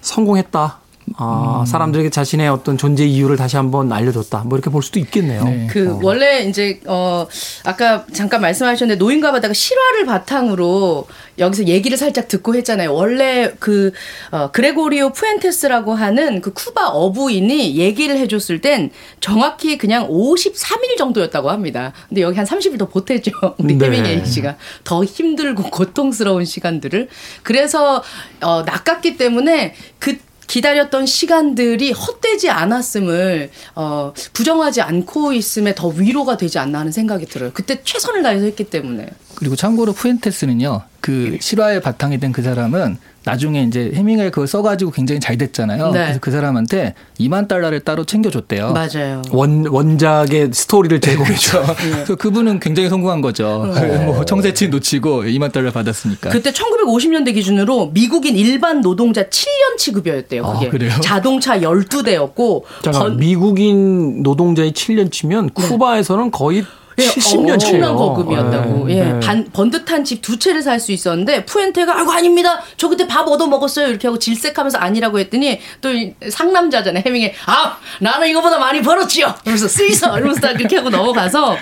성공했다. 0.00 0.78
아, 1.16 1.64
사람들에게 1.66 2.10
자신의 2.10 2.48
어떤 2.48 2.78
존재 2.78 3.04
이유를 3.04 3.36
다시 3.36 3.56
한번 3.56 3.92
알려줬다. 3.92 4.44
뭐 4.46 4.56
이렇게 4.56 4.70
볼 4.70 4.82
수도 4.82 4.98
있겠네요. 4.98 5.44
네. 5.44 5.66
그 5.70 5.98
원래 6.02 6.44
이제 6.44 6.80
어 6.86 7.26
아까 7.64 8.06
잠깐 8.12 8.40
말씀하셨는데 8.40 8.98
노인과 8.98 9.32
바다가 9.32 9.52
실화를 9.52 10.06
바탕으로 10.06 11.06
여기서 11.38 11.64
얘기를 11.64 11.96
살짝 11.96 12.28
듣고 12.28 12.54
했잖아요. 12.56 12.94
원래 12.94 13.52
그 13.58 13.92
어, 14.30 14.50
그레고리오 14.52 15.10
푸엔테스라고 15.10 15.94
하는 15.94 16.40
그 16.40 16.52
쿠바 16.52 16.88
어부인이 16.88 17.76
얘기를 17.76 18.16
해줬을 18.18 18.60
땐 18.60 18.90
정확히 19.20 19.78
그냥 19.78 20.08
53일 20.08 20.96
정도였다고 20.96 21.50
합니다. 21.50 21.92
근데 22.08 22.22
여기 22.22 22.36
한 22.36 22.46
30일 22.46 22.78
더 22.78 22.88
보태죠. 22.88 23.32
우리 23.58 23.74
네. 23.74 23.86
해밍웨이 23.86 24.24
씨가 24.24 24.56
더 24.84 25.04
힘들고 25.04 25.64
고통스러운 25.64 26.44
시간들을 26.44 27.08
그래서 27.42 28.02
어 28.40 28.62
낚았기 28.62 29.16
때문에 29.16 29.74
그 29.98 30.16
기다렸던 30.52 31.06
시간들이 31.06 31.92
헛되지 31.92 32.50
않았음을 32.50 33.50
어, 33.74 34.12
부정하지 34.34 34.82
않고 34.82 35.32
있음에 35.32 35.74
더 35.74 35.88
위로가 35.88 36.36
되지 36.36 36.58
않나 36.58 36.80
하는 36.80 36.92
생각이 36.92 37.24
들어요. 37.24 37.52
그때 37.54 37.82
최선을 37.82 38.22
다해서 38.22 38.44
했기 38.44 38.64
때문에. 38.64 39.08
그리고 39.34 39.56
참고로 39.56 39.94
푸엔테스는요 39.94 40.82
그 41.02 41.36
실화의 41.40 41.80
바탕이 41.82 42.18
된 42.18 42.32
그 42.32 42.40
사람은 42.42 42.96
나중에 43.24 43.62
이제 43.64 43.92
해밍웨이 43.94 44.30
그걸 44.30 44.46
써가지고 44.48 44.90
굉장히 44.90 45.20
잘 45.20 45.36
됐잖아요. 45.36 45.90
네. 45.92 45.98
그래서 46.04 46.18
그 46.20 46.30
사람한테 46.30 46.94
2만 47.20 47.46
달러를 47.46 47.80
따로 47.80 48.04
챙겨줬대요. 48.04 48.72
맞아요. 48.72 49.22
원 49.30 49.66
원작의 49.66 50.50
스토리를 50.52 50.98
제공했죠. 51.00 51.62
그래서 51.78 52.14
그분은 52.16 52.58
굉장히 52.58 52.88
성공한 52.88 53.20
거죠. 53.20 53.64
뭐 54.06 54.24
청새치 54.24 54.68
놓치고 54.68 55.24
2만 55.24 55.52
달러 55.52 55.70
받았으니까. 55.70 56.30
그때 56.30 56.50
1950년대 56.50 57.34
기준으로 57.34 57.90
미국인 57.92 58.36
일반 58.36 58.80
노동자 58.80 59.24
7년치 59.24 59.92
급여였대요. 59.94 60.44
아, 60.44 60.54
그게 60.54 60.68
그래요? 60.70 60.92
자동차 61.02 61.58
12대였고 61.58 62.62
잠깐 62.82 63.16
미국인 63.18 64.22
노동자의 64.22 64.72
7년치면 64.72 65.54
쿠바에서는 65.54 66.30
거의 66.32 66.64
예, 67.02 67.08
70년치예요. 67.08 67.52
엄청난 67.52 67.94
거급이었다고. 67.96 68.86
네, 68.88 68.98
예, 68.98 69.04
네. 69.04 69.20
반, 69.20 69.44
번듯한 69.52 70.04
집 70.04 70.22
두 70.22 70.38
채를 70.38 70.62
살 70.62 70.78
수 70.80 70.92
있었는데 70.92 71.44
푸엔테가 71.46 71.98
아이고 71.98 72.10
아닙니다. 72.12 72.60
저 72.76 72.88
그때 72.88 73.06
밥 73.06 73.26
얻어 73.28 73.46
먹었어요. 73.46 73.88
이렇게 73.88 74.06
하고 74.08 74.18
질색하면서 74.18 74.78
아니라고 74.78 75.18
했더니 75.18 75.58
또이 75.80 76.14
상남자잖아요. 76.30 77.02
해밍에 77.06 77.34
아 77.46 77.76
나는 78.00 78.28
이거보다 78.28 78.58
많이 78.58 78.80
벌었지요. 78.82 79.34
이러면서 79.44 79.68
쓰이서 79.68 80.16
이러면서 80.16 80.40
딱 80.40 80.54
그렇게 80.56 80.76
하고 80.76 80.90
넘어가서 80.90 81.56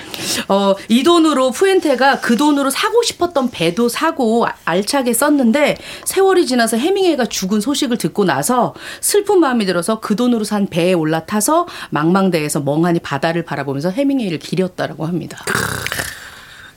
어, 0.48 0.74
이 0.88 1.02
돈으로 1.02 1.50
푸엔테가 1.50 2.20
그 2.20 2.36
돈으로 2.36 2.70
사고 2.70 3.02
싶었던 3.02 3.50
배도 3.50 3.88
사고 3.88 4.46
아- 4.46 4.54
알차게 4.64 5.12
썼는데 5.12 5.76
세월이 6.04 6.46
지나서 6.46 6.76
해밍웨이가 6.76 7.26
죽은 7.26 7.60
소식을 7.60 7.96
듣고 7.98 8.24
나서 8.24 8.74
슬픈 9.00 9.40
마음이 9.40 9.66
들어서 9.66 10.00
그 10.00 10.16
돈으로 10.16 10.44
산 10.44 10.66
배에 10.66 10.92
올라타서 10.92 11.66
망망대해서 11.90 12.60
멍하니 12.60 13.00
바다를 13.00 13.44
바라보면서 13.44 13.90
해밍웨이를 13.90 14.38
기렸다라고 14.38 15.06
합니다. 15.06 15.29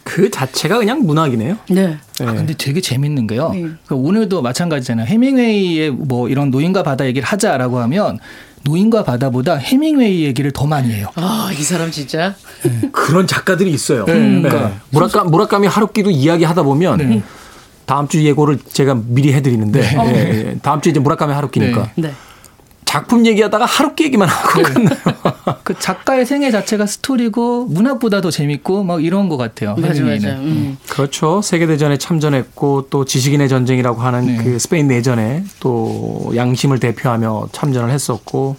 그 0.03 0.29
자체가 0.29 0.77
그냥 0.77 1.05
문학이네요. 1.05 1.57
네. 1.69 1.97
네. 2.19 2.25
아, 2.25 2.33
근데 2.33 2.53
되게 2.55 2.81
재밌는 2.81 3.25
게요. 3.27 3.49
네. 3.53 3.67
그 3.87 3.95
오늘도 3.95 4.41
마찬가지잖아요. 4.41 5.07
해밍웨이의 5.07 5.91
뭐 5.91 6.29
이런 6.29 6.51
노인과 6.51 6.83
바다 6.83 7.05
얘기를 7.05 7.27
하자라고 7.27 7.79
하면 7.79 8.19
노인과 8.63 9.03
바다보다 9.03 9.55
해밍웨이 9.55 10.23
얘기를 10.23 10.51
더 10.51 10.67
많이 10.67 10.93
해요. 10.93 11.07
아, 11.15 11.51
이 11.57 11.63
사람 11.63 11.89
진짜. 11.91 12.35
그런 12.91 13.27
작가들이 13.27 13.71
있어요. 13.71 14.05
네, 14.05 14.13
네. 14.13 14.41
그러니까. 14.41 14.73
무라카, 14.91 15.23
무라카미 15.23 15.67
하루키도 15.67 16.11
이야기하다 16.11 16.63
보면 16.63 17.23
다음 17.85 18.07
주 18.07 18.23
예고를 18.23 18.59
제가 18.71 18.97
미리 19.05 19.33
해드리는데 19.33 19.81
예, 19.81 20.49
예. 20.49 20.55
다음 20.61 20.79
주 20.79 20.89
이제 20.89 20.99
무라카미 20.99 21.33
하루키니까 21.33 21.91
네. 21.95 22.13
작품 22.93 23.25
얘기하다가 23.25 23.65
하루키 23.65 24.03
얘기만 24.03 24.29
하고 24.29 24.61
끝나요. 24.61 24.95
그 25.63 25.73
작가의 25.79 26.27
생애 26.27 26.51
자체가 26.51 26.85
스토리고 26.85 27.65
문학보다 27.65 28.21
더 28.21 28.29
재밌고 28.29 28.83
막 28.83 29.03
이런 29.03 29.29
것 29.29 29.37
같아요. 29.37 29.73
맞아, 29.73 29.87
해밍웨이는. 29.95 30.29
맞아. 30.29 30.39
음. 30.41 30.77
그렇죠. 30.91 31.41
세계대전에 31.41 31.97
참전했고 31.97 32.89
또 32.91 33.03
지식인의 33.03 33.49
전쟁이라고 33.49 33.99
하는 33.99 34.25
네. 34.27 34.43
그 34.43 34.59
스페인 34.59 34.89
내전에 34.89 35.43
또 35.59 36.31
양심을 36.35 36.79
대표하며 36.79 37.49
참전을 37.51 37.89
했었고 37.89 38.57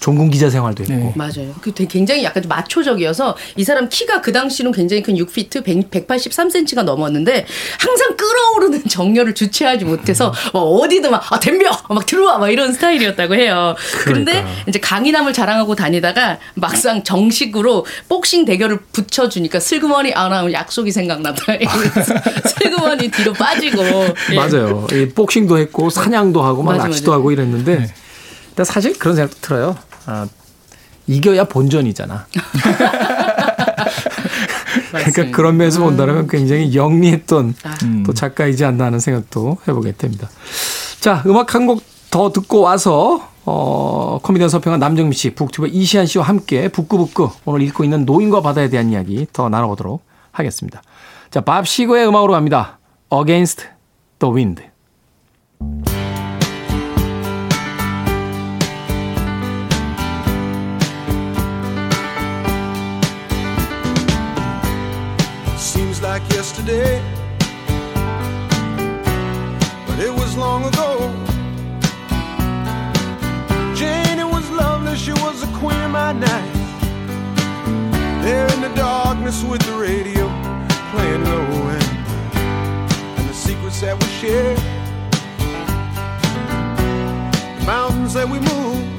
종군 0.00 0.30
기자 0.30 0.48
생활도 0.48 0.82
했고 0.82 0.94
네. 0.94 1.12
맞아요. 1.14 1.54
그 1.60 1.72
되게 1.72 1.86
굉장히 1.86 2.24
약간 2.24 2.42
좀 2.42 2.48
마초적이어서 2.48 3.36
이 3.56 3.64
사람 3.64 3.88
키가 3.88 4.22
그 4.22 4.32
당시는 4.32 4.72
굉장히 4.72 5.02
큰 5.02 5.14
6피트 5.14 5.62
100, 5.62 5.90
183cm가 5.90 6.82
넘었는데 6.84 7.46
항상 7.78 8.16
끌어오르는 8.16 8.84
정열을 8.88 9.34
주체하지 9.34 9.84
못해서 9.84 10.32
막 10.54 10.60
어디든 10.60 11.10
막 11.10 11.30
아, 11.30 11.38
덤벼! 11.38 11.70
막 11.90 12.06
들어와! 12.06 12.38
막 12.38 12.48
이런 12.48 12.72
스타일이었다고 12.72 13.34
해요. 13.34 13.76
그런데 14.04 14.32
그러니까. 14.32 14.50
이제 14.68 14.80
강인함을 14.80 15.34
자랑하고 15.34 15.74
다니다가 15.74 16.38
막상 16.54 17.04
정식으로 17.04 17.84
복싱 18.08 18.46
대결을 18.46 18.80
붙여주니까 18.92 19.60
슬그머니 19.60 20.14
아, 20.14 20.28
나 20.28 20.50
약속이 20.50 20.92
생각난다. 20.92 21.52
이러면서 21.60 22.14
슬그머니 22.58 23.10
뒤로 23.10 23.34
빠지고. 23.34 23.82
예. 24.32 24.34
맞아요. 24.34 24.86
이 24.92 25.08
복싱도 25.10 25.58
했고 25.58 25.90
사냥도 25.90 26.42
하고 26.42 26.62
막 26.62 26.72
맞아, 26.72 26.84
낚시도 26.84 27.10
맞아. 27.10 27.18
하고 27.18 27.32
이랬는데 27.32 27.92
근데 28.48 28.64
사실 28.64 28.98
그런 28.98 29.16
생각도 29.16 29.40
들어요. 29.40 29.89
아, 30.10 30.26
이겨야 31.06 31.44
본전이잖아. 31.44 32.26
그러니까. 34.90 35.30
그런 35.36 35.56
면에서 35.56 35.80
본다면 35.80 36.26
굉장히 36.28 36.74
영리했던 36.74 37.54
아. 37.64 37.76
또 38.04 38.12
작가이지 38.12 38.64
않나 38.64 38.84
하는 38.86 38.98
생각도 38.98 39.58
해보게 39.66 39.92
됩니다. 39.92 40.28
자, 41.00 41.22
음악 41.26 41.54
한 41.54 41.66
곡 41.66 41.82
더 42.10 42.32
듣고 42.32 42.60
와서 42.60 43.28
어, 43.44 44.18
코미디언 44.22 44.48
서평가 44.50 44.76
남정미 44.78 45.14
씨, 45.14 45.30
북튜버 45.34 45.68
이시안 45.68 46.06
씨와 46.06 46.24
함께 46.24 46.68
북구북구 46.68 47.30
오늘 47.44 47.62
읽고 47.62 47.84
있는 47.84 48.04
노인과 48.04 48.42
바다에 48.42 48.68
대한 48.68 48.90
이야기 48.90 49.26
더 49.32 49.48
나눠보도록 49.48 50.02
하겠습니다. 50.32 50.82
자, 51.30 51.40
밥 51.40 51.66
시거의 51.66 52.06
음악으로 52.06 52.32
갑니다. 52.32 52.78
Against 53.12 53.64
the 54.18 54.34
Wind. 54.34 55.99
Like 66.20 66.32
yesterday, 66.32 67.02
but 69.86 69.98
it 69.98 70.12
was 70.12 70.36
long 70.36 70.64
ago. 70.64 71.12
Jane, 73.74 74.18
it 74.18 74.26
was 74.26 74.48
lovely, 74.50 74.96
she 74.96 75.12
was 75.12 75.40
the 75.40 75.58
queen 75.58 75.80
of 75.80 75.90
my 75.90 76.12
night. 76.12 76.52
There 78.22 78.52
in 78.54 78.60
the 78.60 78.72
darkness 78.74 79.42
with 79.44 79.62
the 79.62 79.72
radio 79.74 80.28
playing 80.92 81.24
low 81.24 81.68
end, 81.68 81.84
and 83.18 83.28
the 83.28 83.34
secrets 83.34 83.80
that 83.80 83.96
we 83.98 84.06
share, 84.20 84.54
the 87.58 87.64
mountains 87.66 88.14
that 88.14 88.28
we 88.28 88.38
move. 88.40 88.89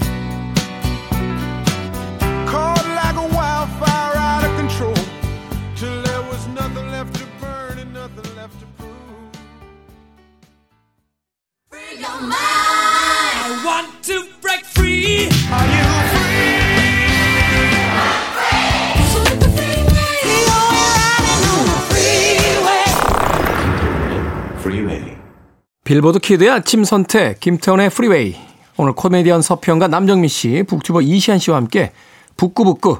빌보드 25.83 26.19
kid의 26.19 26.49
아침 26.49 26.85
선택, 26.85 27.41
김태훈의 27.41 27.89
프리웨이. 27.89 28.37
오늘 28.77 28.93
코미디언 28.93 29.41
서평가 29.41 29.89
남정미 29.89 30.29
씨, 30.29 30.63
booktuber 30.65 31.01
이시안 31.01 31.37
씨와 31.37 31.57
함께 31.57 31.91
북구북구 32.37 32.99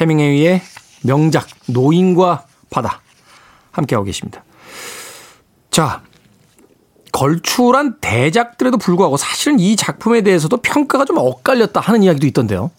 헤밍웨이의 0.00 0.62
명작 1.04 1.46
노인과 1.66 2.46
바다 2.70 3.02
함께하고 3.70 4.06
계십니다. 4.06 4.44
자, 5.70 6.02
걸출한 7.16 7.94
대작들에도 8.02 8.76
불구하고 8.76 9.16
사실은 9.16 9.58
이 9.58 9.74
작품에 9.74 10.20
대해서도 10.20 10.58
평가가 10.58 11.06
좀 11.06 11.16
엇갈렸다 11.16 11.80
하는 11.80 12.02
이야기도 12.02 12.26
있던데요. 12.26 12.70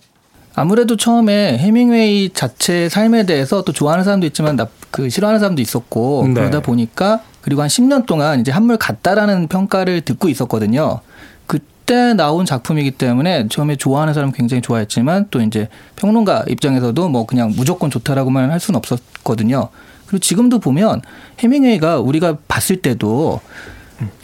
아무래도 0.54 0.96
처음에 0.96 1.58
헤밍웨이 1.58 2.30
자체의 2.34 2.92
삶에 2.92 3.26
대해서 3.26 3.64
또 3.64 3.72
좋아하는 3.72 4.04
사람도 4.04 4.28
있지만 4.28 4.56
나, 4.56 4.68
그 4.92 5.10
싫어하는 5.10 5.40
사람도 5.40 5.62
있었고 5.62 6.26
네. 6.28 6.34
그러다 6.36 6.60
보니까 6.60 7.22
그리고 7.42 7.64
한 7.64 7.68
10년 7.68 8.06
동안 8.06 8.40
이제 8.40 8.52
한물갔다라는 8.52 9.48
평가를 9.48 10.02
듣고 10.02 10.30
있었거든요. 10.30 11.00
그때 11.48 12.14
나온 12.14 12.46
작품이기 12.46 12.92
때문에 12.92 13.48
처음에 13.50 13.76
좋아하는 13.76 14.14
사람 14.14 14.30
은 14.30 14.34
굉장히 14.34 14.62
좋아했지만 14.62 15.28
또 15.32 15.42
이제 15.42 15.68
평론가 15.96 16.46
입장에서도 16.48 17.10
뭐 17.10 17.26
그냥 17.26 17.54
무조건 17.56 17.90
좋다라고만 17.90 18.52
할 18.52 18.60
수는 18.60 18.78
없었거든요. 18.78 19.70
그리고 20.06 20.20
지금도 20.20 20.60
보면 20.60 21.02
해밍웨이가 21.40 22.00
우리가 22.00 22.38
봤을 22.48 22.78
때도 22.84 23.42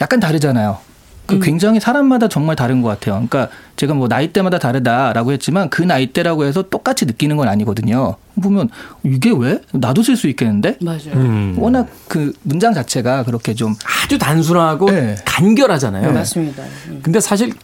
약간 0.00 0.20
다르잖아요. 0.20 0.78
그 1.26 1.38
굉장히 1.38 1.80
사람마다 1.80 2.28
정말 2.28 2.54
다른 2.54 2.82
것 2.82 2.88
같아요. 2.88 3.14
그러니까 3.14 3.48
제가 3.76 3.94
뭐 3.94 4.08
나이대마다 4.08 4.58
다르다라고 4.58 5.32
했지만 5.32 5.70
그 5.70 5.82
나이대라고 5.82 6.44
해서 6.44 6.62
똑같이 6.68 7.06
느끼는 7.06 7.36
건 7.36 7.48
아니거든요. 7.48 8.16
보면 8.42 8.68
이게 9.04 9.32
왜? 9.34 9.60
나도 9.72 10.02
쓸 10.02 10.16
수 10.16 10.28
있겠는데? 10.28 10.76
맞아요. 10.82 11.54
워낙 11.56 11.88
그 12.08 12.32
문장 12.42 12.74
자체가 12.74 13.24
그렇게 13.24 13.54
좀 13.54 13.74
아주 14.04 14.18
단순하고 14.18 14.90
네. 14.90 15.16
간결하잖아요. 15.24 16.12
맞습니다. 16.12 16.62
음. 16.88 17.00
근데 17.02 17.20
사실 17.20 17.54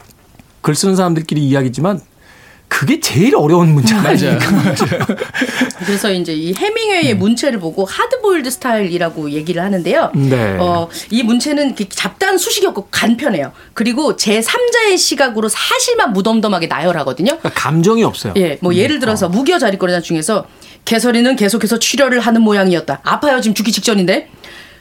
글 0.62 0.74
쓰는 0.74 0.96
사람들끼리 0.96 1.46
이야기지만 1.46 2.00
그게 2.70 3.00
제일 3.00 3.34
어려운 3.34 3.74
문제 3.74 3.94
아니에요. 3.94 4.38
그래서 5.84 6.10
이제 6.12 6.32
이 6.32 6.54
해밍웨이의 6.54 7.16
문체를 7.16 7.58
보고 7.58 7.84
하드보일드 7.84 8.48
스타일이라고 8.48 9.32
얘기를 9.32 9.62
하는데요. 9.62 10.12
네. 10.14 10.56
어, 10.58 10.88
이 11.10 11.24
문체는 11.24 11.74
잡다한 11.90 12.38
수식이 12.38 12.66
없고 12.68 12.86
간편해요. 12.90 13.52
그리고 13.74 14.16
제 14.16 14.40
3자의 14.40 14.96
시각으로 14.96 15.48
사실만 15.48 16.12
무덤덤하게 16.12 16.68
나열하거든요. 16.68 17.38
그러니까 17.38 17.50
감정이 17.50 18.04
없어요. 18.04 18.34
예, 18.36 18.56
뭐 18.62 18.72
예를 18.74 19.00
들어서 19.00 19.28
무기여 19.28 19.58
자리거리나 19.58 20.00
중에서 20.00 20.46
개설이는 20.84 21.34
계속해서 21.36 21.80
출혈을 21.80 22.20
하는 22.20 22.40
모양이었다. 22.40 23.00
아파요, 23.02 23.40
지금 23.40 23.54
죽기 23.54 23.72
직전인데. 23.72 24.30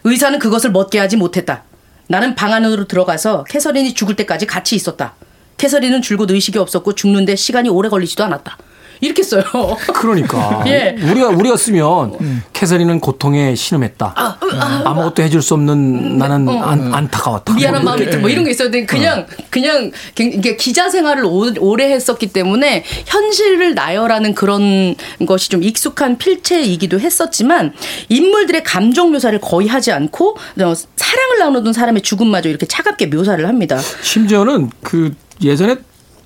의사는 0.03 0.37
그것을 0.37 0.71
멋게 0.71 0.99
하지 0.99 1.17
못했다. 1.17 1.63
나는 2.07 2.35
방 2.35 2.53
안으로 2.53 2.85
들어가서 2.87 3.43
캐서린이 3.45 3.93
죽을 3.93 4.15
때까지 4.15 4.45
같이 4.45 4.75
있었다. 4.75 5.15
캐서린은 5.63 6.01
줄곧 6.01 6.31
의식이 6.31 6.57
없었고 6.57 6.95
죽는데 6.95 7.35
시간이 7.35 7.69
오래 7.69 7.89
걸리지도 7.89 8.23
않았다. 8.23 8.57
이렇게 9.01 9.23
써요. 9.23 9.43
그러니까 9.95 10.61
예. 10.67 10.93
우리가 11.01 11.29
우리가 11.29 11.55
쓰면 11.55 12.41
캐서린은 12.51 12.99
고통에 12.99 13.55
신음했다. 13.55 14.13
아, 14.13 14.93
무것도 14.93 15.23
해줄 15.23 15.41
수 15.41 15.53
없는 15.53 16.17
나는 16.17 16.49
안, 16.49 16.93
안타까웠다. 16.93 17.53
미안한 17.53 17.83
뭐 17.83 17.95
마음이 17.95 18.17
뭐 18.17 18.29
이런 18.29 18.43
게 18.43 18.51
있어야 18.51 18.69
돼. 18.69 18.85
그냥 18.85 19.25
그냥 19.49 19.91
이게 20.19 20.57
기자 20.57 20.89
생활을 20.89 21.23
오- 21.23 21.53
오래 21.59 21.91
했었기 21.93 22.27
때문에 22.33 22.83
현실을 23.05 23.73
나열하는 23.73 24.35
그런 24.35 24.95
것이 25.25 25.47
좀 25.47 25.63
익숙한 25.63 26.17
필체이기도 26.17 26.99
했었지만 26.99 27.73
인물들의 28.09 28.63
감정 28.65 29.11
묘사를 29.13 29.39
거의 29.39 29.69
하지 29.69 29.93
않고 29.93 30.35
어, 30.59 30.73
사랑을 30.97 31.39
나누던 31.39 31.71
사람의 31.71 32.01
죽음마저 32.01 32.49
이렇게 32.49 32.65
차갑게 32.65 33.05
묘사를 33.05 33.47
합니다. 33.47 33.79
심지어는 34.01 34.71
그 34.83 35.13
예전에 35.41 35.77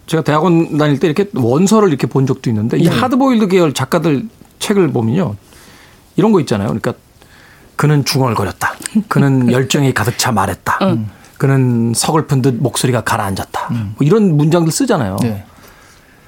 제가 0.07 0.23
대학원 0.23 0.77
다닐 0.77 0.99
때 0.99 1.07
이렇게 1.07 1.29
원서를 1.33 1.89
이렇게 1.89 2.07
본 2.07 2.25
적도 2.27 2.49
있는데 2.49 2.77
네. 2.77 2.83
이 2.83 2.87
하드보일드 2.87 3.47
계열 3.47 3.73
작가들 3.73 4.27
책을 4.59 4.91
보면요 4.91 5.35
이런 6.15 6.31
거 6.31 6.39
있잖아요. 6.41 6.67
그러니까 6.67 6.93
그는 7.75 8.05
중얼거렸다. 8.05 8.73
그는 9.07 9.49
열정이 9.53 9.93
가득 9.93 10.17
차 10.17 10.31
말했다. 10.31 10.79
그는 11.37 11.93
서글픈 11.95 12.41
듯 12.41 12.55
목소리가 12.55 13.01
가라앉았다. 13.01 13.69
뭐 13.69 13.95
이런 14.01 14.37
문장들 14.37 14.71
쓰잖아요. 14.71 15.17
네. 15.21 15.43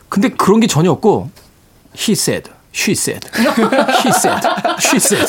근데 0.09 0.29
그런 0.29 0.59
게 0.59 0.67
전혀 0.67 0.91
없고 0.91 1.29
he 1.97 2.13
said, 2.13 2.49
she 2.75 2.91
said, 2.91 3.21
he 4.03 4.11
said, 4.11 4.43
she 4.79 4.97
said. 4.97 5.27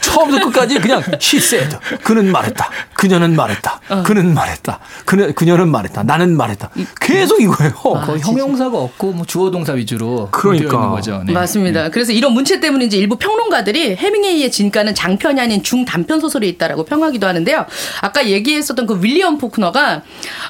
처음부터 0.00 0.46
끝까지 0.46 0.78
그냥 0.78 1.02
she 1.20 1.38
said. 1.42 1.76
그는 2.02 2.30
말했다. 2.30 2.68
그녀는 2.94 3.34
말했다. 3.34 3.80
그는 4.04 4.34
말했다. 4.34 4.78
그녀, 5.06 5.32
그녀는 5.32 5.68
말했다. 5.68 6.02
나는 6.02 6.36
말했다. 6.36 6.70
계속 7.00 7.40
이거예요. 7.40 7.72
거의 7.72 8.20
형용사가 8.20 8.76
없고 8.76 9.12
뭐 9.12 9.24
주어 9.24 9.50
동사 9.50 9.72
위주로 9.72 10.28
그러니까. 10.30 10.68
되어 10.70 10.78
있는 10.78 10.90
거죠. 10.90 11.22
네. 11.26 11.32
맞습니다. 11.32 11.88
그래서 11.88 12.12
이런 12.12 12.32
문체 12.32 12.60
때문에 12.60 12.84
이제 12.84 12.98
일부 12.98 13.16
평론가들이 13.16 13.96
해밍웨이의 13.96 14.50
진가는 14.50 14.94
장편이 14.94 15.40
아닌 15.40 15.62
중단편 15.62 16.20
소설에 16.20 16.46
있다라고 16.48 16.84
평하기도 16.84 17.26
하는데요. 17.26 17.64
아까 18.02 18.26
얘기했었던 18.26 18.86
그 18.86 19.00
윌리엄 19.02 19.38
포크너가 19.38 20.02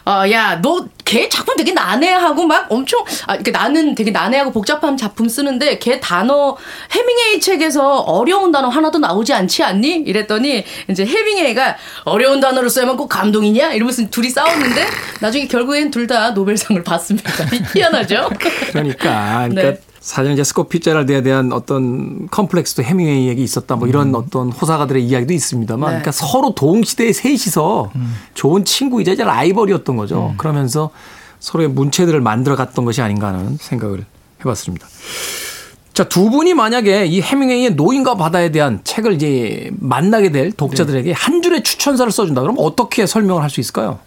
어, 0.04 0.22
야, 0.30 0.60
너 0.60 0.86
걔 1.06 1.28
작품 1.28 1.56
되게 1.56 1.72
난해하고 1.72 2.46
막 2.46 2.66
엄청 2.68 3.04
아, 3.28 3.38
나는 3.52 3.94
되게 3.94 4.10
난해하고 4.10 4.50
복잡한 4.50 4.96
작품 4.96 5.28
쓰는데 5.28 5.78
걔 5.78 6.00
단어 6.16 6.56
해밍웨이 6.90 7.40
책에서 7.40 8.00
어려운 8.00 8.52
단어 8.52 8.68
하나도 8.68 8.98
나오지 8.98 9.32
않지 9.34 9.62
않니? 9.62 10.04
이랬더니 10.06 10.64
이제 10.88 11.04
해밍웨이가 11.04 11.76
어려운 12.04 12.40
단어를 12.40 12.70
써야만 12.70 12.96
꼭 12.96 13.08
감동이냐? 13.08 13.72
이러면서 13.72 14.08
둘이 14.08 14.30
싸웠는데 14.30 14.86
나중에 15.20 15.46
결국엔 15.46 15.90
둘 15.90 16.06
다 16.06 16.30
노벨상을 16.30 16.80
받습니다. 16.84 17.28
희한하죠? 17.74 18.30
그러니까, 18.70 19.48
그러니까 19.48 19.48
네. 19.48 19.80
사실 19.98 20.30
이제 20.30 20.44
스코 20.44 20.68
피 20.68 20.78
제랄드에 20.78 21.22
대한 21.22 21.52
어떤 21.52 22.28
컴플렉스도 22.28 22.84
해밍웨이에게 22.84 23.42
있었다. 23.42 23.74
뭐 23.74 23.88
이런 23.88 24.14
어떤 24.14 24.52
호사가들의 24.52 25.02
이야기도 25.04 25.34
있습니다만, 25.34 25.80
네. 25.80 25.94
그러니까 25.96 26.12
서로 26.12 26.54
동시대에 26.54 27.12
셋이서 27.12 27.90
좋은 28.34 28.64
친구이자 28.64 29.12
이제 29.14 29.24
라이벌이었던 29.24 29.96
거죠. 29.96 30.34
그러면서 30.38 30.90
서로의 31.40 31.70
문체들을 31.70 32.20
만들어 32.20 32.54
갔던 32.54 32.84
것이 32.84 33.02
아닌가 33.02 33.26
하는 33.26 33.56
생각을 33.60 34.04
해봤습니다. 34.44 34.86
자, 35.96 36.04
두 36.04 36.28
분이 36.28 36.52
만약에 36.52 37.06
이 37.06 37.22
해밍웨이의 37.22 37.70
노인과 37.70 38.16
바다에 38.16 38.50
대한 38.50 38.80
책을 38.84 39.14
이제 39.14 39.70
만나게 39.78 40.30
될 40.30 40.52
독자들에게 40.52 41.10
한 41.12 41.40
줄의 41.40 41.62
추천사를 41.62 42.12
써준다. 42.12 42.42
그럼 42.42 42.56
어떻게 42.58 43.06
설명을 43.06 43.42
할 43.42 43.48
수 43.48 43.60
있을까요? 43.60 43.98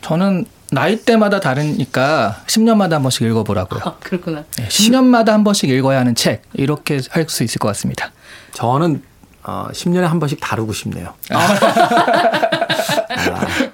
저는 0.00 0.46
나이대마다 0.72 1.40
다르니까 1.40 2.42
10년마다 2.46 2.92
한 2.92 3.02
번씩 3.02 3.20
읽어보라고요. 3.26 3.80
아, 3.84 3.96
그렇구나. 4.00 4.44
네, 4.56 4.66
10년마다 4.68 5.26
한 5.26 5.44
번씩 5.44 5.68
읽어야 5.68 6.00
하는 6.00 6.14
책 6.14 6.40
이렇게 6.54 7.00
할 7.10 7.26
수 7.28 7.44
있을 7.44 7.58
것 7.58 7.68
같습니다. 7.68 8.12
저는 8.54 9.02
어, 9.48 9.68
10년에 9.72 10.02
한 10.02 10.18
번씩 10.18 10.40
다루고 10.40 10.72
싶네요. 10.72 11.14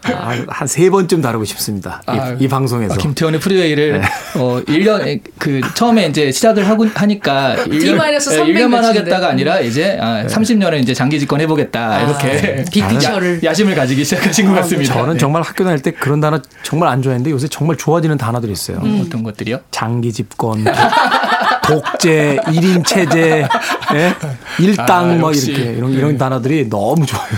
아, 0.05 0.35
한세 0.49 0.89
번쯤 0.91 1.23
다루고 1.23 1.45
싶습니다. 1.47 2.03
이, 2.09 2.11
아, 2.11 2.37
이 2.39 2.49
방송에서. 2.49 2.95
아, 2.95 2.97
김태훈의 2.97 3.41
프리웨이를 3.41 4.01
네. 4.01 4.07
어 4.37 4.61
1년 4.67 5.21
그 5.39 5.61
처음에 5.75 6.07
이제 6.07 6.31
시작을 6.31 6.69
하고 6.69 6.87
하니까 6.95 7.57
1년, 7.57 7.71
D-300 7.71 7.99
1년만 7.99 8.71
며칠인데. 8.71 8.87
하겠다가 8.87 9.29
아니라 9.29 9.61
이제 9.61 9.99
아, 10.01 10.25
30년을 10.27 10.81
이제 10.83 10.95
장기 10.95 11.19
집권 11.19 11.41
해 11.41 11.47
보겠다. 11.47 12.03
이렇게 12.03 12.65
big 12.71 12.85
picture를. 12.85 13.43
야, 13.45 13.51
야심을 13.51 13.75
가지기 13.75 14.05
시작하신 14.05 14.47
것 14.49 14.55
같습니다. 14.57 14.95
저는 14.95 15.15
네. 15.15 15.19
정말 15.19 15.43
학교 15.43 15.65
다닐 15.65 15.81
때 15.81 15.91
그런 15.91 16.21
단어 16.21 16.41
정말 16.63 16.89
안 16.89 17.03
좋아했는데 17.03 17.31
요새 17.31 17.49
정말 17.49 17.77
좋아지는 17.77 18.17
단어들이 18.19 18.53
있어요. 18.53 18.79
어떤 19.01 19.23
것들이요? 19.23 19.61
장기 19.71 20.13
집권, 20.13 20.65
독재, 21.67 22.39
1인 22.47 22.85
체제, 22.87 23.47
예? 23.95 24.15
일당 24.59 25.11
아, 25.11 25.15
뭐 25.15 25.31
역시. 25.31 25.53
이렇게 25.53 25.73
이런 25.73 25.93
이런 25.93 26.19
단어들이 26.19 26.69
너무 26.69 27.07
좋아요. 27.07 27.29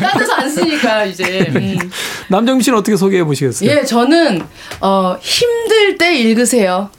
따뜻해서 0.00 0.32
안 0.32 0.50
쓰니까 0.50 1.04
이제. 1.04 1.46
음. 1.54 1.78
남정미 2.28 2.62
씨는 2.62 2.78
어떻게 2.78 2.96
소개해 2.96 3.24
보시겠어요? 3.24 3.70
예, 3.70 3.84
저는 3.84 4.42
어, 4.80 5.16
힘들 5.20 5.98
때 5.98 6.16
읽으세요. 6.16 6.90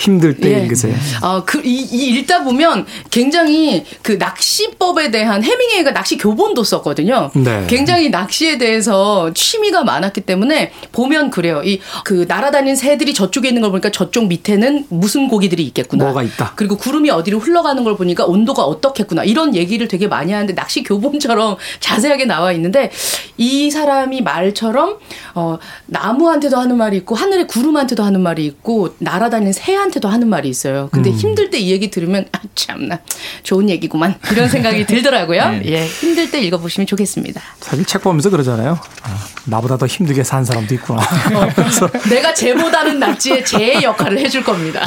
힘들 0.00 0.36
때 0.36 0.54
예. 0.54 0.62
읽으세요. 0.62 0.94
어, 1.22 1.44
그, 1.44 1.60
이, 1.64 1.80
이 1.80 2.18
읽다 2.18 2.42
보면 2.44 2.86
굉장히 3.10 3.84
그 4.02 4.12
낚시법에 4.12 5.10
대한 5.10 5.42
해밍웨이가 5.42 5.92
낚시 5.92 6.16
교본도 6.16 6.64
썼거든요. 6.64 7.30
네. 7.34 7.66
굉장히 7.68 8.10
낚시에 8.10 8.58
대해서 8.58 9.32
취미가 9.34 9.84
많았기 9.84 10.22
때문에 10.22 10.72
보면 10.92 11.30
그래요. 11.30 11.62
이 11.64 11.80
그 12.04 12.24
날아다니는 12.28 12.76
새들이 12.76 13.14
저쪽에 13.14 13.48
있는 13.48 13.62
걸 13.62 13.70
보니까 13.70 13.90
저쪽 13.90 14.26
밑에는 14.26 14.86
무슨 14.88 15.28
고기들이 15.28 15.62
있겠구나. 15.64 16.04
뭐가 16.04 16.22
있다. 16.22 16.52
그리고 16.56 16.76
구름이 16.76 17.10
어디로 17.10 17.38
흘러가는 17.38 17.82
걸 17.84 17.96
보니까 17.96 18.24
온도가 18.24 18.64
어떻겠구나. 18.64 19.24
이런 19.24 19.54
얘기를 19.54 19.88
되게 19.88 20.06
많이 20.06 20.32
하는데 20.32 20.54
낚시 20.54 20.82
교본처럼 20.82 21.56
자세하게 21.80 22.26
나와 22.26 22.52
있는데 22.52 22.90
이 23.36 23.70
사람이 23.70 24.22
말처럼 24.22 24.98
어, 25.34 25.58
나무한테도 25.86 26.56
하는 26.56 26.76
말이 26.76 26.96
있고 26.98 27.14
하늘의 27.14 27.46
구름한테도 27.46 28.02
하는 28.02 28.20
말이 28.20 28.44
있고 28.46 28.94
날아다니는 28.98 29.52
새한테 29.52 29.89
도 29.98 30.08
하는 30.08 30.28
말이 30.28 30.48
있어요. 30.48 30.88
근데 30.92 31.10
힘들 31.10 31.50
때 31.50 31.60
이 31.60 31.70
얘기 31.72 31.90
들으면 31.90 32.26
아, 32.32 32.38
참나 32.54 33.00
좋은 33.42 33.68
얘기구만 33.68 34.14
이런 34.32 34.48
생각이 34.48 34.86
들더라고요. 34.86 35.60
예, 35.66 35.86
힘들 35.86 36.30
때 36.30 36.40
읽어보시면 36.40 36.86
좋겠습니다. 36.86 37.40
사실 37.60 37.84
책 37.84 38.02
보면서 38.02 38.30
그러잖아요. 38.30 38.78
아, 39.02 39.26
나보다 39.44 39.76
더 39.76 39.86
힘들게 39.86 40.24
산 40.24 40.44
사람도 40.44 40.74
있구나. 40.74 41.00
그래서 41.54 41.88
내가 42.08 42.32
쟤보다는 42.32 42.98
낫지의 42.98 43.44
쟤의 43.44 43.82
역할을 43.82 44.18
해줄 44.18 44.42
겁니다. 44.42 44.84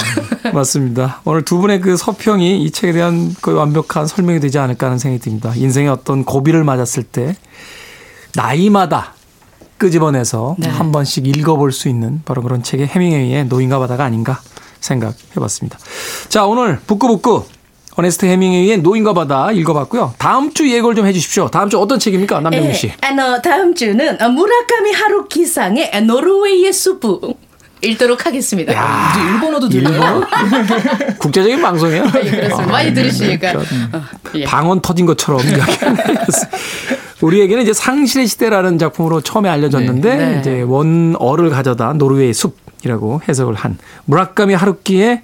맞습니다. 0.52 1.22
오늘 1.26 1.44
두 1.44 1.60
분의 1.60 1.82
그 1.82 1.96
서평이 1.96 2.64
이 2.64 2.72
책에 2.72 2.92
대한 2.94 3.36
거의 3.42 3.56
완벽한 3.58 4.08
설명이 4.08 4.40
되지 4.40 4.58
않을까 4.58 4.88
하는 4.88 4.98
생각이 4.98 5.22
듭니다. 5.22 5.54
인생의 5.56 5.90
어떤 5.90 6.24
고비를 6.26 6.64
맞았을 6.64 7.04
때 7.04 7.36
나이마다 8.36 9.14
끄집어내서 9.78 10.56
네. 10.60 10.70
한 10.70 10.92
번씩 10.92 11.28
읽어볼 11.28 11.72
수 11.72 11.90
있는 11.90 12.22
바로 12.26 12.42
그런 12.42 12.64
책의 12.64 12.88
해밍웨이의 12.88 13.46
노인과 13.46 13.80
바다가 13.80 14.06
아닌가 14.06 14.40
생각해봤습니다. 14.84 15.80
자 16.30 16.46
오늘 16.46 16.80
북구북구 16.86 17.46
어네스트 17.96 18.26
해밍웨이의 18.26 18.80
노인과 18.80 19.14
바다 19.14 19.52
읽어봤고요. 19.52 20.16
다음 20.18 20.54
주 20.54 20.70
예고를 20.70 20.96
좀 20.96 21.06
해주십시오. 21.06 21.50
다음 21.50 21.70
주 21.70 21.80
어떤 21.80 22.00
책입니까, 22.00 22.40
남정미 22.40 22.74
씨? 22.74 22.88
예, 22.88 22.94
아, 23.02 23.34
어, 23.34 23.42
다음 23.42 23.76
주는 23.76 24.22
어, 24.22 24.30
무라카미 24.30 24.92
하루키상의 24.92 26.04
노르웨이의 26.04 26.74
숲 26.74 27.04
읽도록 27.82 28.26
하겠습니다. 28.26 28.74
야, 28.74 29.12
이제 29.12 29.30
일본어도 29.30 29.70
들려요. 29.70 30.24
국제적인 31.20 31.62
방송이에요. 31.62 32.06
예, 32.24 32.32
그렇습니다. 32.32 32.72
많이 32.72 32.94
들으시니까. 32.94 33.52
어, 33.52 34.02
예. 34.36 34.46
방언 34.46 34.82
터진 34.82 35.06
것처럼 35.06 35.42
우리에게는 37.22 37.64
이제 37.64 37.74
상실의 37.74 38.28
시대라는 38.28 38.78
작품으로 38.78 39.22
처음에 39.22 39.50
알려졌는데 39.50 40.16
네. 40.16 40.26
네. 40.32 40.40
이제 40.40 40.62
원어를 40.62 41.50
가져다 41.50 41.94
노르웨이 41.94 42.34
숲 42.34 42.63
이라고 42.84 43.22
해석을 43.28 43.56
한 43.56 43.78
무라카미 44.06 44.54
하루키의 44.54 45.22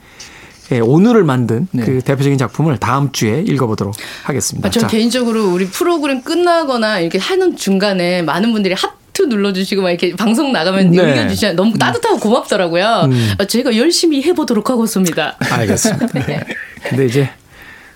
예, 0.72 0.80
오늘을 0.80 1.24
만든 1.24 1.68
네. 1.72 1.84
그 1.84 2.02
대표적인 2.02 2.38
작품을 2.38 2.78
다음 2.78 3.12
주에 3.12 3.42
읽어보도록 3.42 3.96
하겠습니다. 4.24 4.68
아, 4.68 4.72
전 4.72 4.82
자, 4.82 4.88
개인적으로 4.88 5.52
우리 5.52 5.66
프로그램 5.66 6.22
끝나거나 6.22 7.00
이렇게 7.00 7.18
하는 7.18 7.56
중간에 7.56 8.22
많은 8.22 8.52
분들이 8.52 8.76
하트 8.76 9.24
눌러주시고 9.24 9.82
막 9.82 9.90
이렇게 9.90 10.16
방송 10.16 10.52
나가면 10.52 10.92
네. 10.92 11.02
의견 11.02 11.30
주시면 11.30 11.56
너무 11.56 11.78
따뜻하고 11.78 12.20
고맙더라고요. 12.20 13.02
음. 13.06 13.34
어, 13.40 13.46
제가 13.46 13.76
열심히 13.76 14.22
해보도록 14.22 14.70
하겠습니다. 14.70 15.36
알겠습니다. 15.40 16.08
네. 16.28 16.46
근데 16.84 17.06
이제 17.08 17.30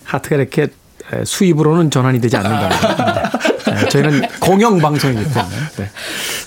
하트가 0.04 0.38
이렇게 0.38 0.64
에, 0.64 1.26
수입으로는 1.26 1.92
전환이 1.92 2.20
되지 2.20 2.38
않는다. 2.38 3.32
네, 3.94 4.02
저희는 4.02 4.28
공영 4.40 4.80
방송이기 4.80 5.24
때문에. 5.24 5.56
네. 5.78 5.90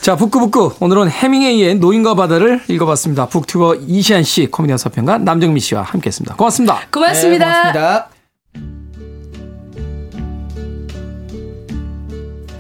자, 0.01 0.17
북구북구. 0.17 0.75
오늘은 0.81 1.11
해밍웨이의 1.11 1.77
노인과 1.77 2.15
바다를 2.15 2.61
읽어봤습니다. 2.69 3.27
북튜버 3.27 3.77
이시안 3.87 4.25
씨, 4.25 4.47
코미디언 4.47 4.79
서평가 4.79 5.19
남정미 5.19 5.61
씨와 5.61 5.83
함께했습니다. 5.83 6.35
고맙습니다. 6.37 6.81
고맙습니다. 6.93 7.47
네, 7.47 7.73
고맙습니다. 7.73 8.09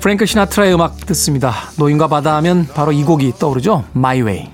프랭크 0.01 0.24
시나트라의 0.24 0.74
음악 0.74 1.05
듣습니다. 1.07 1.53
노인과 1.78 2.07
바다 2.07 2.37
하면 2.37 2.68
바로 2.72 2.93
이 2.93 3.03
곡이 3.03 3.32
떠오르죠. 3.41 3.84
My 3.97 4.22
Way. 4.22 4.51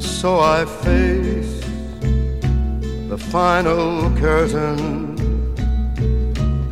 so 0.00 0.40
I 0.40 0.62
face 0.62 1.64
the 3.08 3.16
final 3.16 4.10
curtain. 4.16 5.07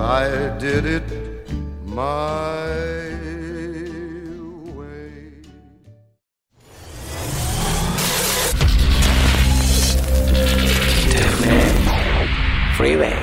I 0.00 0.56
did 0.58 0.86
it 0.86 1.04
my 1.84 2.66
way. 4.74 5.42
Freeway. 12.76 13.14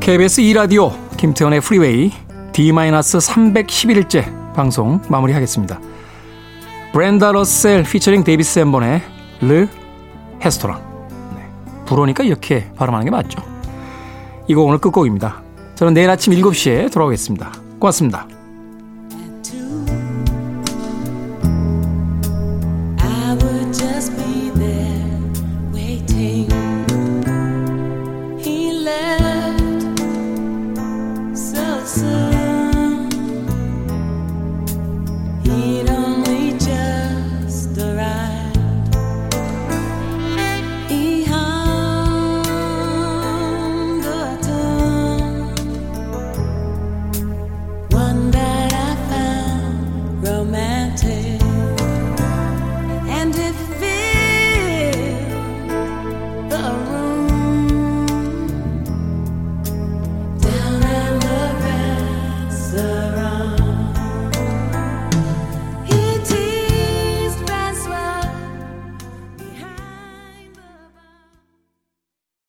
KBS 0.00 0.40
2라디오 0.42 0.92
김태훈의 1.16 1.60
프리웨이 1.60 2.12
D-311일째 2.52 4.37
방송 4.58 5.00
마무리하겠습니다. 5.08 5.78
브렌다 6.92 7.30
러셀 7.30 7.84
featuring 7.84 8.24
데이비드 8.24 8.58
샌본의 8.58 9.02
Le 9.40 9.68
Restaurant 10.44 11.08
네, 11.36 11.48
불어니까 11.86 12.24
이렇게 12.24 12.68
발음하는 12.74 13.04
게 13.04 13.10
맞죠. 13.12 13.40
이거 14.48 14.62
오늘 14.62 14.78
끝곡입니다. 14.78 15.42
저는 15.76 15.94
내일 15.94 16.10
아침 16.10 16.32
7시에 16.32 16.92
돌아오겠습니다. 16.92 17.52
고맙습니다. 17.78 18.26